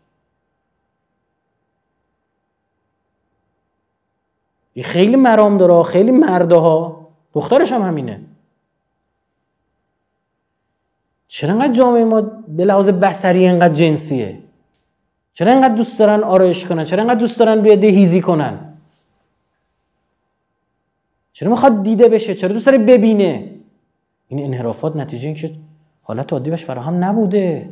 خیلی 4.83 5.15
مرام 5.15 5.57
داره 5.57 5.83
خیلی 5.83 6.11
مرده 6.11 6.55
ها. 6.55 7.07
دخترش 7.33 7.71
هم 7.71 7.81
همینه. 7.81 8.21
چرا 11.27 11.53
انقدر 11.53 11.73
جامعه 11.73 12.03
ما 12.03 12.21
به 12.47 12.65
لحاظ 12.65 12.89
بسری 12.89 13.47
انقدر 13.47 13.73
جنسیه؟ 13.73 14.39
چرا 15.33 15.51
انقدر 15.51 15.75
دوست 15.75 15.99
دارن 15.99 16.23
آرایش 16.23 16.65
کنن؟ 16.65 16.83
چرا 16.83 17.01
انقدر 17.03 17.19
دوست 17.19 17.39
دارن 17.39 17.65
روی 17.65 17.87
هیزی 17.87 18.21
کنن؟ 18.21 18.73
چرا 21.33 21.49
می‌خواد 21.49 21.83
دیده 21.83 22.09
بشه؟ 22.09 22.35
چرا 22.35 22.53
دوست 22.53 22.65
داره 22.65 22.77
ببینه؟ 22.77 23.53
این 24.27 24.45
انحرافات 24.45 24.95
نتیجه 24.95 25.25
این 25.25 25.35
که 25.35 25.51
حالت 26.03 26.33
عادی 26.33 26.49
بهش 26.49 26.65
فراهم 26.65 27.03
نبوده. 27.03 27.69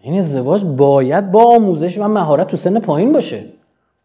این 0.00 0.18
ازدواج 0.18 0.64
باید 0.64 1.30
با 1.30 1.54
آموزش 1.54 1.98
و 1.98 2.08
مهارت 2.08 2.46
تو 2.46 2.56
سن 2.56 2.80
پایین 2.80 3.12
باشه. 3.12 3.59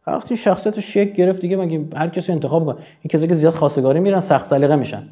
وقتی 0.07 0.37
شخصیتش 0.37 0.95
یک 0.95 1.15
گرفت 1.15 1.41
دیگه 1.41 1.57
مگه 1.57 1.85
هر 1.95 2.07
کسی 2.07 2.31
انتخاب 2.31 2.65
کنه؟ 2.65 2.75
این 2.75 3.09
کسی 3.09 3.27
که 3.27 3.33
زیاد 3.33 3.53
خواستگاری 3.53 3.99
میرن 3.99 4.19
سخت 4.19 4.45
سلیقه 4.45 4.75
میشن. 4.75 5.03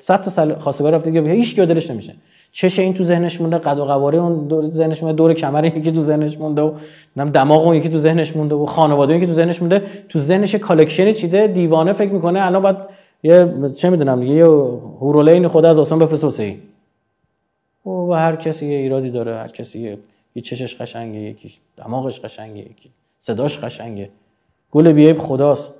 100 0.00 0.22
تا 0.22 0.30
سال 0.30 0.54
خواستگار 0.54 0.92
رفته 0.92 1.10
دیگه 1.10 1.30
هیچ 1.30 1.54
کی 1.54 1.66
دلش 1.66 1.90
نمیشه. 1.90 2.14
چش 2.52 2.78
این 2.78 2.94
تو 2.94 3.04
ذهنش 3.04 3.40
مونده 3.40 3.58
قد 3.58 3.78
و 3.78 3.84
قواره 3.84 4.18
اون 4.18 4.48
دور 4.48 4.70
ذهنش 4.70 5.02
مونده 5.02 5.16
دور 5.16 5.34
کمر 5.34 5.64
یکی 5.64 5.92
تو 5.92 6.02
ذهنش 6.02 6.38
مونده 6.38 6.62
و 6.62 6.72
نم 7.16 7.30
دماغ 7.30 7.66
اون 7.66 7.76
یکی 7.76 7.88
تو 7.88 7.98
ذهنش 7.98 8.36
مونده 8.36 8.54
و 8.54 8.66
خانواده 8.66 9.16
یکی 9.16 9.26
تو 9.26 9.32
ذهنش 9.32 9.60
مونده. 9.62 9.82
تو 10.08 10.18
ذهنش 10.18 10.54
کالکشنی 10.54 11.14
چیده 11.14 11.46
دیوانه 11.46 11.92
فکر 11.92 12.12
می‌کنه 12.12 12.46
الان 12.46 12.62
بعد 12.62 12.88
یه 13.22 13.54
چه 13.76 13.90
می‌دونم 13.90 14.20
دیگه 14.20 14.34
یه 14.34 14.44
هورولین 14.44 15.48
خدا 15.48 15.70
از 15.70 15.78
آسمان 15.78 15.98
بفرسته 15.98 16.56
و 17.86 18.12
هر 18.12 18.36
کسی 18.36 18.66
یه 18.66 18.76
ایرادی 18.76 19.10
داره 19.10 19.36
هر 19.36 19.48
کسی 19.48 19.98
یه 20.34 20.42
چشش 20.42 20.80
قشنگه 20.80 21.20
یکی 21.20 21.52
دماغش 21.76 22.20
قشنگه 22.20 22.60
یکی 22.60 22.90
صداش 23.18 23.58
قشنگه. 23.58 24.08
گل 24.70 24.92
بیایب 24.92 25.18
خداست. 25.18 25.74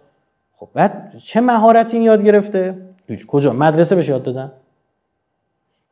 خب 0.57 0.69
بعد 0.75 1.13
چه 1.25 1.41
مهارتی 1.41 1.99
یاد 1.99 2.25
گرفته؟ 2.25 2.75
کجا؟ 3.29 3.53
مدرسه 3.53 3.95
بهش 3.95 4.09
یاد 4.09 4.23
دادن. 4.23 4.53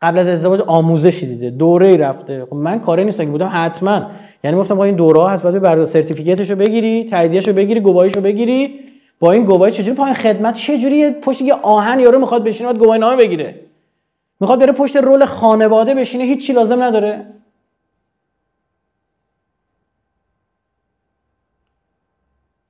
قبل 0.03 0.19
از 0.19 0.29
ازدواج 0.29 0.61
آموزشی 0.61 1.27
دیده. 1.27 1.51
دوره 1.51 1.97
رفته. 1.97 2.47
خب 2.51 2.57
من 2.57 2.81
کاری 2.81 3.05
نیستم 3.05 3.25
که 3.25 3.31
بودم 3.31 3.51
حتما. 3.53 4.11
یعنی 4.45 4.57
گفتم 4.57 4.75
با 4.75 4.85
این 4.85 4.97
دوره 4.97 5.29
هست 5.29 5.43
بعد 5.43 5.59
بر 5.59 5.85
سرتیفیکتش 5.85 6.51
رو 6.51 6.57
بگیری 6.57 7.05
تاییدیه‌شو 7.05 7.53
بگیری 7.53 7.81
گواهیشو 7.81 8.21
بگیری. 8.21 8.81
با 9.21 9.33
این 9.33 9.45
گواهی 9.45 9.73
چجوری 9.73 9.97
پایین 9.97 10.15
خدمت؟ 10.15 10.55
چجوری 10.55 11.11
پشت 11.11 11.43
یه 11.43 11.55
آهن 11.55 12.01
یارو 12.01 12.19
می‌خواد 12.19 12.45
بشینه 12.45 12.73
بعد 12.73 12.83
گواهی 12.83 13.01
نامه 13.01 13.17
بگیره. 13.17 13.61
می‌خواد 14.41 14.61
بره 14.61 14.73
پشت 14.73 14.97
رول 14.97 15.25
خانواده 15.25 15.95
بشینه 15.95 16.25
هیچی 16.25 16.53
لازم 16.53 16.83
نداره. 16.83 17.27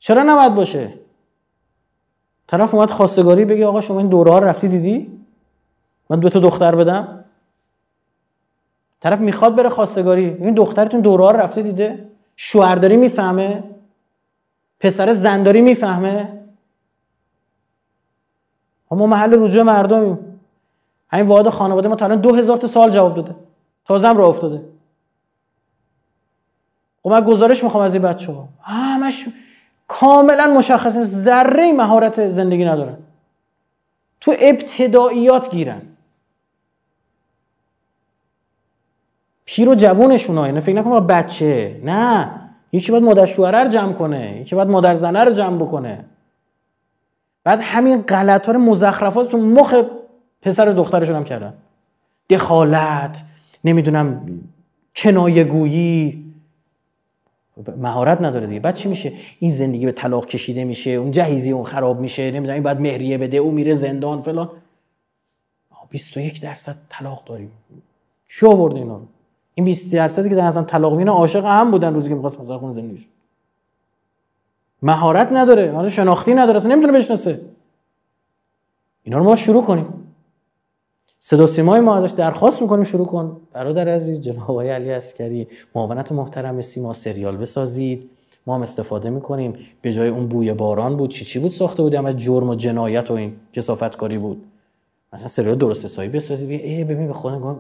چرا 0.05 0.23
نباید 0.23 0.55
باشه؟ 0.55 0.95
طرف 2.47 2.75
اومد 2.75 2.91
خواستگاری 2.91 3.45
بگی 3.45 3.65
آقا 3.65 3.81
شما 3.81 3.99
این 3.99 4.09
دوره 4.09 4.33
ها 4.33 4.39
رفتی 4.39 4.69
دیدی؟ 4.69 5.21
من 6.11 6.21
دو 6.21 6.29
تا 6.29 6.39
دختر 6.39 6.75
بدم. 6.75 7.25
طرف 9.01 9.21
می‌خواد 9.21 9.57
بره 9.57 9.69
خواستگاری. 9.69 10.25
این 10.25 10.55
دخترتون 10.55 11.01
دوره 11.01 11.25
ها 11.25 11.31
رفته 11.31 11.63
دیده. 11.63 12.09
شوهرداری 12.37 12.97
می‌فهمه. 12.97 13.65
پسر 14.81 15.13
زنداری 15.13 15.61
می‌فهمه. 15.61 16.41
ما 18.91 19.07
محل 19.07 19.43
رجوع 19.43 19.63
مردمیم. 19.63 20.41
همین 21.09 21.27
واحد 21.27 21.49
خانواده 21.49 21.89
ما 21.89 21.97
تا 21.97 22.05
الان 22.05 22.21
دو 22.21 22.35
هزار 22.35 22.57
تا 22.57 22.67
سال 22.67 22.91
جواب 22.91 23.15
داده. 23.15 23.35
تازه 23.85 24.09
هم 24.09 24.19
راه 24.19 24.29
افتاده. 24.29 24.63
خب 27.03 27.11
من 27.11 27.21
گزارش 27.21 27.65
می‌خوام 27.65 27.85
از 27.85 27.95
این 27.95 28.03
بچه 28.03 28.33
ها 28.33 28.49
همش 28.61 29.25
کاملا 30.01 30.47
مشخص 30.47 30.99
ذره 30.99 31.73
مهارت 31.73 32.29
زندگی 32.29 32.65
ندارن. 32.65 32.97
تو 34.21 34.35
ابتداییات 34.41 35.51
گیرن. 35.51 35.83
پیر 39.45 39.69
و 39.69 39.75
جوونشون 39.75 40.37
یعنی 40.37 40.61
فکر 40.61 40.77
نکن 40.77 41.07
بچه. 41.07 41.81
نه. 41.85 42.31
یکی 42.73 42.93
باید 42.93 43.05
مادر 43.05 43.27
شوهره 43.27 43.59
رو 43.59 43.69
جمع 43.69 43.93
کنه. 43.93 44.41
یکی 44.41 44.55
باید 44.55 44.69
مادر 44.69 44.95
زنه 44.95 45.25
رو 45.25 45.33
جمع 45.33 45.57
بکنه. 45.57 46.05
بعد 47.45 47.61
همین 47.63 48.03
غلط 48.03 48.49
مزخرفات 48.49 49.31
تو 49.31 49.39
مخ 49.39 49.75
پسر 50.43 50.69
و 50.69 50.73
دخترشون 50.73 51.17
هم 51.17 51.25
کردن. 51.25 51.55
دخالت 52.31 53.23
نمی‌دونم 53.65 54.41
کنایه 54.97 55.45
گویی 55.45 56.24
مهارت 57.77 58.21
نداره 58.21 58.47
دیگه. 58.47 58.61
بعد 58.61 58.75
چی 58.75 58.89
میشه؟ 58.89 59.13
این 59.39 59.51
زندگی 59.51 59.87
به 59.87 59.93
طلاق 59.93 60.27
کشیده 60.27 60.65
میشه 60.65 60.91
اون 60.91 61.11
جهیزی 61.11 61.53
اون 61.53 61.65
خراب 61.65 62.01
میشه 62.01 62.31
نمی‌دونم 62.31 62.55
این 62.55 62.63
بعد 62.63 62.81
مهریه 62.81 63.19
بده 63.19 63.37
او 63.37 63.51
میره 63.51 63.75
زندان 63.75 64.23
فلان. 64.23 64.51
21 65.91 66.41
درصد 66.41 66.77
طلاق 66.89 67.25
داریم. 67.25 67.53
کی 68.29 68.47
آورده 68.47 68.77
اینا 68.77 68.97
رو؟ 68.97 69.07
این 69.55 69.65
20 69.65 69.93
درصدی 69.95 70.29
که 70.29 70.35
در 70.35 70.47
اصلا 70.47 70.63
طلاق 70.63 70.97
مینا 70.97 71.13
عاشق 71.13 71.45
هم 71.45 71.71
بودن 71.71 71.95
روزی 71.95 72.09
که 72.09 72.15
می‌خواست 72.15 72.41
مثلا 72.41 72.59
خون 72.59 72.73
زندگیش. 72.73 73.07
مهارت 74.83 75.29
نداره 75.33 75.73
حالا 75.73 75.89
شناختی 75.91 76.35
نداره 76.35 76.57
اصلا 76.57 76.73
نمی‌تونه 76.73 76.99
بشناسه. 76.99 77.41
اینا 79.03 79.19
رو 79.19 79.25
ما 79.25 79.37
شروع 79.37 79.65
کنیم. 79.65 80.04
صدا 81.27 81.47
سیمای 81.47 81.81
ما 81.81 81.97
ازش 81.97 82.11
درخواست 82.11 82.63
می‌کنیم 82.63 82.85
شروع 82.85 83.07
کن. 83.07 83.41
برادر 83.53 83.89
عزیز 83.89 84.21
جناب 84.21 84.51
آقای 84.51 84.71
علی 84.71 84.91
اسکری 84.91 85.49
معاونت 85.75 86.13
محترم 86.13 86.61
سیما 86.61 86.93
سریال 86.93 87.37
بسازید. 87.37 88.11
ما 88.47 88.55
هم 88.55 88.63
استفاده 88.63 89.11
می‌کنیم. 89.11 89.57
به 89.83 89.93
جای 89.93 90.09
اون 90.09 90.29
بوی 90.29 90.55
باران 90.55 90.97
بود 90.97 91.11
چی 91.11 91.25
چی 91.25 91.39
بود 91.39 91.51
ساخته 91.51 91.83
بودیم؟ 91.83 92.07
از 92.07 92.17
جرم 92.17 92.49
و 92.49 92.55
جنایت 92.55 93.11
و 93.11 93.15
این 93.15 93.37
کسافت 93.53 93.97
کاری 93.97 94.19
بود. 94.19 94.45
مثلا 95.13 95.29
سریال 95.29 95.55
درست 95.55 95.85
حسابی 95.85 96.09
بسازید 96.09 96.61
ای 96.61 96.85
ببین 96.85 97.07
به 97.07 97.13
خودم 97.13 97.59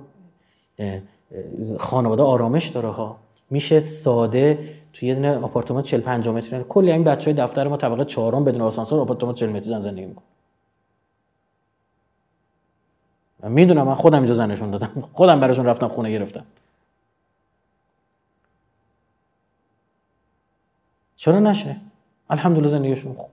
خانواده 1.79 2.23
آرامش 2.23 2.69
داره 2.69 2.89
ها. 2.89 3.17
میشه 3.51 3.81
ساده 3.81 4.59
توی 4.93 5.09
یه 5.09 5.15
دونه 5.15 5.39
آپارتمان 5.39 5.83
40 5.83 6.01
50 6.01 6.35
متری 6.35 6.65
کلی 6.69 6.93
این 6.93 7.05
بچهای 7.05 7.35
دفتر 7.35 7.69
ما 7.69 7.77
طبقه 7.77 8.05
چهارم 8.05 8.45
بدون 8.45 8.61
آسانسور 8.61 9.01
آپارتمان 9.01 9.35
40 9.35 9.51
متری 9.51 9.83
زندگی 9.83 10.07
می‌کنن 10.07 10.25
من 13.34 13.34
می‌دونم 13.49 13.87
من 13.87 13.95
خودم 13.95 14.19
اینجا 14.19 14.35
زنشون 14.35 14.71
دادم. 14.71 15.09
خودم 15.13 15.41
براشون 15.41 15.67
رفتم 15.67 15.89
خونه 15.89 16.11
گرفتم. 16.11 16.45
چرا 21.17 21.41
نشه؟ 21.41 21.77
الحمدلله 22.31 22.69
زندگیشون 22.69 23.15
خوب. 23.15 23.31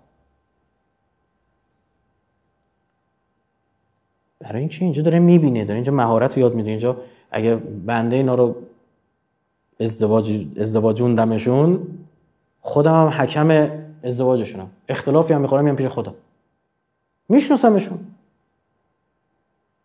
برای 4.40 4.60
اینکه 4.60 4.86
اینجا 4.86 5.04
داره 5.04 5.20
می‌بینه 5.20 5.66
داره 5.66 5.76
اینجا 5.76 5.94
مهارت 5.94 6.38
یاد 6.38 6.56
میده. 6.56 6.70
اینجا 6.70 6.98
اگه 7.32 7.56
بنده 7.56 8.16
اینا 8.16 8.36
رو 8.36 8.56
ازدواج 9.80 10.46
ازدواجوندمشون 10.58 11.88
خودم 12.60 12.94
هم 12.94 13.08
حکم 13.08 13.70
ازدواجشونم. 14.04 14.70
اختلافی 14.90 15.34
هم 15.34 15.42
می‌خورم 15.42 15.64
میام 15.64 15.76
پیش 15.76 15.88
خودم. 15.88 16.14
میشناسمشون. 17.30 18.00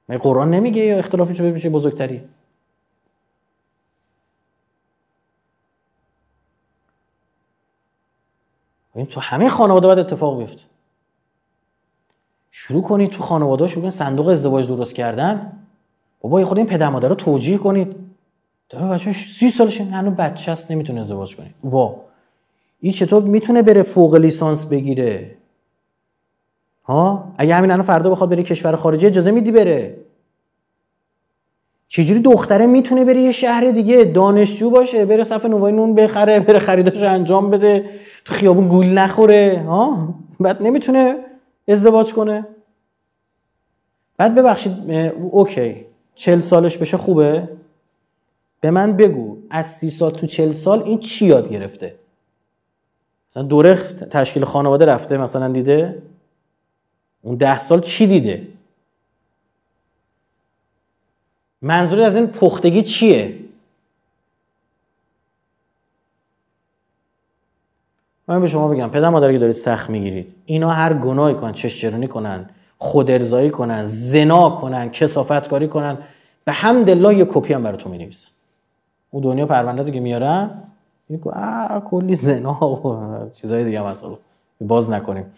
می 0.09 0.17
قرآن 0.17 0.51
نمیگه 0.51 0.83
یا 0.85 0.99
اختلافی 0.99 1.35
چه 1.35 1.53
بشه 1.53 1.71
بزرگتری؟ 1.71 2.23
این 8.95 9.07
تو 9.07 9.21
همه 9.21 9.49
خانواده 9.49 9.87
باید 9.87 9.99
اتفاق 9.99 10.39
بیفته. 10.39 10.63
شروع 12.51 12.83
کنید 12.83 13.11
تو 13.11 13.23
خانواده 13.23 13.67
شروع 13.67 13.91
صندوق 13.91 14.29
ازدواج 14.29 14.69
درست 14.69 14.95
کردن. 14.95 15.53
بابا 16.21 16.45
خود 16.45 16.59
این 16.59 16.67
پدر 16.67 16.89
مادر 16.89 17.09
رو 17.09 17.15
توجیه 17.15 17.59
کنید. 17.59 17.97
داره 18.69 18.87
بچه 18.87 19.13
سی 19.13 19.51
سالشه 19.51 19.85
هنوز 19.85 20.15
بچه 20.15 20.53
هست 20.53 20.71
نمی‌تونه 20.71 21.01
ازدواج 21.01 21.37
کنه. 21.37 21.51
وا. 21.65 22.01
این 22.81 22.93
چطور 22.93 23.23
می‌تونه 23.23 23.63
بره 23.63 23.83
فوق 23.83 24.15
لیسانس 24.15 24.67
بگیره؟ 24.67 25.37
ها؟ 26.87 27.33
اگه 27.39 27.55
همین 27.55 27.71
الان 27.71 27.87
فردا 27.87 28.11
بخواد 28.11 28.31
بره 28.31 28.43
کشور 28.43 28.77
خارجی 28.77 29.07
اجازه 29.07 29.31
میدی 29.31 29.51
بره؟ 29.51 29.97
چجوری 31.89 32.21
دختره 32.21 32.67
می‌تونه 32.67 33.05
بره 33.05 33.21
یه 33.21 33.33
شهر 33.33 33.71
دیگه؟ 33.71 34.05
دانشجو 34.05 34.71
باشه 34.71 35.05
بره 35.05 35.25
صف 35.25 35.47
نوای 35.47 35.73
نون 35.73 35.95
بخره 35.95 36.41
بره 36.41 36.59
خریداش 36.59 37.03
انجام 37.03 37.51
بده. 37.51 37.91
تو 38.25 38.35
خیابون 38.35 38.69
گول 38.69 38.87
نخوره 38.87 39.65
ها؟ 39.67 40.15
بعد 40.41 40.63
نمی‌تونه 40.63 41.17
ازدواج 41.69 42.13
کنه. 42.15 42.47
بعد 44.17 44.35
ببخشید 44.35 44.91
اوکی. 45.31 45.87
چل 46.15 46.41
سالش 46.41 46.79
بشه 46.79 46.97
خوبه؟ 46.97 47.49
به 48.61 48.71
من 48.71 48.97
بگو 48.97 49.37
از 49.51 49.67
سی 49.67 49.91
سال 49.91 50.11
تو 50.11 50.27
چل 50.27 50.53
سال 50.53 50.83
این 50.83 50.99
چی 50.99 51.27
یاد 51.27 51.51
گرفته؟ 51.51 51.95
مثلا 53.31 53.43
دوره 53.43 53.75
تشکیل 54.11 54.45
خانواده 54.45 54.85
رفته 54.85 55.17
مثلا 55.17 55.49
دیده؟ 55.49 56.03
اون 57.27 57.35
ده 57.35 57.59
سال 57.59 57.81
چی 57.81 58.07
دیده؟ 58.07 58.47
منظور 61.63 62.01
از 62.01 62.17
این 62.17 62.27
پختگی 62.27 62.83
چیه؟ 62.83 63.39
من 68.29 68.41
به 68.41 68.47
شما 68.47 68.69
بگم 68.69 68.89
پدر 68.89 69.09
مادری 69.09 69.33
که 69.33 69.39
دارید 69.39 69.55
سخت 69.55 69.91
می‌گیرید. 69.91 70.35
اینا 70.45 70.71
هر 70.71 70.95
گناهی 70.95 71.35
کنن 71.35 71.53
چشچرونی 71.53 72.09
کنن 72.09 72.51
خود 72.79 73.11
ارزایی 73.11 73.51
کنن 73.51 73.87
زنا 73.87 74.51
کنن 74.51 74.91
کسافت 74.91 75.49
کاری 75.49 75.69
کنن. 75.69 75.99
به 76.45 76.53
حمد 76.53 76.91
الله 76.91 77.15
یه 77.15 77.25
کپی 77.25 77.55
هم 77.55 77.63
براتون 77.63 77.93
می 77.93 77.99
نویسن 77.99 78.29
اون 79.11 79.23
دنیا 79.23 79.47
پرونده 79.47 79.93
که 79.93 80.01
میارن 80.01 80.51
این 81.09 81.21
کلی 81.85 82.17
زنا 82.17 82.65
و 82.65 83.31
چیزای 83.33 83.65
دیگه 83.65 83.81
هم 83.81 84.17
باز 84.61 84.91
نکنیم. 84.91 85.33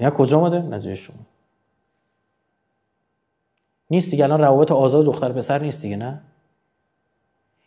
یا 0.00 0.10
کجا 0.10 0.38
اومده؟ 0.38 0.58
نجای 0.58 0.96
شما. 0.96 1.16
نیست 3.90 4.10
دیگه 4.10 4.24
الان 4.24 4.40
روابط 4.40 4.72
آزاد 4.72 5.04
دختر 5.04 5.32
پسر 5.32 5.58
نیست 5.58 5.82
دیگه 5.82 5.96
نه؟ 5.96 6.20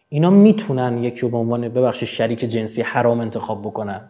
اینا 0.10 0.30
می‌تونن 0.30 1.04
یکی 1.04 1.20
رو 1.20 1.30
به 1.30 1.38
عنوان 1.38 1.70
ببخشید 1.70 2.10
شریک 2.10 2.40
جنسی 2.40 2.82
حرام 2.82 3.20
انتخاب 3.20 3.62
بکنن. 3.62 4.02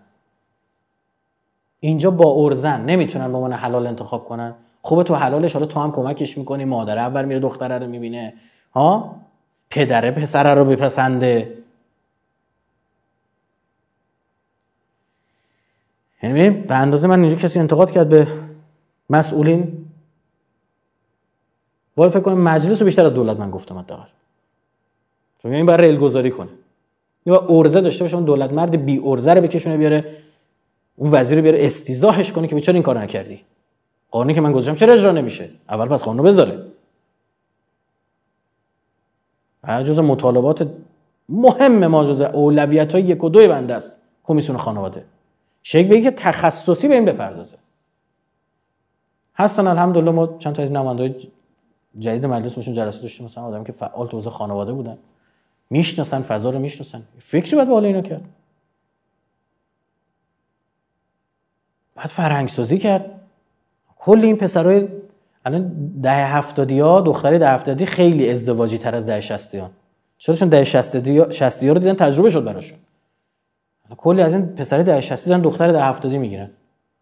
اینجا 1.80 2.12
با 2.12 2.46
ارزن 2.46 2.86
نمی‌تونن 2.86 3.32
به 3.32 3.38
عنوان 3.38 3.54
حلال 3.54 3.88
انتخاب 3.88 4.26
کنن. 4.26 4.56
خوبه 4.82 5.04
تو 5.04 5.16
حلالش 5.16 5.54
حالا 5.54 5.66
تو 5.66 5.80
هم 5.80 5.92
کمکش 5.92 6.38
می‌کنی 6.38 6.66
مادر 6.66 6.98
اول 6.98 7.26
میره 7.26 7.40
دختره 7.40 7.78
رو 7.78 7.88
می‌بینه. 7.88 8.34
ها؟ 8.74 9.16
پدره 9.70 10.12
پسره 10.12 10.54
رو 10.54 10.66
بپسنده. 10.66 11.58
یعنی 16.24 16.50
به 16.50 16.76
اندازه 16.76 17.08
من 17.08 17.22
اینجا 17.22 17.36
کسی 17.36 17.60
انتقاد 17.60 17.92
کرد 17.92 18.10
به 18.10 18.28
مسئولین؟ 19.10 19.86
باید 21.96 22.12
فکر 22.12 22.20
کنم 22.20 22.42
مجلس 22.42 22.80
رو 22.80 22.86
بیشتر 22.86 23.06
از 23.06 23.14
دولت 23.14 23.38
من 23.38 23.52
گفتم 23.52 23.78
حداقل. 23.78 24.08
چون 25.40 25.54
این 25.54 25.66
باید 25.66 25.82
ریل 25.82 25.98
گذاری 25.98 26.32
کنه. 26.32 26.50
این 27.24 27.36
باید 27.36 27.52
ارزه 27.52 27.82
داشته 27.82 28.04
باشه 28.04 28.16
اون 28.16 28.26
دولت 28.26 28.54
مرد 28.54 28.86
بی 28.86 29.02
ارزه 29.06 29.34
رو 29.34 29.42
بکشونه 29.42 29.78
بیاره 29.78 30.06
اون 30.96 31.12
وزیر 31.12 31.38
رو 31.38 31.44
بیاره 31.44 31.66
استیزاهش 31.66 32.32
کنه 32.32 32.48
که 32.48 32.62
چرا 32.62 32.74
این 32.74 32.84
کار 32.84 33.00
نکردی؟ 33.00 33.42
قانونی 34.12 34.34
که 34.34 34.42
من 34.42 34.52
گذاشتم 34.52 34.76
چرا 34.76 34.94
اجرا 34.94 35.12
نمیشه؟ 35.12 35.50
اول 35.70 35.88
پس 35.88 36.04
قانون 36.04 36.26
بذاره. 36.26 36.66
جز 39.68 40.00
مطالبات 40.00 40.68
مهم 41.30 41.88
ما 41.88 42.06
جز 42.06 42.22
اولویت 42.22 42.92
های 42.92 43.02
یک 43.04 43.24
و 43.24 43.30
دوی 43.30 43.48
بنده 43.48 43.76
است. 43.76 44.02
کمیسیون 44.24 44.58
خانواده. 44.58 45.04
بگه 45.74 46.02
که 46.02 46.12
تخصصی 46.12 46.88
به 46.88 46.94
این 46.94 47.06
بپردازه. 47.06 47.58
هستن 49.36 49.68
الحمدلله 49.68 50.12
ما 50.12 50.38
چند 50.40 50.56
تا 50.56 50.64
از 50.64 50.72
نمایندای 50.72 51.16
جدید 52.00 52.26
مجلس 52.26 52.56
باشون 52.56 52.74
جلسه 52.74 53.02
داشتیم. 53.02 53.26
مثلا 53.26 53.44
آدم 53.44 53.64
که 53.64 53.72
فعال 53.72 54.08
تو 54.08 54.22
خانواده 54.22 54.74
بودن. 54.74 54.98
می‌شناسن 55.70 56.22
فضا 56.22 56.50
رو 56.50 56.60
می‌شناسن. 56.60 57.04
فکری 57.20 57.56
باید 57.56 57.68
بالا 57.68 57.88
اینو 57.88 58.02
کرد. 58.02 58.22
بعد 61.96 62.08
فرهنگ 62.08 62.50
سازی 62.50 62.78
کرد. 62.78 63.20
کل 64.00 64.20
این 64.20 64.38
پسرای 64.38 64.88
الان 65.46 65.92
ده 66.02 66.12
هفتادی 66.12 66.80
ها 66.80 67.02
دختری 67.02 67.40
ده 67.40 67.50
هفتادی 67.50 67.86
خیلی 67.86 68.32
ازدواجی 68.32 68.78
تر 68.78 68.96
از 68.96 69.06
ده 69.06 69.22
ها 69.60 69.70
چرا؟ 70.18 70.36
چون 70.36 70.50
ده 70.50 70.64
شستی 70.64 71.68
ها 71.68 71.74
رو 71.74 71.80
دیدن 71.80 71.94
تجربه 71.94 72.32
شد 72.32 72.44
براشون. 72.44 72.80
کلی 73.96 74.22
از 74.22 74.34
این 74.34 74.46
پسر 74.46 74.82
ده 74.82 75.02
شستی 75.02 75.30
دارن 75.30 75.42
دختر 75.42 75.72
ده 75.72 75.84
هفتادی 75.84 76.18
می‌گیرن. 76.18 76.50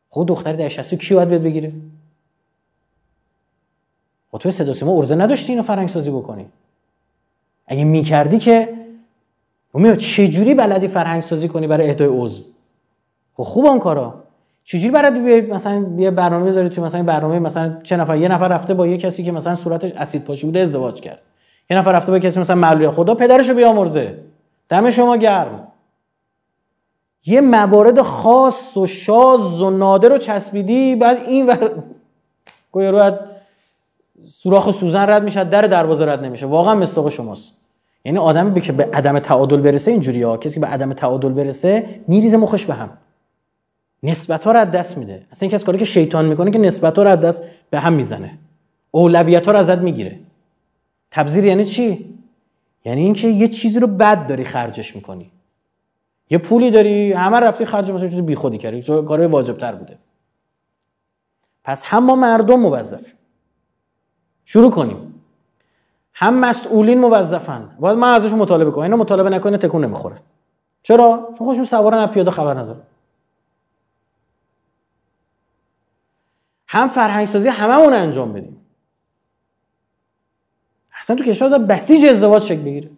خود 0.09 0.27
دختر 0.27 0.53
ده 0.53 0.69
شستی 0.69 0.97
کی 0.97 1.15
باید 1.15 1.29
بگیره؟ 1.29 1.71
خب 4.31 4.37
تو 4.37 4.51
صدا 4.51 4.73
سیما 4.73 4.97
ارزه 4.97 5.15
نداشتی 5.15 5.51
اینو 5.51 5.63
فرنگ 5.63 5.89
سازی 5.89 6.11
بکنی. 6.11 6.45
اگه 7.67 7.83
می‌کردی 7.83 8.39
که 8.39 8.69
میاد 9.73 9.97
چجوری 9.97 10.53
بلدی 10.53 10.87
فرهنگ 10.87 11.21
سازی 11.21 11.47
کنی 11.47 11.67
برای 11.67 11.89
اهدای 11.89 12.07
عضو؟ 12.07 12.43
خب 13.33 13.43
خوب 13.43 13.65
اون 13.65 13.79
کارا. 13.79 14.23
چجوری 14.63 14.91
برات 14.91 15.13
بیای 15.13 15.41
مثلا 15.41 15.79
بیا 15.79 16.11
برنامه 16.11 16.45
بذاری 16.45 16.69
تو 16.69 16.83
مثلا 16.83 17.03
برنامه 17.03 17.39
مثلا 17.39 17.79
چه 17.83 17.97
نفر 17.97 18.17
یه 18.17 18.27
نفر 18.27 18.47
رفته 18.47 18.73
با 18.73 18.87
یه 18.87 18.97
کسی 18.97 19.23
که 19.23 19.31
مثلا 19.31 19.55
صورتش 19.55 19.91
اسید 19.91 20.23
پاشی 20.23 20.45
بوده 20.45 20.59
ازدواج 20.59 21.01
کرد. 21.01 21.19
یه 21.69 21.77
نفر 21.77 21.91
رفته 21.91 22.11
با 22.11 22.19
کسی 22.19 22.39
مثلا 22.39 22.55
معلولیت 22.55 22.91
خدا 22.91 23.15
پدرشو 23.15 23.53
بیامرزه. 23.53 24.17
دم 24.69 24.91
شما 24.91 25.17
گرم. 25.17 25.67
یه 27.25 27.41
موارد 27.41 28.01
خاص 28.01 28.77
و 28.77 28.85
شاز 28.85 29.61
و 29.61 29.69
نادر 29.69 30.09
رو 30.09 30.17
چسبیدی 30.17 30.95
بعد 30.95 31.17
این 31.17 31.47
ور 31.47 31.83
گویا 32.71 32.89
رو 32.89 33.17
سوراخ 34.27 34.71
سوزن 34.71 35.09
رد 35.09 35.23
میشه 35.23 35.43
در 35.43 35.61
دروازه 35.61 36.05
رد 36.05 36.23
نمیشه. 36.23 36.45
واقعا 36.45 36.75
مستاق 36.75 37.09
شماست. 37.09 37.51
یعنی 38.05 38.17
آدمی 38.17 38.61
که 38.61 38.71
به 38.71 38.89
عدم 38.93 39.19
تعادل 39.19 39.61
برسه 39.61 39.91
اینجوری 39.91 40.23
ها. 40.23 40.37
کسی 40.37 40.53
که 40.53 40.59
به 40.59 40.67
عدم 40.67 40.93
تعادل 40.93 41.29
برسه 41.29 41.99
میریزه 42.07 42.37
مخش 42.37 42.65
به 42.65 42.73
هم. 42.73 42.89
نسبت 44.03 44.45
ها 44.45 44.51
رو 44.51 44.59
از 44.59 44.71
دست 44.71 44.97
میده. 44.97 45.25
اصلا 45.31 45.47
این 45.47 45.51
کسی 45.51 45.65
کاری 45.65 45.77
که 45.77 45.85
شیطان 45.85 46.25
می‌کنه 46.25 46.51
که 46.51 46.59
نسبت 46.59 46.97
ها 46.97 47.03
رو 47.03 47.09
از 47.09 47.19
دست 47.19 47.43
به 47.69 47.79
هم 47.79 47.93
می‌زنه. 47.93 48.37
اولویت 48.91 49.45
ها 49.45 49.51
رو 49.51 49.59
ازت 49.59 49.77
می‌گیره. 49.77 50.19
تبذیر 51.11 51.45
یعنی 51.45 51.65
چی؟ 51.65 52.15
یعنی 52.85 53.01
اینکه 53.01 53.27
یه 53.27 53.47
چیزی 53.47 53.79
رو 53.79 53.87
بد 53.87 54.27
داری 54.27 54.43
خرجش 54.43 54.95
می‌کنی. 54.95 55.31
یه 56.29 56.37
پولی 56.37 56.71
داری 56.71 57.13
همه 57.13 57.39
رفتی 57.39 57.65
خرج 57.65 57.91
مثلا 57.91 58.09
چیز 58.09 58.21
بیخودی 58.21 58.57
کردی. 58.57 58.81
کارهای 58.81 59.27
واجب 59.27 59.57
تر 59.57 59.75
بوده. 59.75 59.97
پس 61.63 61.83
هم 61.85 62.03
ما 62.03 62.15
مردم 62.15 62.59
موظفیم. 62.59 63.13
شروع 64.45 64.71
کنیم. 64.71 65.23
هم 66.13 66.39
مسئولین 66.39 66.99
موظفن. 66.99 67.75
باید 67.79 67.97
من 67.97 68.13
ازشون 68.13 68.39
مطالبه 68.39 68.71
کنم. 68.71 68.83
اینا 68.83 68.97
مطالبه 68.97 69.29
نکنه 69.29 69.57
تکون 69.57 69.85
نمی‌خوره. 69.85 70.21
چرا؟ 70.83 71.33
چون 71.37 71.47
خودشون 71.47 71.65
سوارن 71.65 71.97
از 71.97 72.09
پیاده 72.09 72.31
خبر 72.31 72.53
نداره 72.53 72.81
هم 76.67 76.87
فرهنگ 76.87 77.27
سازی 77.27 77.49
هممون 77.49 77.93
انجام 77.93 78.33
بدیم. 78.33 78.65
اصلا 80.99 81.15
تو 81.15 81.23
کشور 81.23 81.57
بسیج 81.57 82.05
ازدواج 82.05 82.41
شکل 82.41 82.61
بگیره. 82.61 82.89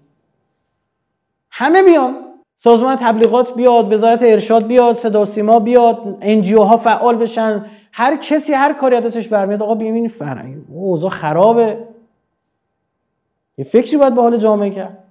همه 1.52 1.84
بیان. 1.84 2.27
سازمان 2.60 2.96
تبلیغات 2.96 3.56
بیاد 3.56 3.94
وزارت 3.94 4.24
ارشاد 4.24 4.68
بیاد 4.68 4.96
صدا 4.96 5.26
سیما 5.26 5.60
بیاد 5.60 6.18
انجیو 6.22 6.64
ها 6.64 6.78
فعال 6.78 7.16
بشن. 7.16 7.66
هر 7.92 8.18
کسی 8.18 8.54
هر 8.54 8.74
کاری 8.74 8.96
ازش 8.96 9.28
برمیاد 9.28 9.64
آقا 9.64 9.76
ببین 9.76 10.08
فرهنگ 10.08 10.66
اوضاع 10.70 11.10
خرابه. 11.10 11.88
یه 13.58 13.66
فکری 13.66 13.98
باید 13.98 14.16
به 14.16 14.22
حال 14.22 14.38
جامعه 14.38 14.70
کرد. 14.70 15.04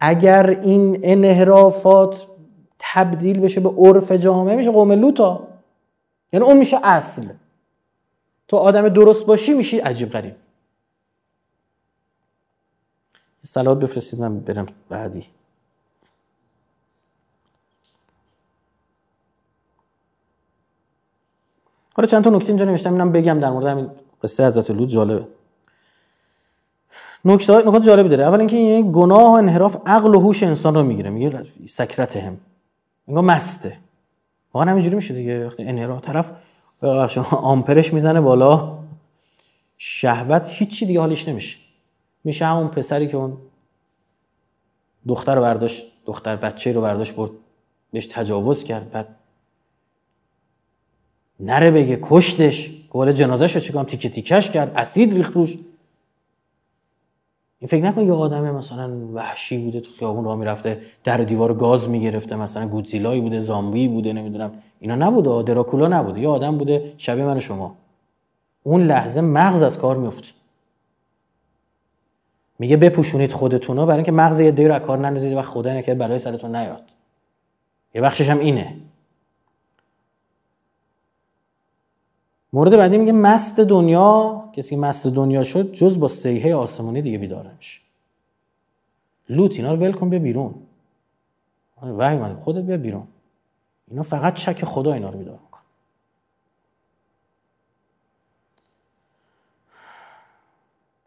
اگر 0.00 0.46
این 0.62 1.00
انحرافات 1.02 2.26
تبدیل 2.78 3.40
بشه 3.40 3.60
به 3.60 3.68
عرف 3.68 4.12
جامعه 4.12 4.56
میشه 4.56 4.70
قوم 4.70 4.92
لوتا 4.92 5.48
یعنی 6.32 6.46
اون 6.46 6.56
میشه 6.56 6.78
اصل. 6.82 7.26
تو 8.48 8.56
آدم 8.56 8.88
درست 8.88 9.26
باشی 9.26 9.54
میشی 9.54 9.78
عجیب 9.78 10.10
غریب. 10.10 10.34
سلات 13.48 13.78
بفرستید 13.78 14.20
من 14.20 14.40
برم 14.40 14.66
بعدی. 14.88 15.26
حالا 21.94 22.08
چند 22.08 22.24
تا 22.24 22.30
نکته 22.30 22.48
اینجا 22.48 22.64
نوشتم 22.64 22.92
اینم 22.92 23.12
بگم 23.12 23.40
در 23.40 23.50
مورد 23.50 23.66
همین 23.66 23.90
قصه 24.22 24.46
حضرت 24.46 24.70
لوط 24.70 24.88
جالبه. 24.88 25.26
نکته 27.24 27.56
نکات 27.56 27.82
جالبی 27.82 28.08
داره. 28.08 28.24
اول 28.24 28.38
اینکه 28.38 28.56
این 28.56 28.92
گناه 28.92 29.30
و 29.30 29.32
انحراف 29.32 29.76
عقل 29.86 30.14
و 30.14 30.20
هوش 30.20 30.42
انسان 30.42 30.74
رو 30.74 30.82
می‌گیره. 30.82 31.10
میگه 31.10 31.46
سکرت 31.66 32.16
هم. 32.16 32.40
انگار 33.08 33.24
مسته. 33.24 33.78
واقعا 34.52 34.70
همینجوری 34.70 34.96
میشه 34.96 35.14
دیگه. 35.14 35.46
وقتی 35.46 35.62
انحراف 35.62 36.00
طرف 36.00 36.32
آمپرش 37.32 37.92
می‌زنه 37.92 38.20
بالا. 38.20 38.78
شهوت 39.78 40.46
هیچی 40.48 40.86
دیگه 40.86 41.00
حالش 41.00 41.28
نمیشه. 41.28 41.67
میشه 42.28 42.46
همون 42.46 42.68
پسری 42.68 43.08
که 43.08 43.16
اون 43.16 43.36
دختر 45.08 45.40
برداشت 45.40 45.92
دختر 46.06 46.36
بچه 46.36 46.72
رو 46.72 46.80
برداشت 46.80 47.14
برد 47.14 47.30
بهش 47.92 48.06
تجاوز 48.06 48.64
کرد. 48.64 48.90
بعد 48.90 49.16
نره 51.40 51.70
بگه 51.70 51.98
کشتش. 52.02 52.70
که 52.92 53.12
جنازه 53.12 53.46
شو 53.46 53.60
چیکام 53.60 53.84
تیکه 53.84 54.08
تیکش 54.08 54.50
کرد. 54.50 54.72
اسید 54.76 55.14
ریخت 55.14 55.32
روش. 55.32 55.58
این 57.58 57.68
فکر 57.68 57.84
نکن 57.84 58.06
یه 58.06 58.12
آدم 58.12 58.50
مثلا 58.54 58.96
وحشی 59.14 59.58
بوده 59.58 59.80
تو 59.80 59.90
خیابون 59.98 60.24
راه 60.24 60.36
می‌رفته 60.36 60.82
در 61.04 61.16
دیوار 61.16 61.54
گاز 61.54 61.88
می‌گرفته 61.88 62.36
مثلا 62.36 62.68
گودزیلایی 62.68 63.20
بوده 63.20 63.40
زامبی 63.40 63.88
بوده 63.88 64.12
نمی‌دونم. 64.12 64.52
اینا 64.80 64.94
نبوده 64.94 65.42
دراکولا 65.42 65.88
نبوده. 65.88 66.20
یه 66.20 66.28
آدم 66.28 66.58
بوده 66.58 66.92
شبیه 66.98 67.24
من 67.24 67.38
شما. 67.38 67.76
اون 68.62 68.86
لحظه 68.86 69.20
مغز 69.20 69.62
از 69.62 69.78
کار 69.78 69.96
میفته 69.96 70.28
میگه 72.58 72.76
بپوشونید 72.76 73.32
خودتونو 73.32 73.86
برای 73.86 73.96
اینکه 73.96 74.12
مغز 74.12 74.40
یه 74.40 74.50
دیر 74.50 74.78
کار 74.78 74.98
نندازید 74.98 75.32
و 75.32 75.42
خدا 75.42 75.72
نکرد 75.72 75.98
برای 75.98 76.18
سرتون 76.18 76.56
نیاد. 76.56 76.84
یه 77.94 78.00
بخشش 78.00 78.28
هم 78.28 78.38
اینه. 78.38 78.76
مورد 82.52 82.76
بعدی 82.76 82.98
میگه 82.98 83.12
مست 83.12 83.60
دنیا 83.60 84.44
کسی 84.52 84.70
که 84.70 84.76
مست 84.76 85.06
دنیا 85.06 85.44
شد 85.44 85.72
جز 85.72 86.00
با 86.00 86.08
سیحه 86.08 86.54
آسمانی 86.54 87.02
دیگه 87.02 87.18
بیدار 87.18 87.50
نمیشه. 87.50 87.80
لوت 89.28 89.52
اینا 89.52 89.72
رو 89.72 89.80
ول 89.80 89.92
کن 89.92 90.10
به 90.10 90.18
بیرون. 90.18 90.54
وحی 91.82 92.16
اومده 92.16 92.34
خودت 92.34 92.64
بیا 92.64 92.76
بیرون. 92.76 93.06
اینا 93.90 94.02
فقط 94.02 94.34
چک 94.34 94.64
خدا 94.64 94.92
اینا 94.92 95.10
رو 95.10 95.18
بیدار 95.18 95.38
می‌کنه. 95.44 95.62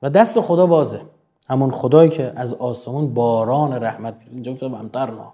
و 0.02 0.10
دست 0.10 0.40
خدا 0.40 0.66
بازه. 0.66 1.02
همون 1.52 1.72
خدایی 1.72 2.10
که 2.10 2.34
از 2.36 2.54
آسمون 2.54 3.14
باران 3.14 3.74
رحمت 3.74 4.16
اینجا 4.34 4.54
گفته 4.54 4.66
امطرنا 4.66 5.34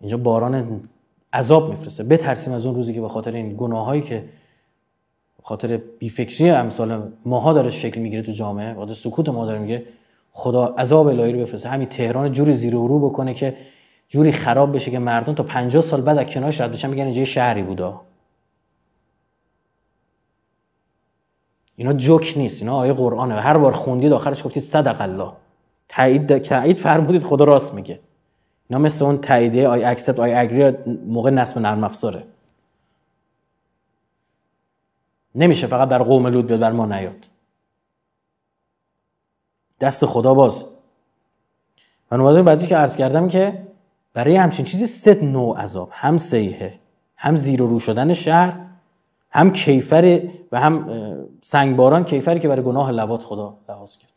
اینجا 0.00 0.16
باران 0.16 0.80
عذاب 1.32 1.70
میفرسته. 1.70 2.04
بترسیم 2.04 2.52
از 2.52 2.66
اون 2.66 2.74
روزی 2.74 2.94
که 2.94 3.00
به 3.00 3.08
خاطر 3.08 3.32
این 3.32 3.54
گناهایی 3.58 4.02
که 4.02 4.24
خاطر 5.42 5.76
بیفکری 5.76 6.50
امثال 6.50 7.12
ماها 7.24 7.52
داره 7.52 7.70
شکل 7.70 8.00
می‌گیره 8.00 8.22
تو 8.22 8.32
جامعه. 8.32 8.74
بعد 8.74 8.92
سکوت 8.92 9.28
ما 9.28 9.46
داره 9.46 9.58
میگه 9.58 9.82
خدا 10.32 10.66
عذاب 10.66 11.06
الهی 11.06 11.32
رو 11.32 11.38
بفرسته. 11.38 11.68
همین 11.68 11.88
تهران 11.88 12.32
جوری 12.32 12.52
زیر 12.52 12.76
و 12.76 12.88
رو 12.88 13.10
بکنه 13.10 13.34
که 13.34 13.56
جوری 14.08 14.32
خراب 14.32 14.74
بشه 14.74 14.90
که 14.90 14.98
مردم 14.98 15.34
تا 15.34 15.42
50 15.42 15.82
سال 15.82 16.00
بعد 16.00 16.18
از 16.18 16.26
کنارش 16.26 16.60
رد 16.60 16.72
بشن 16.72 16.90
میگن 16.90 17.04
اینجا 17.04 17.24
شهری 17.24 17.62
بودا. 17.62 18.00
اینا 21.76 21.92
جوک 21.92 22.34
نیست 22.36 22.62
اینا 22.62 22.76
آیه 22.76 22.92
قرآنه. 22.92 23.40
هر 23.40 23.58
بار 23.58 23.72
خوندید 23.72 24.12
آخرش 24.12 24.44
گفتید 24.44 24.62
صدق 24.62 25.00
الله. 25.00 25.32
تایید 25.88 26.38
تایید 26.38 26.76
فرمودید 26.76 27.22
خدا 27.22 27.44
راست 27.44 27.74
میگه. 27.74 28.00
اینا 28.68 28.82
مثل 28.82 29.04
اون 29.04 29.18
تاییدیه 29.18 29.68
I 29.68 29.84
accept 29.84 30.18
I 30.18 30.34
agree 30.34 30.76
موقع 31.06 31.30
نصب 31.30 31.58
نرم 31.58 31.84
افزاره. 31.84 32.24
نمیشه 35.34 35.66
فقط 35.66 35.88
بر 35.88 35.98
قوم 35.98 36.26
لوط 36.26 36.46
بیاد 36.46 36.60
بر 36.60 36.72
ما 36.72 36.86
نیاد. 36.86 37.26
دست 39.80 40.06
خدا 40.06 40.34
باز. 40.34 40.64
و 42.10 42.16
نماد 42.16 42.42
بعدی 42.42 42.66
که 42.66 42.76
عرض 42.76 42.96
کردم 42.96 43.28
که 43.28 43.66
برای 44.14 44.36
همچین 44.36 44.64
چیزی 44.64 44.86
سه 44.86 45.14
نوع 45.14 45.60
عذاب 45.60 45.88
هم 45.92 46.16
صیحه 46.16 46.78
هم 47.16 47.36
زیر 47.36 47.62
و 47.62 47.66
رو 47.66 47.78
شدن 47.78 48.12
شهر 48.12 48.65
هم 49.36 49.52
کیفر 49.52 50.22
و 50.52 50.60
هم 50.60 50.88
سنگباران 51.40 52.04
کیفری 52.04 52.40
که 52.40 52.48
برای 52.48 52.62
گناه 52.62 52.90
لوات 52.90 53.22
خدا 53.22 53.56
لحاظ 53.68 53.96
کرد. 53.96 54.10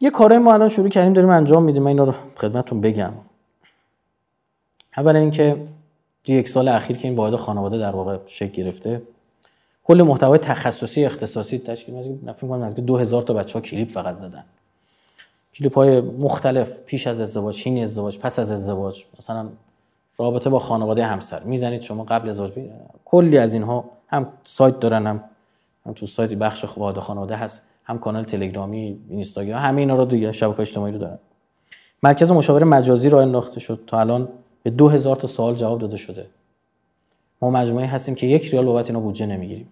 یه 0.00 0.10
کارای 0.10 0.38
ما 0.38 0.52
الان 0.52 0.68
شروع 0.68 0.88
کردیم 0.88 1.12
داریم 1.12 1.30
انجام 1.30 1.62
میدیم. 1.62 1.82
من 1.82 1.88
اینا 1.88 2.04
رو 2.04 2.14
خدمتتون 2.36 2.80
بگم. 2.80 3.12
اول 4.96 5.16
اینکه 5.16 5.66
یک 6.26 6.48
سال 6.48 6.68
اخیر 6.68 6.96
که 6.96 7.08
این 7.08 7.16
واحد 7.16 7.36
خانواده 7.36 7.78
در 7.78 7.90
واقع 7.90 8.18
شکل 8.26 8.52
گرفته 8.52 9.02
کل 9.84 10.02
محتوای 10.02 10.38
تخصصی 10.38 11.04
اختصاصی 11.04 11.58
تشکیل 11.58 11.94
میده 11.94 12.32
فکر 12.32 12.46
کنم 12.46 12.62
از 12.62 12.74
2000 12.74 13.22
تا 13.22 13.34
بچه 13.34 13.54
ها 13.54 13.60
کلیپ 13.60 13.92
فقط 13.92 14.14
زدن. 14.14 14.44
کلیپ 15.54 15.74
های 15.74 16.00
مختلف 16.00 16.80
پیش 16.80 17.06
از 17.06 17.20
ازدواج 17.20 17.56
چین 17.56 17.82
ازدواج 17.82 18.18
پس 18.18 18.38
از 18.38 18.50
ازدواج. 18.50 19.04
مثلا 19.18 19.48
رابطه 20.22 20.50
با 20.50 20.58
خانواده 20.58 21.06
همسر. 21.06 21.42
می‌زنید 21.42 21.80
شما 21.80 22.04
قبل 22.04 22.28
ازدواج 22.28 22.52
کلی 23.04 23.38
از 23.38 23.52
اینها 23.52 23.84
هم 24.08 24.28
سایت 24.44 24.80
دارن 24.80 25.06
هم, 25.06 25.24
هم 25.86 25.92
تو 25.92 26.06
سایت 26.06 26.32
بخش 26.32 26.64
واحد 26.64 26.98
خانواده 26.98 27.36
هست 27.36 27.66
هم 27.84 27.98
کانال 27.98 28.24
تلگرامی 28.24 28.98
اینستاگرام 29.08 29.62
همه 29.62 29.80
اینا 29.80 29.96
رو 29.96 30.04
دیگه 30.04 30.32
شبکه 30.32 30.60
اجتماعی 30.60 30.92
رو 30.92 30.98
دارن. 30.98 31.18
مرکز 32.02 32.32
مشاوره 32.32 32.64
مجازی 32.64 33.08
راه 33.08 33.22
انداخته 33.22 33.60
شد 33.60 33.84
تا 33.86 34.00
الان 34.00 34.28
به 34.62 34.70
2000 34.70 35.16
تا 35.16 35.26
سوال 35.26 35.54
جواب 35.54 35.78
داده 35.78 35.96
شده. 35.96 36.26
ما 37.42 37.50
مجموعه 37.50 37.86
هستیم 37.86 38.14
که 38.14 38.26
یک 38.26 38.50
ریال 38.50 38.64
بابت 38.64 38.86
اینا 38.86 39.00
بودجه 39.00 39.26
نمی‌گیریم. 39.26 39.68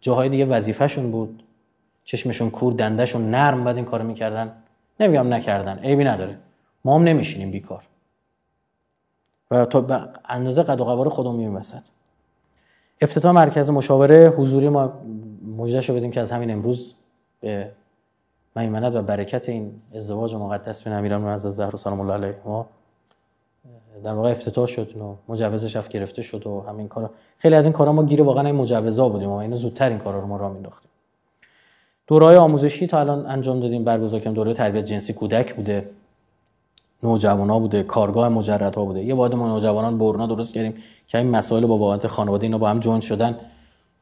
جاهای 0.00 0.28
دیگه 0.28 0.44
وظیفهشون 0.44 1.10
بود. 1.10 1.42
چشمشون 2.04 2.50
کور 2.50 2.72
دندهشون 2.72 3.30
نرم 3.30 3.64
بعد 3.64 3.76
این 3.76 3.84
کارو 3.84 4.04
می‌کردن. 4.04 4.52
نمیگم 5.00 5.34
نکردن 5.34 5.78
عیبی 5.78 6.04
نداره. 6.04 6.38
ما 6.84 6.94
هم 6.94 7.02
نمیشینیم 7.02 7.50
بیکار. 7.50 7.82
و 9.50 9.64
تا 9.64 9.80
به 9.80 10.00
اندازه 10.28 10.62
قد 10.62 10.80
و 10.80 10.84
قوار 10.84 11.08
خودمون 11.08 11.36
میایم 11.36 11.56
وسط. 11.56 11.82
افتتاح 13.00 13.32
مرکز 13.32 13.70
مشاوره 13.70 14.28
حضوری 14.28 14.68
ما 14.68 14.92
مژده‌ش 15.56 15.90
بدیم 15.90 16.10
که 16.10 16.20
از 16.20 16.30
همین 16.30 16.50
امروز 16.50 16.94
به 17.40 17.70
میمنت 18.56 18.94
و 18.94 19.02
برکت 19.02 19.48
این 19.48 19.72
ازدواج 19.94 20.34
مقدس 20.34 20.84
بین 20.84 20.92
امیرالمؤمنین 20.92 21.24
حضرت 21.24 21.42
زهرا 21.42 21.76
سلام 21.76 22.00
الله 22.00 22.12
علیه 22.12 22.36
ما 22.44 22.66
در 24.04 24.12
واقع 24.12 24.30
افتتاح 24.30 24.66
شد 24.66 24.96
و 24.96 25.16
مجوزش 25.28 25.76
اف 25.76 25.88
گرفته 25.88 26.22
شد 26.22 26.46
و 26.46 26.60
همین 26.68 26.88
کارا. 26.88 27.10
خیلی 27.38 27.54
از 27.54 27.64
این 27.64 27.72
کارا 27.72 27.92
ما 27.92 28.02
گیره 28.02 28.24
واقعا 28.24 28.46
این 28.46 28.54
مجوزا 28.54 29.08
بودیم 29.08 29.28
و 29.28 29.34
اینو 29.34 29.56
زودتر 29.56 29.88
این 29.88 29.98
کارا 29.98 30.20
رو 30.20 30.26
ما 30.26 30.36
راه 30.36 30.52
مینداختیم 30.52 30.90
دورهای 32.06 32.36
آموزشی 32.36 32.86
تا 32.86 33.00
الان 33.00 33.26
انجام 33.26 33.60
دادیم 33.60 33.84
برگزار 33.84 34.20
کردیم. 34.20 34.34
دوره 34.34 34.54
تربیت 34.54 34.84
جنسی 34.84 35.12
کودک 35.12 35.54
بوده. 35.54 35.88
نوجوانا 37.02 37.58
بوده 37.58 37.82
کارگاه 37.82 38.28
مجردها 38.28 38.84
بوده. 38.84 39.04
یه 39.04 39.14
واحد 39.14 39.34
نوجوانان 39.34 39.98
برنا 39.98 40.26
درست 40.26 40.54
کردیم 40.54 40.74
که 41.08 41.18
این 41.18 41.30
مسائل 41.30 41.66
با 41.66 41.78
واحد 41.78 42.06
خانواده 42.06 42.46
اینا 42.46 42.58
با 42.58 42.68
هم 42.68 42.78
جوین 42.78 43.00
شدن 43.00 43.36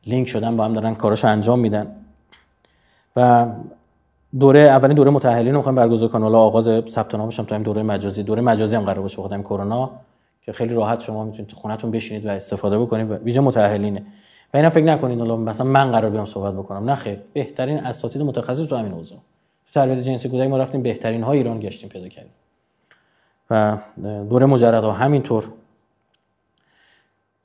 لینک 0.06 0.28
شدن 0.28 0.56
با 0.56 0.64
هم 0.64 0.72
دارن 0.72 0.94
کاراشو 0.94 1.28
انجام 1.28 1.58
میدن. 1.58 1.86
و 3.16 3.46
دوره 4.40 4.60
اولین 4.60 4.96
دوره 4.96 5.10
متأهلین 5.10 5.52
رو 5.52 5.58
می‌خوایم 5.58 5.76
برگزار 5.76 6.08
کنیم. 6.08 6.24
حالا 6.24 6.38
آغاز 6.38 6.64
ثبت 6.88 7.14
نامش 7.14 7.38
هم 7.38 7.44
تو 7.44 7.54
این 7.54 7.62
دوره 7.62 7.82
مجازی. 7.82 8.22
دوره 8.22 8.42
مجازی 8.42 8.76
هم 8.76 8.84
قرار 8.84 9.00
باشه 9.00 9.22
خودم 9.22 9.42
کرونا 9.42 9.90
که 10.42 10.52
خیلی 10.52 10.74
راحت 10.74 11.00
شما 11.00 11.24
می‌تونید 11.24 11.52
خونهتون 11.52 11.90
بشینید 11.90 12.26
و 12.26 12.28
استفاده 12.28 12.78
بکنید 12.78 13.10
ویژه 13.10 13.40
متأهلینه. 13.40 14.02
و 14.54 14.56
اینا 14.56 14.70
فکر 14.70 14.84
نکنید 14.84 15.18
حالا 15.18 15.36
مثلا 15.36 15.66
من 15.66 15.90
قرار 15.90 16.10
بیام 16.10 16.26
صحبت 16.26 16.54
بکنم. 16.54 16.90
نه 16.90 16.94
خیر 16.94 17.18
بهترین 17.32 17.78
اساتید 17.78 18.22
متخصص 18.22 18.66
تو 18.66 18.76
همین 18.76 18.92
حوزه. 18.92 19.14
تو 19.14 19.80
تربیت 19.80 19.98
جنسی 19.98 20.28
کودک 20.28 20.48
ما 20.48 20.58
رفتیم 20.58 20.82
بهترین 20.82 21.22
ها 21.22 21.32
ایران 21.32 21.60
گشتیم 21.60 21.88
پیدا 21.88 22.08
کردیم. 22.08 22.32
و 23.50 23.78
دوره 24.30 24.46
مجردها 24.46 24.92
همینطور. 24.92 25.52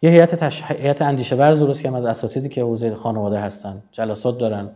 یه 0.01 0.09
هیئت 0.09 0.35
تش... 0.35 0.63
هیئت 0.63 1.01
اندیشه 1.01 1.35
ورز 1.35 1.59
درست 1.59 1.81
که 1.81 1.95
از 1.95 2.05
اساتیدی 2.05 2.49
که 2.49 2.61
حوزه 2.61 2.95
خانواده 2.95 3.39
هستن. 3.39 3.83
جلسات 3.91 4.37
دارن. 4.37 4.69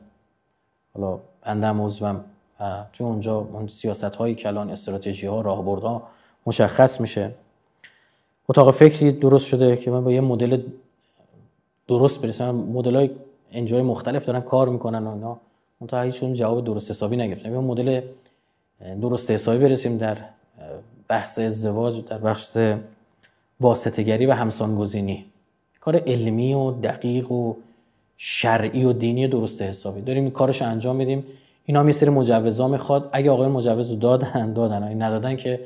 حالا 0.94 1.20
بنده 1.42 1.68
عضوم. 1.68 2.24
و 2.60 2.84
توی 2.94 3.06
اونجا 3.08 3.38
اون 3.38 3.68
سیاست 3.68 4.04
هایی 4.04 4.36
کلان 4.36 4.70
استراتژی 4.70 5.28
ها 5.28 5.42
راهبردها 5.42 6.04
مشخص 6.46 7.02
میشه. 7.02 7.32
اتاق 8.50 8.72
فکری 8.72 9.12
درست 9.12 9.48
شده 9.48 9.78
که 9.78 9.92
من 9.92 10.04
با 10.04 10.12
یه 10.12 10.22
مدل 10.22 10.62
درست 11.88 12.22
برسم. 12.22 12.52
مدل 12.52 12.96
های 12.96 13.10
انجای 13.52 13.82
مختلف 13.82 14.26
دارن 14.26 14.42
کار 14.42 14.70
می‌کنن 14.70 15.08
و 15.08 15.10
اینا. 15.10 15.38
منتها 15.82 16.02
هیچون 16.02 16.34
جواب 16.34 16.66
درست 16.66 16.92
حسابی 16.92 17.18
نگرفتن 17.18 17.52
یه 17.52 17.60
مدل 17.60 18.02
درست 19.02 19.32
حسابی 19.32 19.58
برسیم 19.58 19.98
در 19.98 20.18
بحث 21.10 21.40
ازدواج 21.40 22.06
در 22.06 22.18
بحث 22.18 22.58
واسطگری 23.60 24.26
و 24.26 24.32
همسانگزینی. 24.32 25.26
کار 25.80 25.96
علمی 25.96 26.54
و 26.54 26.72
دقیق 26.72 27.32
و 27.32 27.54
شرعی 28.18 28.86
و 28.86 28.94
دینی 28.94 29.28
درست 29.28 29.62
حسابی. 29.62 30.02
داریم 30.02 30.24
این 30.24 30.32
کارش 30.32 30.62
انجام 30.62 30.96
میدیم. 30.96 31.24
اینا 31.66 31.80
هم 31.80 31.88
یه 31.88 31.94
سری 31.94 32.10
مجوزا 32.10 32.68
می‌خواد. 32.68 33.10
اگه 33.12 33.32
آقای 33.32 33.48
مجوز 33.48 34.00
دادن 34.00 34.54
دادن. 34.54 34.84
این 34.84 35.02
ندادن 35.02 35.36
که 35.36 35.60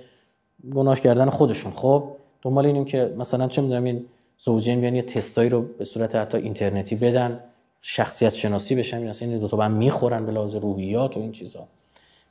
گناهش 0.73 1.01
کردن 1.01 1.29
خودشون. 1.29 1.71
خب 1.71 2.03
دنبال 2.41 2.65
اینیم 2.65 2.85
که 2.85 3.13
مثلا 3.17 3.47
چه 3.47 3.61
می‌دونم 3.61 3.83
این 3.83 4.05
زوجین 4.39 4.81
بیان 4.81 4.95
یه 4.95 5.01
تستایی 5.01 5.49
رو 5.49 5.61
به 5.61 5.85
صورت 5.85 6.15
حتی 6.15 6.37
اینترنتی 6.37 6.95
بدن 6.95 7.39
شخصیت 7.81 8.33
شناسی 8.33 8.75
بشن. 8.75 9.13
این 9.21 9.39
دو 9.39 9.47
تا 9.47 9.57
با 9.57 9.63
هم 9.63 9.71
می‌خورن 9.71 10.25
به 10.25 10.31
لحاظ 10.31 10.55
روحیات 10.55 11.17
و 11.17 11.19
این 11.19 11.31
چیزا. 11.31 11.67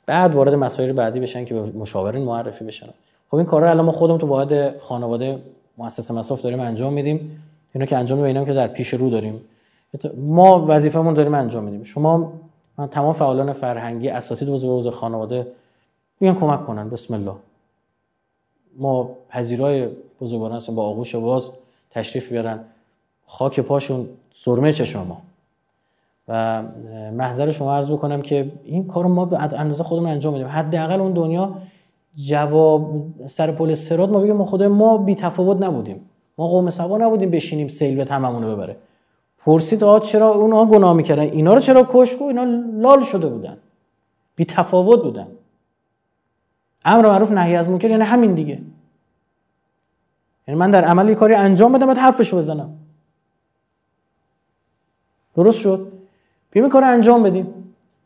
بعد 0.05 0.35
وارد 0.35 0.55
مسائل 0.55 0.91
بعدی 0.91 1.19
بشن 1.19 1.45
که 1.45 1.53
به 1.53 1.61
مشاورین 1.61 2.23
معرفی 2.23 2.65
بشن. 2.65 2.87
خب 3.31 3.35
این 3.35 3.45
کارا 3.45 3.69
الان 3.69 3.85
ما 3.85 3.91
خودمون 3.91 4.19
تو 4.19 4.27
واحد 4.27 4.77
خانواده 4.77 5.39
مؤسسه 5.77 6.13
مساف 6.13 6.41
داریم 6.41 6.59
انجام 6.59 6.93
میدیم. 6.93 7.43
اینا 7.73 7.85
که 7.85 7.97
انجام 7.97 8.19
میدیم 8.19 8.45
که 8.45 8.53
در 8.53 8.67
پیش 8.67 8.93
رو 8.93 9.09
داریم. 9.09 9.41
ما 10.17 10.65
وظیفمون 10.67 11.13
داریم 11.13 11.33
انجام 11.33 11.63
میدیم. 11.63 11.83
شما 11.83 12.33
من 12.77 12.87
تمام 12.87 13.13
فعالان 13.13 13.53
فرهنگی 13.53 14.09
اساتید 14.09 14.49
بزرگ 14.49 14.93
خانواده 14.93 15.47
بیان 16.19 16.35
کمک 16.35 16.65
کنن. 16.65 16.89
بسم 16.89 17.13
الله. 17.13 17.35
ما 18.77 19.09
پذیرای 19.29 19.87
هستیم. 20.21 20.75
با 20.75 20.83
آغوش 20.83 21.15
باز 21.15 21.49
تشریف 21.91 22.29
بیارن. 22.29 22.59
خاک 23.27 23.59
پاشون 23.59 24.09
سرمه 24.31 24.73
چشم 24.73 25.07
ما. 25.07 25.21
و 26.31 26.63
محضر 27.11 27.51
شما 27.51 27.75
عرض 27.75 27.91
بکنم 27.91 28.21
که 28.21 28.51
این 28.63 28.87
کارو 28.87 29.09
ما 29.09 29.25
به 29.25 29.37
اندازه 29.59 29.83
خودمون 29.83 30.09
انجام 30.09 30.33
میدیم. 30.33 30.47
حداقل 30.47 31.01
اون 31.01 31.13
دنیا 31.13 31.55
جواب 32.15 33.05
سر 33.27 33.51
پل 33.51 33.73
سرات 33.73 34.09
ما 34.09 34.19
بگیم 34.19 34.35
ما 34.35 34.45
خدای 34.45 34.67
ما 34.67 34.97
بی 34.97 35.15
تفاوت 35.15 35.61
نبودیم. 35.61 36.09
ما 36.37 36.47
قوم 36.47 36.69
سوا 36.69 36.97
نبودیم 36.97 37.31
بشینیم 37.31 37.67
سیل 37.67 37.95
به 37.95 38.05
تمامونو 38.05 38.55
ببره. 38.55 38.77
پرسید 39.37 39.83
آقا 39.83 39.99
چرا 39.99 40.29
اونها 40.29 40.65
گناه 40.65 40.93
می‌کردن؟ 40.93 41.21
اینا 41.21 41.53
رو 41.53 41.59
چرا 41.59 41.87
کشت؟ 41.89 42.21
اینا 42.21 42.43
لال 42.73 43.03
شده 43.03 43.27
بودن. 43.27 43.57
بی 44.35 44.45
تفاوت 44.45 45.03
بودن. 45.03 45.27
امر 46.85 47.07
معروف 47.07 47.31
نهی 47.31 47.55
از 47.55 47.69
منکر 47.69 47.89
یعنی 47.89 48.03
همین 48.03 48.33
دیگه. 48.33 48.59
یعنی 50.47 50.59
من 50.59 50.71
در 50.71 50.85
عمل 50.85 51.13
کاری 51.13 51.33
انجام 51.33 51.71
بدم 51.71 51.87
بعد 51.87 51.97
حرفشو 51.97 52.37
بزنم. 52.37 52.69
درست 55.35 55.59
شد؟ 55.59 55.91
بیم 56.51 56.69
کار 56.69 56.83
انجام 56.83 57.23
بدیم. 57.23 57.47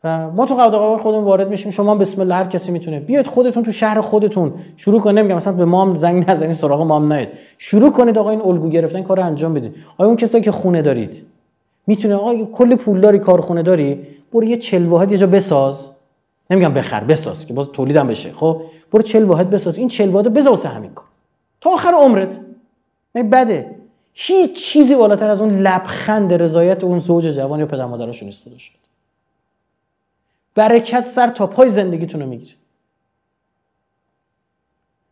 ما 0.04 0.46
تو 0.46 0.54
قواعد 0.54 1.00
خودمون 1.00 1.24
وارد 1.24 1.48
میشیم. 1.48 1.70
شما 1.70 1.94
بسم 1.94 2.20
الله 2.20 2.34
هر 2.34 2.44
کسی 2.44 2.72
می‌تونه. 2.72 3.00
بیاید 3.00 3.26
خودتون 3.26 3.62
تو 3.62 3.72
شهر 3.72 4.00
خودتون 4.00 4.54
شروع 4.76 5.00
کنید. 5.00 5.18
نمیگم 5.18 5.36
مثلا 5.36 5.52
به 5.52 5.64
ما 5.64 5.82
هم 5.82 5.96
زنگ 5.96 6.30
نزنید 6.30 6.52
سراغ 6.52 6.82
ما 6.82 6.96
هم 6.96 7.12
نیاید. 7.12 7.28
شروع 7.58 7.90
کنید 7.90 8.18
آقا 8.18 8.30
این 8.30 8.40
الگو 8.40 8.68
گرفتن 8.68 9.02
کار 9.02 9.20
انجام 9.20 9.54
بدید. 9.54 9.74
آیا 9.98 10.08
اون 10.08 10.16
کسایی 10.16 10.44
که 10.44 10.50
خونه 10.50 10.82
دارید؟ 10.82 11.22
می‌تونه 11.86 12.14
آقا 12.14 12.44
کل 12.44 12.76
پول 12.76 13.00
داری 13.00 13.18
کارخونه 13.18 13.62
داری؟ 13.62 14.06
برو 14.32 14.44
یه 14.44 14.56
40 14.56 14.86
واحد 14.86 15.12
یه 15.12 15.18
جا 15.18 15.26
بساز. 15.26 15.90
نمیگم 16.50 16.74
بخر 16.74 17.04
بساز 17.04 17.46
که 17.46 17.54
باز 17.54 17.68
تولیدم 17.72 18.08
بشه. 18.08 18.32
خب؟ 18.32 18.62
برو 18.92 19.02
40 19.02 19.24
واحد 19.24 19.50
بساز. 19.50 19.78
این 19.78 19.88
40 19.88 20.08
واحد 20.08 20.34
بذار 20.34 20.58
همین 20.66 20.90
کار. 20.94 21.04
تا 21.60 21.70
آخر 21.70 21.92
عمرت. 21.92 22.40
بده. 23.14 23.75
هیچ 24.18 24.64
چیزی 24.64 24.94
بالاتر 24.94 25.30
از 25.30 25.40
اون 25.40 25.58
لبخند 25.58 26.34
رضایت 26.34 26.84
اون 26.84 26.98
زوج 26.98 27.24
جوان 27.24 27.60
یا 27.60 27.66
پدر 27.66 27.84
مادرشون 27.84 28.26
نیست 28.26 28.58
شد 28.58 28.72
برکت 30.54 31.06
سر 31.06 31.28
تا 31.28 31.46
پای 31.46 31.70
زندگیتون 31.70 32.20
رو 32.20 32.26
می‌گیره. 32.26 32.52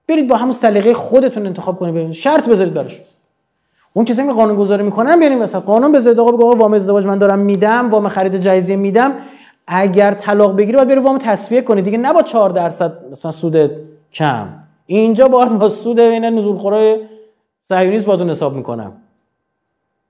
برید 0.08 0.28
با 0.28 0.36
همون 0.36 0.52
سلیقه 0.52 0.94
خودتون 0.94 1.46
انتخاب 1.46 1.78
کنید 1.78 1.94
ببینید. 1.94 2.14
شرط 2.14 2.48
بذارید 2.48 2.74
براش. 2.74 3.00
اون 3.92 4.04
کسی 4.04 4.26
که 4.26 4.32
قانون 4.32 4.56
گذاری 4.56 4.82
می‌کنن 4.82 5.18
بیاریم 5.18 5.38
مثلا 5.38 5.60
قانون 5.60 5.92
بذارید 5.92 6.20
آقا 6.20 6.32
بگو 6.32 6.56
وام 6.56 6.72
ازدواج 6.72 7.06
من 7.06 7.18
دارم 7.18 7.38
میدم 7.38 7.90
وام 7.90 8.08
خرید 8.08 8.36
جایزه 8.36 8.76
میدم. 8.76 9.14
اگر 9.66 10.14
طلاق 10.14 10.56
بگیری 10.56 10.76
باید 10.76 10.88
بری 10.88 11.00
وام 11.00 11.18
تصفیه 11.18 11.62
کنی. 11.62 11.82
دیگه 11.82 11.98
نه 11.98 12.12
با 12.12 12.22
4 12.22 12.50
درصد 12.50 12.92
مثلا 13.10 13.32
سود 13.32 13.70
کم. 14.12 14.48
اینجا 14.86 15.28
باید 15.28 15.58
با 15.58 15.68
سود 15.68 16.00
بین 16.00 16.24
نزولخورای 16.24 16.98
صهیونیست 17.66 18.06
باتون 18.06 18.30
حساب 18.30 18.54
می‌کنم. 18.54 18.92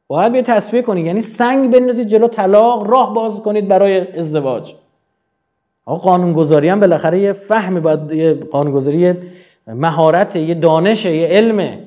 باید 0.07 0.33
بیا 0.33 0.43
تصفیه 0.43 0.83
کنید 0.83 1.07
یعنی 1.07 1.21
سنگ 1.21 1.73
بندازید 1.73 2.09
جلو 2.09 2.29
طلاق 2.29 2.91
راه 2.91 3.15
باز 3.15 3.41
کنید 3.41 3.69
برای 3.69 4.19
ازدواج. 4.19 4.75
آقا 5.87 6.11
قانونگذاری 6.11 6.69
هم 6.69 6.81
بالاخره 6.81 7.21
یه 7.21 7.33
فهمی 7.33 7.81
باید 7.81 8.13
یه 8.13 8.35
قانونگذاری 8.35 9.15
مهارت 9.67 10.37
یه 10.37 10.55
دانش 10.55 11.05
یه 11.05 11.27
علمه 11.27 11.85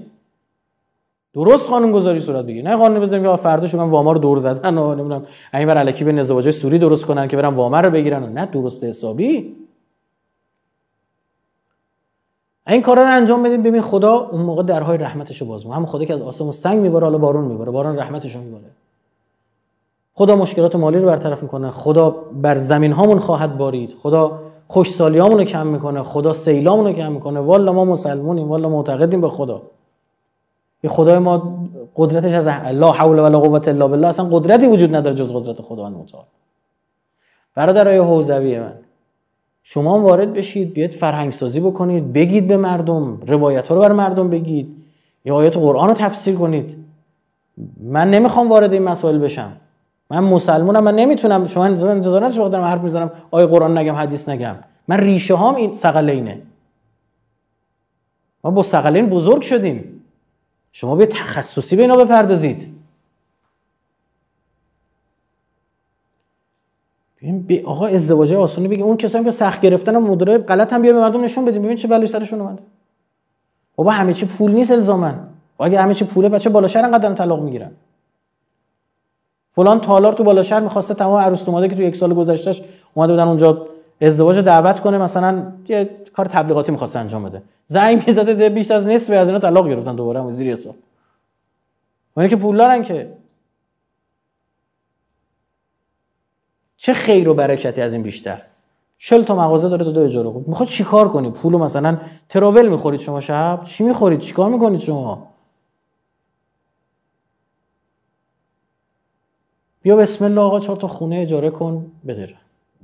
درست 1.34 1.70
قانونگذاری 1.70 2.20
صورت 2.20 2.46
بگیر 2.46 2.64
نه 2.64 2.76
قانون 2.76 3.00
بزنیم 3.00 3.24
که 3.24 3.36
فردا 3.42 3.68
شما 3.68 3.88
واما 3.88 4.12
رو 4.12 4.20
دور 4.20 4.40
زدن 4.40 4.78
و 4.78 4.96
نمی‌دونم 4.96 5.26
این 5.54 5.68
بر 5.68 5.78
الکی 5.78 6.04
به 6.04 6.20
ازدواج 6.20 6.52
سوری 6.52 6.80
درست 6.80 7.06
کنن 7.06 7.28
که 7.28 7.38
برن 7.38 7.54
وامه 7.54 7.82
رو 7.82 7.92
بگیرن 7.92 8.24
نه 8.24 8.46
درست 8.46 8.84
حسابی. 8.84 9.56
این 12.68 12.82
کارا 12.82 13.04
رو 13.04 13.10
انجام 13.16 13.44
بدیم. 13.44 13.64
ببین 13.64 13.82
خدا 13.82 14.14
اون 14.14 14.42
موقع 14.42 14.64
درهای 14.64 14.98
رحمتشو 14.98 15.46
باز 15.46 15.62
می‌کنه. 15.62 15.76
هم 15.76 15.86
خدا 15.86 16.06
که 16.06 16.14
از 16.14 16.22
آسمون 16.22 16.52
سنگ 16.52 16.80
میباره 16.80 17.06
حالا 17.06 17.18
بارون 17.18 17.46
میباره. 17.46 17.72
باران 17.72 18.00
رحمتشو 18.00 18.40
میباره. 18.40 18.64
خدا 20.14 20.36
مشکلات 20.36 20.76
مالی 20.76 21.00
رو 21.00 21.06
برطرف 21.06 21.44
می‌کنه. 21.44 21.70
خدا 21.70 22.10
بر 22.42 22.58
زمین 22.58 22.92
هامون 22.92 23.20
خواهد 23.20 23.58
بارید. 23.58 23.96
خدا 24.04 24.40
خوشسالیامون 24.68 25.38
رو 25.38 25.44
کم 25.44 25.68
می‌کنه. 25.68 26.04
خدا 26.04 26.34
سیلامون 26.34 26.86
رو 26.86 26.94
کم 26.94 27.12
می‌کنه. 27.12 27.40
والا 27.40 27.74
ما 27.74 27.86
مسلمونیم 27.86 28.50
والا 28.50 28.70
معتقدیم 28.70 29.22
به 29.22 29.30
خدا. 29.30 29.62
یه 30.84 30.90
خدای 30.90 31.18
ما 31.18 31.58
قدرتش 31.96 32.34
از 32.34 32.48
لا 32.48 32.92
حول 32.92 33.20
ولا 33.20 33.40
قوه 33.40 33.62
الا 33.68 33.88
بالله. 33.88 34.08
اصلا 34.08 34.26
قدرتی 34.32 34.68
وجود 34.68 34.96
نداره 34.96 35.16
جز 35.16 35.32
قدرت 35.32 35.62
خدا 35.62 35.90
متعال. 35.90 36.24
برادرای 37.56 37.98
حوزوی 37.98 38.60
من. 38.60 38.74
شما 39.70 40.00
وارد 40.00 40.34
بشید 40.34 40.74
بیاید 40.74 40.94
فرهنگ 40.94 41.34
سازی 41.34 41.60
بکنید 41.60 42.14
بگید 42.14 42.48
به 42.48 42.58
مردم 42.58 43.22
روایت 43.28 43.68
ها 43.68 43.76
رو 43.76 43.82
بر 43.82 43.92
مردم 43.92 44.30
بگید 44.30 44.76
یا 45.26 45.36
آیات 45.36 45.58
قرآن 45.58 45.88
رو 45.90 45.94
تفسیر 45.94 46.36
کنید. 46.36 46.76
من 47.84 48.12
نمی‌خوام 48.12 48.50
وارد 48.50 48.74
این 48.74 48.84
مسائل 48.84 49.18
بشم. 49.18 49.52
من 50.10 50.20
مسلمونم 50.20 50.84
من 50.84 50.96
نمی‌تونم. 50.96 51.48
شما 51.48 51.66
انتظار 51.66 52.22
نداشته 52.22 52.42
وقتی 52.42 52.56
حرف 52.58 52.82
می‌زنم 52.82 53.12
آیه 53.32 53.46
قرآن 53.46 53.78
نگم 53.78 53.96
حدیث 53.96 54.30
نگم. 54.30 54.56
من 54.88 54.98
ریشه 54.98 55.36
هام 55.36 55.56
این 55.56 55.74
سقلینه 55.74 56.42
ما 58.44 58.52
با 58.52 58.64
سقلین 58.64 59.10
بزرگ 59.10 59.42
شدیم. 59.42 60.02
شما 60.72 60.96
به 60.96 61.06
تخصصی 61.06 61.76
به 61.76 61.82
اینا 61.82 61.96
بپردازید. 61.96 62.77
ببین 67.22 67.66
آقا 67.66 67.88
ازدواج 67.88 68.34
آسونی 68.34 68.68
بگی. 68.68 68.82
اون 68.82 68.98
کسایی 68.98 69.26
که 69.26 69.32
سخت 69.32 69.62
گرفتن 69.62 69.96
و 69.96 70.00
مدره 70.00 70.38
غلط 70.38 70.74
هم 70.74 70.82
بیا 70.82 70.94
به 70.94 71.00
مردم 71.00 71.24
نشون 71.24 71.46
بدیم. 71.46 71.62
ببین 71.62 71.78
چه 71.78 71.88
بلایی 71.88 72.08
سرشون 72.08 72.42
اومده. 72.42 72.62
بابا 73.76 73.92
همه 73.92 74.14
چی 74.14 74.26
پول 74.26 74.52
نیست 74.52 74.72
الزاما. 74.72 75.14
اگه 75.60 75.82
همه 75.82 75.94
چی 75.94 76.06
پوله 76.06 76.30
بچه 76.30 76.50
بالا 76.50 76.68
شهر 76.68 76.86
انقدر 76.86 77.14
طلاق 77.14 77.42
می‌گیرن؟ 77.42 77.72
فلان 79.50 79.80
تالار 79.80 80.14
تو 80.14 80.24
بالا 80.24 80.44
شهر 80.44 80.60
می‌خواسته 80.60 80.94
تمام 80.94 81.20
عروس 81.22 81.46
که 81.46 81.76
تو 81.76 81.82
یک 81.82 81.96
سال 81.96 82.14
گذشتهش 82.14 82.62
اومده 82.94 83.14
بودن 83.14 83.28
اونجا 83.28 83.68
ازدواج 84.02 84.40
دعوت 84.40 84.80
کنه 84.80 84.98
مثلا 84.98 85.44
یه 85.68 85.90
کار 86.14 86.26
تبلیغاتی 86.26 86.72
می‌خواست 86.72 86.96
انجام 86.96 87.24
بده. 87.24 87.42
زنگ 87.68 88.04
می‌زده 88.08 88.34
ده 88.34 88.50
بیشتر 88.50 88.76
از 88.76 88.88
نصف 88.88 89.14
از 89.14 89.28
اینا 89.28 89.40
طلاق 89.40 89.70
گرفتن 89.70 89.96
دوباره 89.96 90.22
هم 90.22 90.32
زیر 90.32 90.56
سال 90.56 90.74
اونایی 92.18 92.30
که 92.30 92.36
پول 92.36 92.58
دارن 92.58 92.84
که. 92.84 93.08
چه 96.78 96.94
خیر 96.94 97.30
و 97.30 97.34
برکتی 97.34 97.82
از 97.82 97.94
این 97.94 98.04
بیشتر؟ 98.04 98.42
40 98.98 99.24
تا 99.24 99.36
مغازه 99.36 99.70
داره 99.70 99.92
دو 99.92 100.02
اجاره 100.02 100.30
خوب 100.30 100.48
می‌خواد 100.48 100.70
چیکار 100.70 101.10
کنی؟ 101.10 101.32
پولو 101.32 101.58
مثلا 101.58 101.98
تراول 102.30 102.68
می‌خورید 102.68 103.00
شما 103.00 103.20
شب 103.20 103.62
چی 103.64 103.84
می‌خورید؟ 103.84 104.20
چیکار 104.20 104.50
می‌کنید 104.50 104.80
شما؟ 104.80 105.28
بیا 109.82 109.96
بسم 109.96 110.26
الله 110.26 110.42
آقا 110.42 110.60
چهار 110.60 110.78
تا 110.78 110.88
خونه 110.88 111.16
اجاره 111.16 111.50
کن 111.50 111.92
بده 112.08 112.36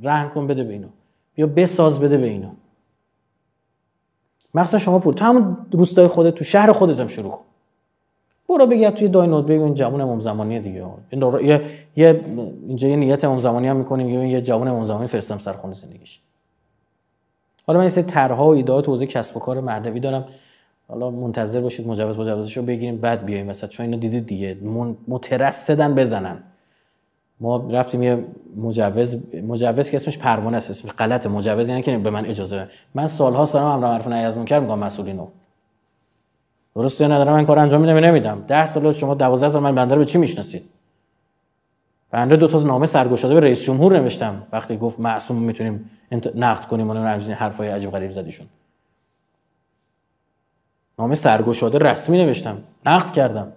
رهن 0.02 0.30
کن 0.30 0.48
بده 0.48 0.64
به 0.64 0.74
اینا. 0.74 0.88
بیا 1.36 1.48
بساز 1.48 2.00
بده 2.00 2.18
به 2.18 2.28
اینا. 2.28 2.52
مثلا 4.54 4.80
شما 4.80 5.00
پول. 5.00 5.14
تو 5.14 5.26
همون 5.26 5.58
روستای 5.72 6.08
خودت 6.08 6.36
تو 6.36 6.44
شهر 6.44 6.72
خودت 6.72 7.00
هم 7.00 7.08
شروع 7.08 7.32
کن. 7.32 7.44
برو 8.50 8.68
بگرد 8.68 8.96
توی 8.96 9.08
دای 9.08 9.28
نوت 9.28 9.46
بگو 9.46 9.64
این 9.64 9.74
جوون 9.74 10.02
امام 10.02 10.20
زمانی 10.20 10.60
دیگه. 10.60 10.86
یه 11.44 11.62
یه 11.96 12.22
اینجا 12.68 12.88
یه 12.88 12.96
نیت 12.96 13.24
امام 13.24 13.40
زمانی 13.40 13.68
هم 13.68 13.76
می‌کنیم 13.76 14.24
یه 14.24 14.42
جوون 14.42 14.68
امام 14.68 14.84
زمانی 14.84 15.08
فرستم 15.08 15.38
سر 15.38 15.54
خونه 15.54 15.74
زندگیش. 15.74 16.20
حالا 17.68 17.80
من 17.80 17.84
این 17.84 17.90
سری 17.90 18.04
طرحها 18.04 18.46
و 18.46 18.50
ایده‌ها 18.50 18.82
توضیح 18.82 19.08
کسب 19.08 19.38
و 19.38 19.40
کار 19.40 19.60
مردوی 19.60 20.00
دارم. 20.00 20.26
حالا 20.88 21.12
منتظر 21.12 21.62
باشید 21.62 21.88
مجوز 21.88 22.18
مجوزشو 22.20 22.62
بگیریم 22.62 22.98
بعد 22.98 23.26
بیایم 23.26 23.46
مثلا 23.46 23.70
چون 23.70 23.86
اینا 23.86 23.98
دیدید 23.98 24.26
دیگه. 24.26 24.58
مترصدن 25.08 25.96
بزنن. 25.96 26.38
ما 27.40 27.70
رفتیم 27.72 28.04
یه 28.04 28.26
مجوز 28.58 29.16
مجوز 29.48 29.90
که 29.90 29.98
اسمش 29.98 30.18
پروانه 30.18 30.58
است. 30.58 30.72
اسمش 30.72 30.92
غلط 30.92 31.28
مجوز 31.28 31.70
یعنی 31.70 31.82
که 31.82 31.98
به 31.98 32.10
من 32.10 32.26
اجازه 32.26 32.68
من 32.96 33.08
سالها 33.08 33.46
دارم 33.46 33.66
امر 33.66 33.88
معروف 33.88 34.08
نهی 34.08 34.24
از 34.24 34.38
منکر 34.38 34.60
میگم 34.60 34.80
مسئولینو. 34.80 35.28
درسته 36.76 37.08
ندارم 37.08 37.34
من 37.34 37.46
کار 37.46 37.60
انجام 37.60 37.82
میدم 37.82 37.98
نمیدم؟ 37.98 38.46
10 38.48 38.66
سال 38.66 38.94
شما 38.94 39.14
12 39.14 39.50
سال 39.50 39.64
من 39.64 39.76
بنده 39.76 39.96
رو 39.96 40.00
به 40.00 40.06
چی 40.06 40.18
می‌شناسید؟ 40.18 40.70
بنده 42.12 42.36
دو 42.36 42.48
تا 42.48 42.64
نامه 42.64 42.86
سرگشاده 42.86 43.34
به 43.34 43.40
رئیس 43.40 43.64
جمهور 43.64 44.00
نوشتم. 44.00 44.44
وقتی 44.52 44.78
گفت 44.78 45.00
معصوم 45.00 45.38
می‌تونیم 45.38 45.90
نقد 46.36 46.68
کنیم 46.68 46.90
اون 46.90 46.98
همین 46.98 47.32
حرفای 47.32 47.70
عجیب 47.70 47.92
غریب 47.92 48.12
زدیشون. 48.12 48.48
نامه 51.00 51.16
سرگشاده 51.16 51.78
رسمی 51.78 52.18
نوشتم. 52.18 52.58
نقد 52.86 53.12
کردم. 53.12 53.52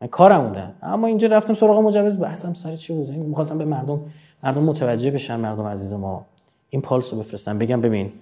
من 0.00 0.08
کارم 0.08 0.48
بوده. 0.48 0.68
اما 0.82 1.06
اینجا 1.06 1.28
رفتم 1.28 1.54
سراغ 1.54 1.78
مجوز. 1.78 2.18
بحثم 2.18 2.54
سر 2.54 2.76
چی 2.76 2.92
بود؟ 2.92 3.10
می‌خواستم 3.10 3.58
به 3.58 3.64
مردم 3.64 4.00
مردم 4.42 4.62
متوجه 4.62 5.10
بشن 5.10 5.36
مردم 5.36 5.66
عزیز 5.66 5.92
ما. 5.92 6.26
این 6.70 6.82
پالس 6.82 7.12
رو 7.12 7.18
بفرستم. 7.18 7.58
بگم 7.58 7.80
ببین 7.80 8.12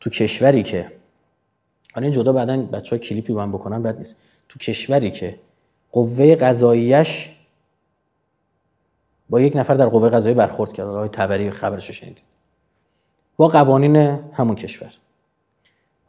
تو 0.00 0.10
کشوری 0.10 0.62
که 0.62 0.90
حالا 1.94 2.04
این 2.04 2.12
جدا 2.12 2.32
بعدا 2.32 2.56
بچه 2.56 2.96
ها 2.96 3.00
کلیپی 3.00 3.32
هم 3.32 3.52
بکنن 3.52 3.82
بد 3.82 3.98
نیست. 3.98 4.16
تو 4.48 4.58
کشوری 4.58 5.10
که 5.10 5.38
قوه 5.92 6.34
قضاییش 6.34 7.30
با 9.30 9.40
یک 9.40 9.56
نفر 9.56 9.74
در 9.74 9.86
قوه 9.86 10.08
قضایی 10.08 10.34
برخورد 10.34 10.72
کرد. 10.72 10.86
آقای 10.86 11.08
تبری 11.08 11.50
خبرش 11.50 11.90
شنیدید. 11.90 12.24
با 13.36 13.48
قوانین 13.48 13.96
همون 14.32 14.56
کشور. 14.56 14.92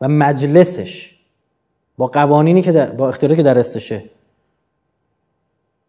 و 0.02 0.08
مجلسش 0.08 1.16
با 1.98 2.08
قوانینی 2.08 2.62
که 2.62 2.72
در 2.72 2.90
با 2.90 3.10
اختیاری 3.10 3.36
که 3.36 3.44
در 3.44 3.60
استشه 3.60 4.04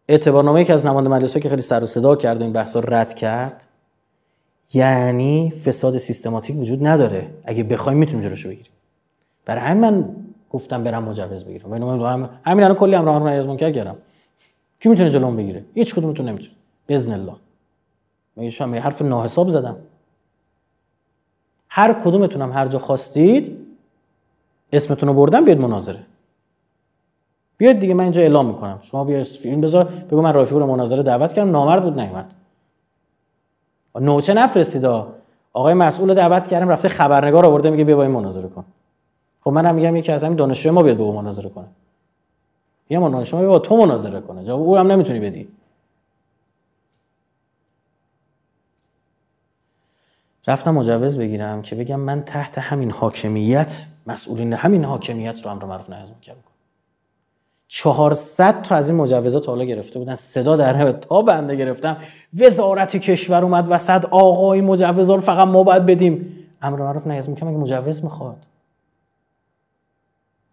اعتبارنامه‌ای 0.07 0.65
که 0.65 0.73
از 0.73 0.85
نماینده 0.85 1.09
مجلس 1.09 1.37
که 1.37 1.49
خیلی 1.49 1.61
سر 1.61 1.83
و 1.83 1.87
صدا 1.87 2.15
کرد 2.15 2.41
این 2.41 2.53
بحثا 2.53 2.79
رد 2.79 3.13
کرد 3.13 3.67
یعنی 4.73 5.51
فساد 5.51 5.97
سیستماتیک 5.97 6.57
وجود 6.57 6.87
نداره. 6.87 7.29
اگه 7.43 7.63
بخوایم 7.63 7.97
می‌تونیم 7.97 8.21
جلوشو 8.21 8.49
بگیریم. 8.49 8.71
برای 9.47 9.61
همین 9.61 9.81
من 9.81 10.15
گفتم 10.49 10.83
برم 10.83 11.03
مجوز 11.03 11.43
بگیرم. 11.43 11.73
هم 11.73 12.29
همین 12.45 12.63
الان 12.63 12.77
کلی 12.77 12.95
امر 12.95 13.11
معروف 13.11 13.27
نهی 13.27 13.47
منکر 13.47 13.71
کردم 13.71 13.95
کی 14.79 14.89
می‌تونه 14.89 15.09
جلوم 15.09 15.35
بگیره؟ 15.35 15.65
هیچ 15.73 15.95
کدومتون 15.95 16.29
نمی‌تونه. 16.29 16.51
باذن 16.89 17.13
الله. 17.13 17.35
میگه 18.35 18.49
شما 18.49 18.75
حرف 18.75 19.01
ناحساب 19.01 19.49
زدم؟ 19.49 19.75
هر 21.69 21.93
کدومتونم 21.93 22.51
هر 22.51 22.67
جا 22.67 22.79
خواستید 22.79 23.57
اسمتون 24.73 25.09
رو 25.09 25.15
بردم 25.15 25.45
بیاد 25.45 25.57
مناظره. 25.57 25.99
بیاد 27.57 27.75
دیگه 27.75 27.93
من 27.93 28.03
اینجا 28.03 28.21
اعلام 28.21 28.45
می‌کنم. 28.45 28.79
شما 28.81 29.03
بیا 29.03 29.23
فیلم 29.23 29.61
بذار 29.61 29.83
بگو 29.83 30.21
من 30.21 30.33
رافی 30.33 30.55
رو 30.55 30.65
مناظره 30.65 31.03
دعوت 31.03 31.33
کردم 31.33 31.51
نامرد 31.51 31.83
بود 31.83 31.99
نیومد 31.99 32.33
نوچه 33.95 34.33
نفرستید 34.33 34.85
آقای 35.53 35.73
مسئول 35.73 36.13
دعوت 36.13 36.47
کردیم 36.47 36.69
رفته 36.69 36.89
خبرنگار 36.89 37.45
آورده 37.45 37.69
میگه 37.69 37.83
بیا 37.83 37.95
با 37.95 38.03
این 38.03 38.11
مناظره 38.11 38.47
کن. 38.47 38.65
خب 39.41 39.51
منم 39.51 39.75
میگم 39.75 39.95
یکی 39.95 40.11
از 40.11 40.23
همین 40.23 40.35
دانشجو 40.35 40.71
ما 40.71 40.83
بیاد 40.83 40.97
با 40.97 41.03
او 41.03 41.21
مناظره 41.21 41.49
کنه. 41.49 41.67
یه 42.89 42.99
من 42.99 43.11
دانشجو 43.11 43.47
با 43.47 43.59
تو 43.59 43.77
مناظره 43.77 44.21
کنه. 44.21 44.45
جواب 44.45 44.61
او 44.61 44.77
هم 44.77 44.91
نمی‌تونی 44.91 45.19
بدی. 45.19 45.47
رفتم 50.47 50.71
مجوز 50.71 51.17
بگیرم 51.17 51.61
که 51.61 51.75
بگم 51.75 51.99
من 51.99 52.23
تحت 52.23 52.57
همین 52.57 52.91
حاکمیت 52.91 53.85
مسئولین 54.07 54.53
همین 54.53 54.85
حاکمیت 54.85 55.45
رو 55.45 55.51
امر 55.51 55.65
معروف 55.65 55.89
نهی 55.89 56.01
از 56.01 56.11
منکر 56.11 56.33
400 57.67 58.61
تا 58.61 58.75
از 58.75 58.89
این 58.89 58.97
مجوزات 58.97 59.47
حالا 59.49 59.63
گرفته 59.63 59.99
بودن 59.99 60.15
صدا 60.15 60.55
در 60.55 60.91
تا 60.91 61.21
بنده 61.21 61.55
گرفتم. 61.55 61.97
وزارت 62.39 62.97
کشور 62.97 63.43
اومد 63.43 63.65
وسط 63.69 64.05
آقا 64.05 64.53
این 64.53 64.63
مجوزا 64.63 65.15
رو 65.15 65.21
فقط 65.21 65.47
ما 65.47 65.63
باید 65.63 65.85
بدیم. 65.85 66.45
امر 66.61 66.79
معروف 66.79 67.07
نهی 67.07 67.17
از 67.17 67.29
منکر 67.29 67.45
مجوز 67.45 68.03
می‌خواد؟ 68.03 68.37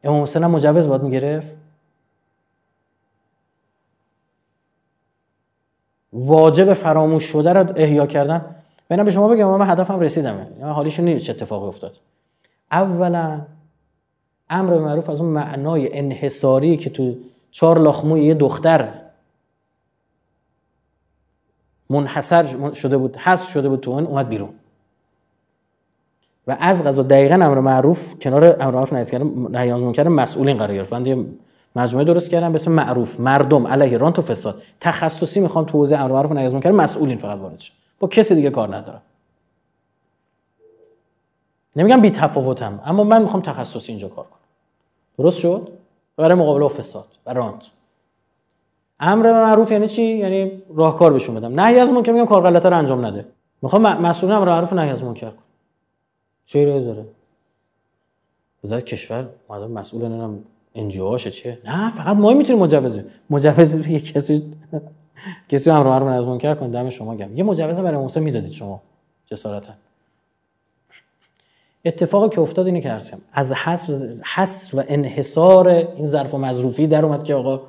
امام 0.05 0.23
حسین 0.23 0.47
مجوز 0.47 0.89
باید 0.89 1.03
می‌گرفت؟ 1.03 1.57
واجب 6.13 6.73
فراموش 6.73 7.25
شده 7.25 7.53
رو 7.53 7.73
احیا 7.77 8.07
کردن؟ 8.07 8.55
ببینم 8.91 9.05
به 9.05 9.11
شما 9.11 9.29
بگم 9.29 9.49
من 9.49 9.71
هدفم 9.71 10.01
رسیدم. 10.01 10.47
حالیش 10.63 11.01
نیست 11.01 11.25
چه 11.25 11.33
اتفاقی 11.33 11.67
افتاد. 11.67 11.97
اولا 12.73 13.41
امر 14.51 14.79
معروف 14.79 15.11
از 15.11 15.21
اون 15.21 15.31
معنای 15.31 15.99
انحصاری 15.99 16.77
که 16.77 16.91
تو 16.91 17.15
چهار 17.51 17.79
لاخموی 17.79 18.25
یه 18.25 18.35
دختر 18.35 19.01
منحصر 21.91 22.73
شده 22.73 22.97
بود 22.97 23.17
حس 23.17 23.49
شده 23.49 23.69
بود 23.69 23.81
تو 23.81 23.91
اون 23.91 24.07
اومد 24.07 24.29
بیرون. 24.29 24.55
و 26.47 26.57
از 26.61 26.85
غذا 26.85 27.03
دقیقا 27.03 27.35
امر 27.35 27.61
معروف 27.61 28.15
کنار 28.19 28.57
امر 28.61 28.75
معروف 28.75 28.93
نهی 28.93 29.05
کردن 29.05 29.27
نهی 29.51 29.71
از 29.71 29.81
منکر 29.81 30.09
مسئولین 30.09 30.59
قرار 30.59 30.75
گرفت. 30.75 30.93
من 30.93 31.27
مجموعه 31.77 32.05
درست 32.05 32.31
کردم 32.31 32.53
به 32.53 32.55
اسم 32.55 32.73
معروف 32.73 33.21
مردم 33.21 33.67
علیه 33.67 33.99
رانت 33.99 34.19
و 34.19 34.23
فساد. 34.23 34.63
تخصصی 34.81 35.41
می‌خوام 35.41 35.65
تو 35.65 35.79
حوزه 35.79 35.97
امر 35.97 36.13
معروف 36.13 36.31
و 36.31 36.35
نهی 36.35 36.47
از 36.47 36.55
منکر 36.55 36.71
مسئولین 36.71 37.19
فقط 37.19 37.39
وارد 37.39 37.61
شه. 37.61 37.73
با 38.01 38.09
کسی 38.09 38.35
دیگه 38.35 38.51
کار 38.51 38.77
ندارم. 38.77 39.03
نمیگم 41.77 42.01
بی 42.01 42.11
تفاوتم 42.11 42.81
اما 42.87 43.05
من 43.05 43.23
می‌خوام 43.23 43.43
تخصصی 43.43 43.93
اینجا 43.93 44.09
کار 44.09 44.25
کنم. 44.25 44.39
درست 45.19 45.39
شد؟ 45.39 45.69
برای 46.17 46.35
مقابله 46.35 46.63
با 46.63 46.69
فساد 46.69 47.07
و 47.27 47.33
رانت. 47.33 47.63
امر 49.01 49.33
معروف 49.33 49.73
یعنی 49.73 49.89
چی؟ 49.89 50.03
یعنی 50.03 50.63
راهکار 50.75 51.13
بهشون 51.13 51.35
بدم. 51.35 51.61
نهی 51.61 51.79
از 51.79 51.91
منکر 51.91 52.13
میگم 52.13 52.27
کار 52.27 52.43
غلطه 52.43 52.69
رو 52.69 52.79
انجام 52.79 53.07
نده. 53.07 53.27
می‌خوام 53.63 53.83
مسئول 53.83 54.33
امر 54.33 54.49
معروف 54.49 54.73
نهی 54.73 54.91
از 54.91 55.05
منکر 55.05 55.31
چه 56.47 56.81
داره؟ 56.81 57.05
وزارت 58.65 58.85
کشور 58.85 59.29
مادام 59.49 59.71
مسئول 59.71 60.03
نمی‌دونم 60.03 60.39
انجیوهاشه 60.75 61.31
چه 61.31 61.59
نه 61.65 61.91
فقط 61.91 62.17
ما 62.17 62.33
می‌تونیم 62.33 62.63
مجوز 62.63 63.01
مجوز 63.31 63.89
یه 63.91 64.01
کسی 64.01 64.43
کسی 65.49 65.71
معروف 65.71 66.09
نهی 66.09 66.19
از 66.19 66.27
منکر 66.27 66.55
کن 66.55 66.71
دم 66.71 66.91
شما 66.91 67.17
گم 67.17 67.37
یه 67.37 67.45
مجوز 67.45 67.81
برای 67.81 67.99
موسی 67.99 68.21
می‌دادید 68.21 68.53
شما 68.53 68.83
جسارتا. 69.27 69.73
اتفاقی 71.85 72.29
که 72.29 72.41
افتاد 72.41 72.67
اینه 72.67 72.81
که 72.81 72.91
از 73.33 73.53
حصر, 73.53 74.17
حصر 74.35 74.79
و 74.79 74.85
انحصار 74.89 75.69
این 75.69 76.07
ظرف 76.07 76.35
و 76.35 76.39
مظروفی 76.39 76.87
در 76.87 77.05
اومد 77.05 77.23
که 77.23 77.35
آقا 77.35 77.61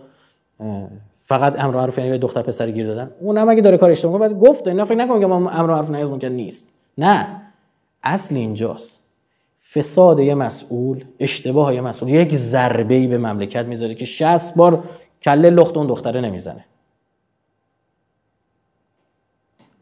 فقط 1.20 1.60
امر 1.60 1.76
معروف 1.76 1.98
یعنی 1.98 2.10
به 2.10 2.18
دختر 2.18 2.42
پسر 2.42 2.72
گیر 2.72 2.88
دادن. 2.88 3.12
اونم 3.20 3.50
اگه 3.50 3.62
داره 3.62 3.78
کار 3.78 3.92
اشتباه 3.92 4.20
بعد 4.20 4.40
گفت 4.40 4.68
اینا 4.68 4.86
فکر 4.86 4.96
نکنم 4.96 5.20
که 5.20 5.26
ما 5.26 5.36
امر 5.50 5.74
معروف 5.74 5.90
ممکن 5.90 6.28
نیست. 6.28 6.74
نه. 6.98 7.42
اصل 8.06 8.36
اینجاست. 8.36 9.00
فساد 9.74 10.20
یه 10.20 10.36
مسئول 10.36 11.06
اشتباه 11.20 11.76
یه 11.76 11.82
مسئول. 11.82 12.10
یک 12.10 12.36
ضربه 12.36 12.96
ای 12.96 13.08
به 13.08 13.18
مملکت 13.18 13.66
می‌ذاره 13.66 13.96
که 13.96 14.06
60 14.06 14.56
بار 14.56 14.84
کله 15.22 15.50
لخت 15.50 15.78
اون 15.78 15.88
دختره 15.88 16.22
نمی‌زنه. 16.22 16.66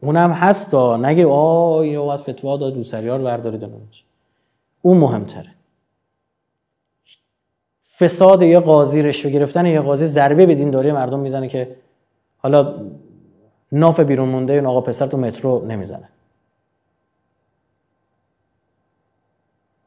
اونم 0.00 0.30
هست 0.30 0.70
دا 0.70 0.96
نگه 0.96 1.26
آه 1.26 1.76
اینو 1.76 2.04
باید 2.04 2.20
فتوا 2.20 2.56
داد 2.56 2.76
روسریار 2.76 3.22
بردارید 3.22 3.70
اون 4.82 4.98
مهمتره. 4.98 5.50
فساد 7.98 8.42
یه 8.42 8.60
قاضی 8.60 9.02
رشوه 9.02 9.30
گرفتن 9.30 9.66
یه 9.66 9.80
قاضی 9.80 10.06
ضربه 10.06 10.46
به 10.46 10.54
دینداری 10.54 10.92
مردم 10.92 11.18
می‌زنه 11.18 11.48
که 11.48 11.76
حالا 12.38 12.74
ناف 13.72 14.00
بیرون 14.00 14.28
مونده 14.28 14.52
این 14.52 14.66
آقا 14.66 14.80
پسر 14.80 15.06
تو 15.06 15.16
مترو 15.16 15.64
نمی‌زنه. 15.66 16.08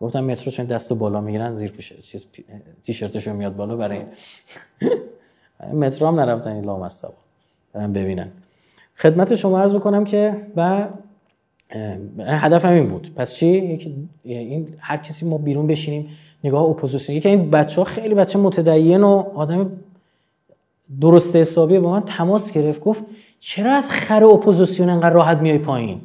گفتم 0.02 0.24
مترو 0.24 0.52
چون 0.52 0.66
دست 0.66 0.94
بالا 0.94 1.22
می‌گیرن 1.22 1.56
زیر 1.56 1.72
پوشه 1.72 1.96
چیز 1.96 2.26
تیشرتشون 2.84 3.36
میاد 3.36 3.56
بالا 3.56 3.76
برای 3.76 4.02
مترو 5.74 6.08
هم 6.08 6.20
نرفتن 6.20 6.52
این 6.52 6.88
برن 7.74 7.94
ببینن. 7.94 8.32
خدمت 8.96 9.36
شما 9.36 9.62
عرض 9.62 9.76
بکنم 9.76 10.06
که 10.06 10.48
و 10.56 10.88
هدفم 12.20 12.74
این 12.74 12.88
بود. 12.88 13.14
پس 13.16 13.36
چی؟ 13.36 13.48
این 14.24 14.68
هر 14.80 14.98
کسی 14.98 15.26
ما 15.26 15.38
بیرون 15.38 15.68
بشینیم 15.68 16.10
نگاه 16.44 16.64
اپوزیسیون. 16.64 17.18
یکی 17.18 17.30
این 17.30 17.52
بچه 17.52 17.82
ها 17.82 17.84
خیلی 17.84 18.16
بچه 18.16 18.40
متدین 18.40 19.04
و 19.04 19.24
آدم 19.36 19.72
درست 21.02 21.36
حسابی 21.36 21.80
با 21.80 21.92
من 21.92 22.02
تماس 22.02 22.52
گرفت. 22.52 22.80
گفت 22.80 23.04
چرا 23.40 23.72
از 23.74 23.92
خر 23.92 24.24
اپوزیسیون 24.24 24.90
انقدر 24.90 25.10
راحت 25.10 25.38
میای 25.38 25.58
پایین؟ 25.58 26.02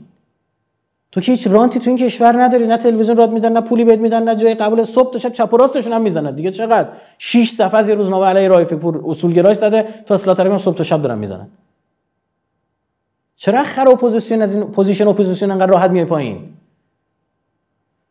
تو 1.13 1.21
که 1.21 1.33
هیچ 1.33 1.47
رانتی 1.47 1.79
تو 1.79 1.91
این 1.91 1.99
کشور 1.99 2.43
نداری 2.43 2.67
نه 2.67 2.77
تلویزیون 2.77 3.17
راهت 3.17 3.33
میدن 3.33 3.53
نه 3.53 3.61
پولی 3.61 3.85
بهت 3.85 3.99
میدن 3.99 4.23
نه 4.23 4.37
جای 4.37 4.55
قبول. 4.55 4.85
صبح 4.85 5.13
تا 5.13 5.19
شب 5.19 5.33
چپ 5.33 5.55
و 5.55 5.57
راستشون 5.57 5.93
هم 5.93 6.03
می‌زنن. 6.03 6.35
دیگه 6.35 6.51
چقدر؟ 6.51 6.89
6 7.19 7.51
صفحه 7.51 7.81
از 7.81 7.89
یه 7.89 7.95
روزنامه 7.95 8.27
علیه 8.27 8.49
رایفی 8.49 8.77
پور 8.77 9.03
اصولگرایش 9.07 9.57
زده 9.59 9.89
تا 10.07 10.15
اصلاح 10.15 10.59
صبح 10.59 10.77
تا 10.77 10.85
شب 10.85 11.03
دارن 11.03 11.19
می‌زنن. 11.19 11.49
چرا 13.37 13.65
خر 13.65 13.89
اپوزیسیون 13.89 14.43
از 14.43 14.55
این 14.55 14.65
position 14.65 15.09
اپوزیسیون 15.09 15.51
انقدر 15.51 15.73
راحت 15.73 15.91
میای 15.91 16.05
پایین؟ 16.05 16.49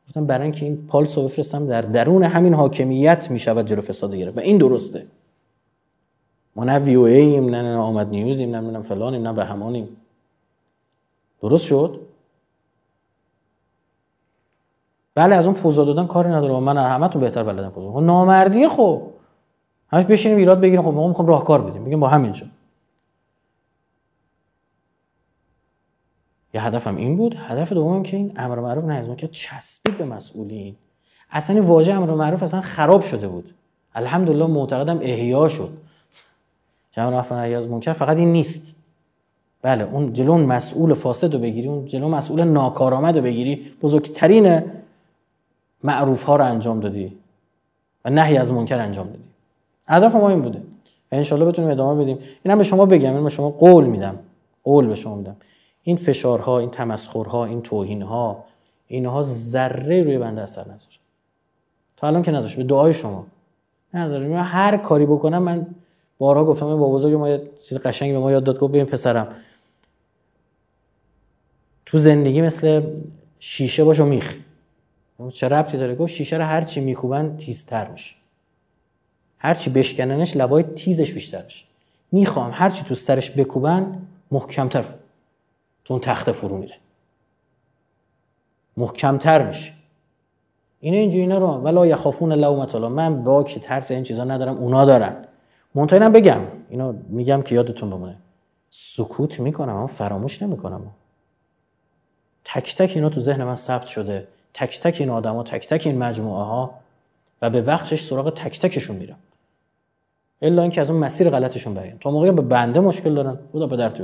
گفتم 0.07 0.25
برای 0.25 0.43
اینکه 0.43 0.65
این 0.65 0.87
پالس 0.87 1.17
رو 1.17 1.23
بفرستم 1.23 1.67
در 1.67 1.81
درون 1.81 2.23
همین 2.23 2.53
حاکمیت 2.53 3.31
می‌شود 3.31 3.67
جلو 3.67 3.81
فساد 3.81 4.15
گرفت. 4.15 4.37
و 4.37 4.39
این 4.39 4.57
درسته. 4.57 5.05
ما 6.55 6.63
نه 6.63 6.79
VOA 6.79 7.05
ایم 7.05 7.49
نه 7.49 7.61
نه 7.61 7.75
آمد 7.75 8.09
نیوزیم 8.09 8.55
نه 8.55 8.71
نه 8.71 8.81
فلانیم 8.81 9.27
نه 9.27 9.33
به 9.33 9.45
همانیم 9.45 9.89
درست 11.41 11.65
شد؟ 11.65 11.99
بله 15.15 15.35
از 15.35 15.45
اون 15.45 15.55
پوزا 15.55 15.85
دادن 15.85 16.07
کاری 16.07 16.29
نداره 16.29 16.59
من 16.59 16.77
همه 16.77 17.07
تو 17.07 17.19
بهتر 17.19 17.43
بلدم 17.43 17.69
پوزا 17.69 17.91
خب 17.91 17.99
نامردیه 17.99 18.69
خب. 18.69 19.01
همش 19.91 20.05
بشینیم 20.05 20.37
ایراد 20.37 20.59
بگیریم. 20.59 20.81
خب 20.81 20.93
ما 20.93 21.07
می‌خوام 21.07 21.27
راهکار 21.27 21.61
بدیم. 21.61 21.81
میگیم 21.81 21.99
با 21.99 22.07
همینجا 22.07 22.45
یه 26.53 26.63
هدفم 26.65 26.95
این 26.95 27.17
بود. 27.17 27.35
هدف 27.39 27.73
دومم 27.73 28.03
که 28.03 28.17
این 28.17 28.33
امر 28.35 28.59
معروف 28.59 28.83
نهی 28.83 28.97
از 28.97 29.09
منکر 29.09 29.27
چسبید 29.27 29.97
به 29.97 30.05
مسئولین. 30.05 30.75
اصلا 31.31 31.55
این 31.55 31.65
واژه 31.65 31.93
امر 31.93 32.11
معروف 32.11 32.43
اصلا 32.43 32.61
خراب 32.61 33.03
شده 33.03 33.27
بود. 33.27 33.53
الحمدلله 33.95 34.45
معتقدم 34.45 34.99
احیا 35.01 35.47
شد. 35.47 35.69
جمع 36.91 37.19
رفع 37.19 37.35
نهی 37.35 37.55
از 37.55 37.69
منکر 37.69 37.93
فقط 37.93 38.17
این 38.17 38.31
نیست. 38.31 38.75
بله 39.61 39.83
اون 39.83 40.13
جلو 40.13 40.31
اون 40.31 40.45
مسئول 40.45 40.93
فاسد 40.93 41.33
رو 41.33 41.39
بگیری 41.39 41.67
اون 41.67 41.85
جلو 41.85 42.09
مسئول 42.09 42.43
ناکارآمد 42.43 43.17
رو 43.17 43.23
بگیری. 43.23 43.71
بزرگترین 43.81 44.63
معروف 45.83 46.23
ها 46.23 46.35
رو 46.35 46.45
انجام 46.45 46.79
دادی 46.79 47.17
و 48.05 48.09
نهی 48.09 48.37
از 48.37 48.53
منکر 48.53 48.79
انجام 48.79 49.07
دادی. 49.07 49.23
هدف 49.87 50.15
ما 50.15 50.29
این 50.29 50.41
بوده. 50.41 50.61
و 51.11 51.15
انشالله 51.15 51.45
بتونیم 51.45 51.71
ادامه 51.71 52.03
بدیم. 52.03 52.17
اینم 52.43 52.57
به 52.57 52.63
شما 52.63 52.85
بگم 52.85 53.13
این 53.13 53.23
به 53.23 53.29
شما 53.29 53.49
قول 53.49 53.85
میدم. 53.85 54.19
قول 54.63 54.87
به 54.87 54.95
شما 54.95 55.15
میدم. 55.15 55.35
این 55.83 55.95
فشارها 55.95 56.59
این 56.59 56.69
تمسخرها 56.69 57.45
این 57.45 57.61
توهینها 57.61 58.43
اینها 58.87 59.23
ذره 59.23 60.03
روی 60.03 60.17
بنده 60.17 60.41
اثر 60.41 60.61
نذاره 60.61 60.95
تا 61.97 62.07
الان 62.07 62.23
که 62.23 62.31
نذاشت. 62.31 62.55
به 62.55 62.63
دعای 62.63 62.93
شما. 62.93 63.25
نذاره 63.93 64.27
من 64.27 64.43
هر 64.43 64.77
کاری 64.77 65.05
بکنم 65.05 65.43
من 65.43 65.67
بارها 66.17 66.45
گفتم 66.45 66.77
با 66.77 66.91
بزرگ 66.91 67.13
ما 67.13 67.29
یه 67.29 67.41
چیز 67.63 67.77
قشنگی 67.77 68.11
به 68.11 68.19
ما 68.19 68.31
یاد 68.31 68.43
داد. 68.43 68.59
گفت 68.59 68.71
ببین 68.71 68.85
پسرم. 68.85 69.27
تو 71.85 71.97
زندگی 71.97 72.41
مثل 72.41 72.81
شیشه 73.39 73.83
باش 73.83 73.99
و 73.99 74.05
میخ. 74.05 74.35
چه 75.29 75.47
ربطی 75.47 75.77
داره؟ 75.77 75.95
گفت 75.95 76.13
شیشه 76.13 76.37
رو 76.37 76.43
هر 76.43 76.63
چی 76.63 76.81
میکوبن 76.81 77.37
تیزتر 77.37 77.87
میشه. 77.87 78.15
هر 79.37 79.53
چی 79.53 79.69
بشکننش 79.69 80.37
لبای 80.37 80.63
تیزش 80.63 81.11
بیشتر 81.11 81.43
میشه. 81.43 81.65
می‌خوام 82.11 82.51
هر 82.53 82.69
چی 82.69 82.83
تو 82.83 82.95
سرش 82.95 83.31
بکوبن 83.31 84.07
محکمتر 84.31 84.85
تو 85.85 85.93
اون 85.93 86.01
تخت 86.01 86.31
فرو 86.31 86.57
میره. 86.57 86.75
محکمتر 88.77 89.47
میشه. 89.47 89.71
اینه 90.79 90.97
اینجوری 90.97 91.21
اینا 91.21 91.37
رو 91.37 91.47
ولا 91.47 91.85
یخافون 91.85 92.33
لومت 92.33 92.75
الله. 92.75 92.87
من 92.87 93.23
با 93.23 93.43
که 93.43 93.59
ترس 93.59 93.91
این 93.91 94.03
چیزا 94.03 94.23
ندارم 94.23 94.57
اونا 94.57 94.85
دارن. 94.85 95.25
منتها 95.75 96.09
بگم. 96.09 96.41
اینو 96.69 96.93
میگم 97.09 97.41
که 97.41 97.55
یادتون 97.55 97.89
بمونه. 97.89 98.17
سکوت 98.69 99.39
می‌کنم 99.39 99.75
اما 99.75 99.87
فراموش 99.87 100.41
نمی‌کنم. 100.41 100.91
تک 102.43 102.75
تک 102.75 102.91
اینا 102.95 103.09
تو 103.09 103.21
ذهن 103.21 103.43
من 103.43 103.55
ثبت 103.55 103.85
شده. 103.85 104.27
تک 104.53 104.79
تک 104.79 104.97
این 104.99 105.09
آدما 105.09 105.43
تک 105.43 105.67
تک 105.67 105.87
این 105.87 105.97
مجموعه 105.97 106.43
ها 106.43 106.73
و 107.41 107.49
به 107.49 107.61
وقتش 107.61 108.03
سراغ 108.03 108.33
تک 108.33 108.59
تکشون 108.59 108.95
میرم 108.95 109.17
الا 110.41 110.61
اینکه 110.61 110.81
از 110.81 110.89
اون 110.89 110.99
مسیر 110.99 111.29
غلطشون 111.29 111.73
بریم. 111.73 111.97
تا 111.99 112.11
موقعی 112.11 112.31
به 112.31 112.41
بنده 112.41 112.79
مشکل 112.79 113.13
دارن. 113.13 113.37
بودا 113.51 113.67
به 113.67 113.77
درد 113.77 114.01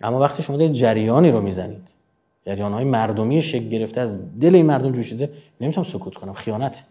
اما 0.00 0.20
وقتی 0.20 0.42
شما 0.42 0.56
در 0.56 0.68
جریانی 0.68 1.30
رو 1.30 1.40
می‌زنید 1.40 1.88
جریان 2.46 2.72
های 2.72 2.84
مردمی 2.84 3.42
شکل 3.42 3.68
گرفته 3.68 4.00
از 4.00 4.40
دل 4.40 4.54
این 4.54 4.66
مردم 4.66 4.92
جوشیده 4.92 5.30
نمی‌تونم 5.60 5.86
سکوت 5.86 6.14
کنم. 6.14 6.32
خیانت. 6.32 6.84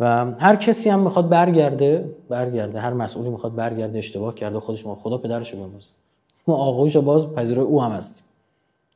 و 0.00 0.32
هر 0.38 0.56
کسی 0.56 0.90
هم 0.90 0.98
می‌خواد 0.98 1.28
برگرده 1.28 2.14
برگرده. 2.28 2.80
هر 2.80 2.92
مسئولی 2.92 3.30
می‌خواد 3.30 3.54
برگرده 3.54 3.98
اشتباه 3.98 4.34
کرده 4.34 4.60
خودش 4.60 4.86
ما 4.86 4.94
خدا 4.94 5.18
پدرشو 5.18 5.56
بموز 5.56 5.86
ما 6.46 6.56
آقایشو 6.56 7.02
باز 7.02 7.26
پذیرای 7.26 7.64
او 7.64 7.82
هم 7.82 7.92
هستیم. 7.92 8.24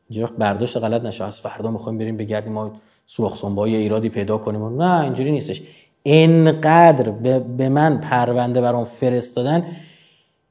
اینجوری 0.08 0.32
برداشت 0.38 0.76
غلط 0.76 1.02
نشه. 1.02 1.24
از 1.24 1.40
فردا 1.40 1.70
می‌خوایم 1.70 1.98
بریم 1.98 2.16
بگردیم 2.16 2.52
ما 2.52 2.72
سوراخ 3.06 3.36
سنبای 3.36 3.76
ایرادی 3.76 4.08
پیدا 4.08 4.38
کنیم. 4.38 4.82
نه 4.82 5.00
اینجوری 5.04 5.32
نیستش. 5.32 5.62
انقدر 6.04 7.10
به 7.56 7.68
من 7.68 8.00
پرونده 8.00 8.60
برام 8.60 8.84
فرستادن 8.84 9.66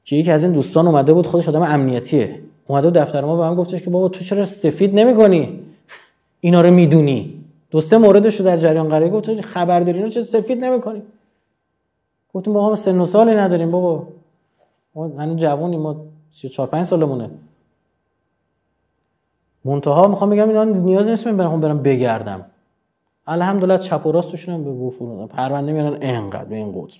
که 0.04 0.16
یکی 0.16 0.30
از 0.30 0.42
این 0.42 0.52
دوستان 0.52 0.86
اومده 0.86 1.12
بود 1.12 1.26
خودش 1.26 1.48
آدم 1.48 1.62
امنیتیه. 1.62 2.40
اومده 2.66 2.90
دفتر 2.90 3.24
ما 3.24 3.36
به 3.36 3.42
من 3.42 3.54
گفتش 3.54 3.82
که 3.82 3.90
بابا 3.90 4.08
تو 4.08 4.24
چرا 4.24 4.46
سفید 4.46 4.94
نمی‌کنی؟ 4.94 5.60
اینا 6.40 6.60
رو 6.60 6.70
می‌دونی. 6.70 7.44
دو 7.70 7.80
سه 7.80 7.98
موردش 7.98 8.36
رو 8.36 8.44
در 8.44 8.56
جریان 8.56 8.88
قرار 8.88 9.08
گفت. 9.08 9.40
خبر 9.40 9.80
داری 9.80 9.98
اینو 9.98 10.10
چرا 10.10 10.24
سفید 10.24 10.64
نمی‌کنی؟ 10.64 11.02
گفتم 12.34 12.52
با 12.52 12.68
هم 12.68 12.74
سن 12.74 13.00
و 13.00 13.06
سالی 13.06 13.34
نداریم 13.34 13.70
بابا. 13.70 14.06
ما 14.94 15.04
هنوز 15.18 15.36
جوونیم 15.36 15.80
ما 15.80 15.96
34 16.30 16.68
5 16.68 16.86
سالمونه. 16.86 17.30
منتها 19.64 20.08
می‌خوام 20.08 20.30
بگم 20.30 20.48
اینا 20.48 20.64
نیاز 20.64 21.08
نیست 21.08 21.26
من 21.26 21.36
برم 21.36 21.60
برم 21.60 21.82
بگردم. 21.82 22.44
الحمدلله 23.26 23.78
چپ 23.78 24.06
و 24.06 24.12
راستشون 24.12 24.54
هم 24.54 24.64
به 24.64 24.70
گفت 24.72 24.98
پرونده 25.28 25.72
میارن 25.72 25.98
انقدر 26.00 26.44
به 26.44 26.56
این 26.56 26.72
قدر. 26.72 26.98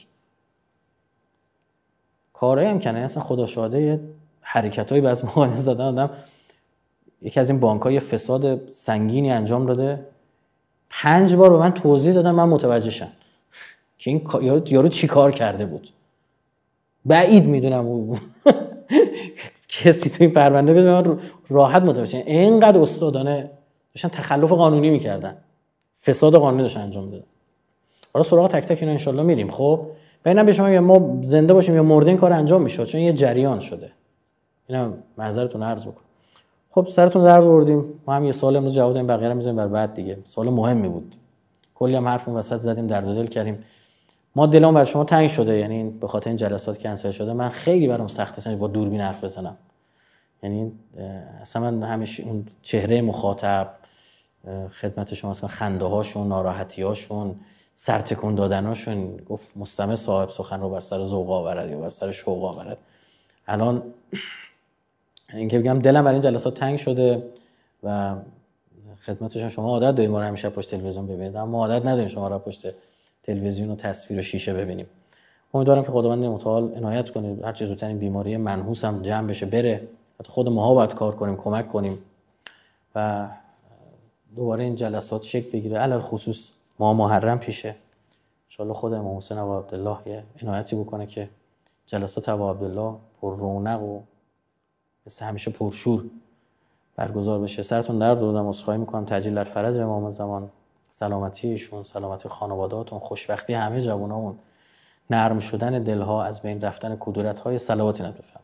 کارایی 2.33 2.69
هم 2.69 2.81
کنه 2.81 2.99
اصلا 2.99 3.23
خدا 3.23 3.47
شاده 3.47 4.01
حرکتایی 4.41 5.01
بعض 5.01 5.25
موقع 5.25 5.57
زدن 5.57 5.85
آدم. 5.85 6.11
یکی 7.23 7.41
از 7.41 7.51
این 7.51 7.61
بانک 7.61 7.83
های 7.83 8.01
فساد 8.01 8.71
سنگینی 8.71 9.31
انجام 9.31 9.67
داده. 9.67 10.07
پنج 10.91 11.35
بار 11.35 11.51
به 11.51 11.59
من 11.59 11.75
توضیح 11.75 12.15
دادن 12.15 12.31
من 12.31 12.49
متوجه 12.49 12.91
شم 12.91 13.09
که 13.99 14.11
این 14.11 14.23
یارو 14.67 14.89
چی 14.89 15.07
کار 15.07 15.33
کرده 15.33 15.67
بود؟ 15.67 15.89
بعید 17.05 17.45
می‌دونم 17.45 17.87
او 17.87 18.19
کسی 19.83 20.11
تو 20.11 20.25
این 20.25 20.33
پرونده 20.33 20.75
بده 20.75 20.91
من 20.91 21.19
راحت 21.49 21.83
متوجه. 21.83 22.19
اینقدر 22.27 22.79
استادانه 22.79 23.51
داشتن 23.95 24.09
تخلف 24.09 24.53
قانونی 24.53 24.91
می‌کردن. 24.91 25.37
فساد 26.03 26.37
قانونی 26.37 26.63
داشتن 26.63 26.81
انجام 26.81 27.05
می‌دادن. 27.05 27.25
حالا 28.15 28.23
سراغ 28.23 28.51
تک 28.51 28.65
تک 28.65 28.79
اینا 28.81 28.93
انشالله 28.93 29.23
میریم. 29.23 29.51
خب 29.51 29.87
ببینم 30.25 30.47
به 30.47 30.53
شما 30.53 30.81
ما 30.81 31.19
زنده 31.23 31.55
باشیم 31.55 31.75
یا 31.75 31.83
مرده 31.83 32.09
این 32.09 32.17
کار 32.19 32.33
انجام 32.33 32.63
میشه 32.63 32.87
چون 32.87 33.01
یه 33.01 33.13
جریان 33.13 33.61
شده. 33.61 33.91
اینا 34.69 34.93
معذرتون 35.19 35.63
عرض 35.63 35.83
بکنم. 35.83 36.05
خب 36.71 36.87
سرتون 36.87 37.25
در 37.25 37.41
بردیم 37.41 37.85
ما 38.07 38.15
هم 38.15 38.25
یه 38.25 38.33
سال 38.33 38.57
امروز 38.57 38.75
جواب 38.75 38.97
این 38.97 39.07
بقیه 39.07 39.29
رو 39.29 39.35
می‌ذاریم 39.35 39.57
بر 39.57 39.69
بعد 39.69 39.95
دیگه. 39.95 40.19
سال 40.25 40.51
مهمی 40.51 40.89
بود. 40.89 41.15
کلی 41.75 41.95
هم 41.95 42.09
حرف 42.09 42.29
وسط 42.29 42.57
زدیم 42.57 42.87
در 42.87 43.01
دل 43.01 43.27
کردیم. 43.27 43.59
ما 44.37 44.47
دلم 44.47 44.75
بر 44.75 44.85
شما 44.85 45.05
تنگ 45.05 45.29
شده 45.29 45.57
یعنی 45.59 45.91
به 45.91 46.09
خاطر 46.09 46.31
این 46.31 46.37
جلسات 46.37 46.79
کنسل 46.79 47.11
شده. 47.11 47.33
من 47.33 47.49
خیلی 47.49 47.89
برام 47.89 48.09
سخت 48.09 48.39
است 48.39 48.49
با 48.49 48.69
دوربین 48.69 49.01
حرف 49.01 49.25
بزنم. 49.25 49.57
یعنی 50.43 50.73
اصلا 51.41 51.71
من 51.71 51.83
همیشه 51.83 52.23
اون 52.23 52.47
چهره 52.63 53.01
مخاطب 53.01 53.71
خدمت 54.73 55.15
شما 55.15 55.31
اصلا 55.31 55.49
خنده 55.49 55.85
هاشون 55.85 56.29
ناراحتی 56.29 56.83
هاشون 56.83 57.35
سرتکون 57.77 58.35
دادناشون 58.35 59.17
گفت 59.17 59.57
مستمع 59.57 59.95
صاحب 59.95 60.31
سخن 60.31 60.61
رو 60.61 60.71
بر 60.71 60.81
سر 60.81 61.05
ذوق 61.05 61.31
آورد 61.31 61.71
یا 61.71 61.79
بر 61.79 61.91
سر 61.91 62.13
شوق 62.13 62.45
آورد. 62.45 62.79
الان 63.47 63.83
اینکه 65.35 65.59
بگم 65.59 65.79
دلم 65.79 66.05
برای 66.05 66.15
این 66.15 66.23
جلسات 66.23 66.55
تنگ 66.55 66.79
شده 66.79 67.23
و 67.83 68.15
خدمتشون 69.07 69.49
شما 69.49 69.69
عادت 69.69 69.97
داریم 69.97 70.11
ما 70.11 70.21
رو 70.21 70.27
همیشه 70.27 70.51
پشت 70.51 70.71
تلویزیون 70.71 71.07
ببینید 71.07 71.37
اما 71.37 71.67
عادت 71.67 71.87
نداریم 71.87 72.09
شما 72.09 72.29
رو 72.29 72.39
پشت 72.39 72.67
تلویزیون 73.25 73.71
و 73.71 73.77
تصویر 73.77 74.19
و 74.19 74.23
شیشه 74.23 74.55
ببینیم. 74.55 74.87
امیدوارم 75.55 75.85
که 75.85 75.91
خداوند 75.91 76.25
متعال 76.25 76.75
عنایت 76.75 77.11
کنه. 77.11 77.37
هر 77.45 77.53
چه 77.53 77.67
زودتر 77.67 77.87
این 77.87 77.99
بیماری 77.99 78.37
منحوس 78.37 78.85
هم 78.85 79.03
جمع 79.03 79.29
بشه 79.29 79.47
بره. 79.47 79.89
حتی 80.21 80.33
خود 80.33 80.49
ماها 80.49 80.75
باید 80.75 80.95
کار 80.95 81.17
کنیم 81.17 81.37
کمک 81.37 81.69
کنیم 81.69 81.99
و 82.95 83.29
دوباره 84.37 84.65
این 84.65 84.75
جلسات 84.75 85.23
شکل 85.23 85.51
بگیره. 85.51 85.79
علل 85.79 86.01
خصوص 86.01 86.51
ما 86.79 86.95
محرم 86.95 87.39
پیشه. 87.39 87.75
ان 88.59 88.73
خود 88.73 88.93
امام 88.93 89.17
حسین 89.17 89.39
و 89.39 89.59
عبدالله 89.59 89.97
یه 90.07 90.25
عنایتی 90.43 90.77
بکنه 90.77 91.07
که 91.07 91.29
جلسات 91.87 92.29
ابو 92.29 92.51
عبدالله 92.51 92.95
پر 93.21 93.37
رونق 93.37 93.83
و 93.83 94.01
مثل 95.07 95.25
همیشه 95.25 95.51
پرشور 95.51 96.05
برگزار 96.97 97.41
بشه. 97.41 97.63
سرتون 97.63 97.99
درد 97.99 98.21
دادم 98.21 98.49
عذرخواهی 98.49 98.81
می‌کنم. 98.81 99.05
تجلیل 99.05 99.35
در 99.35 99.45
فرج 99.45 99.79
امام 99.79 100.11
زمان. 100.11 100.51
سلامتی 100.97 101.49
ایشون 101.49 101.83
سلامتی 101.83 102.29
خانوادهاتون 102.29 102.99
خوشبختی 102.99 103.55
همه 103.55 103.83
جوانامون. 103.83 104.39
نرم 105.11 105.39
شدن 105.39 105.83
دلها 105.83 106.25
از 106.25 106.43
بین 106.43 106.61
رفتن 106.61 106.97
کدورت 107.01 107.41
های 107.41 107.59
صلواتی 107.59 108.03
نبفهم 108.03 108.44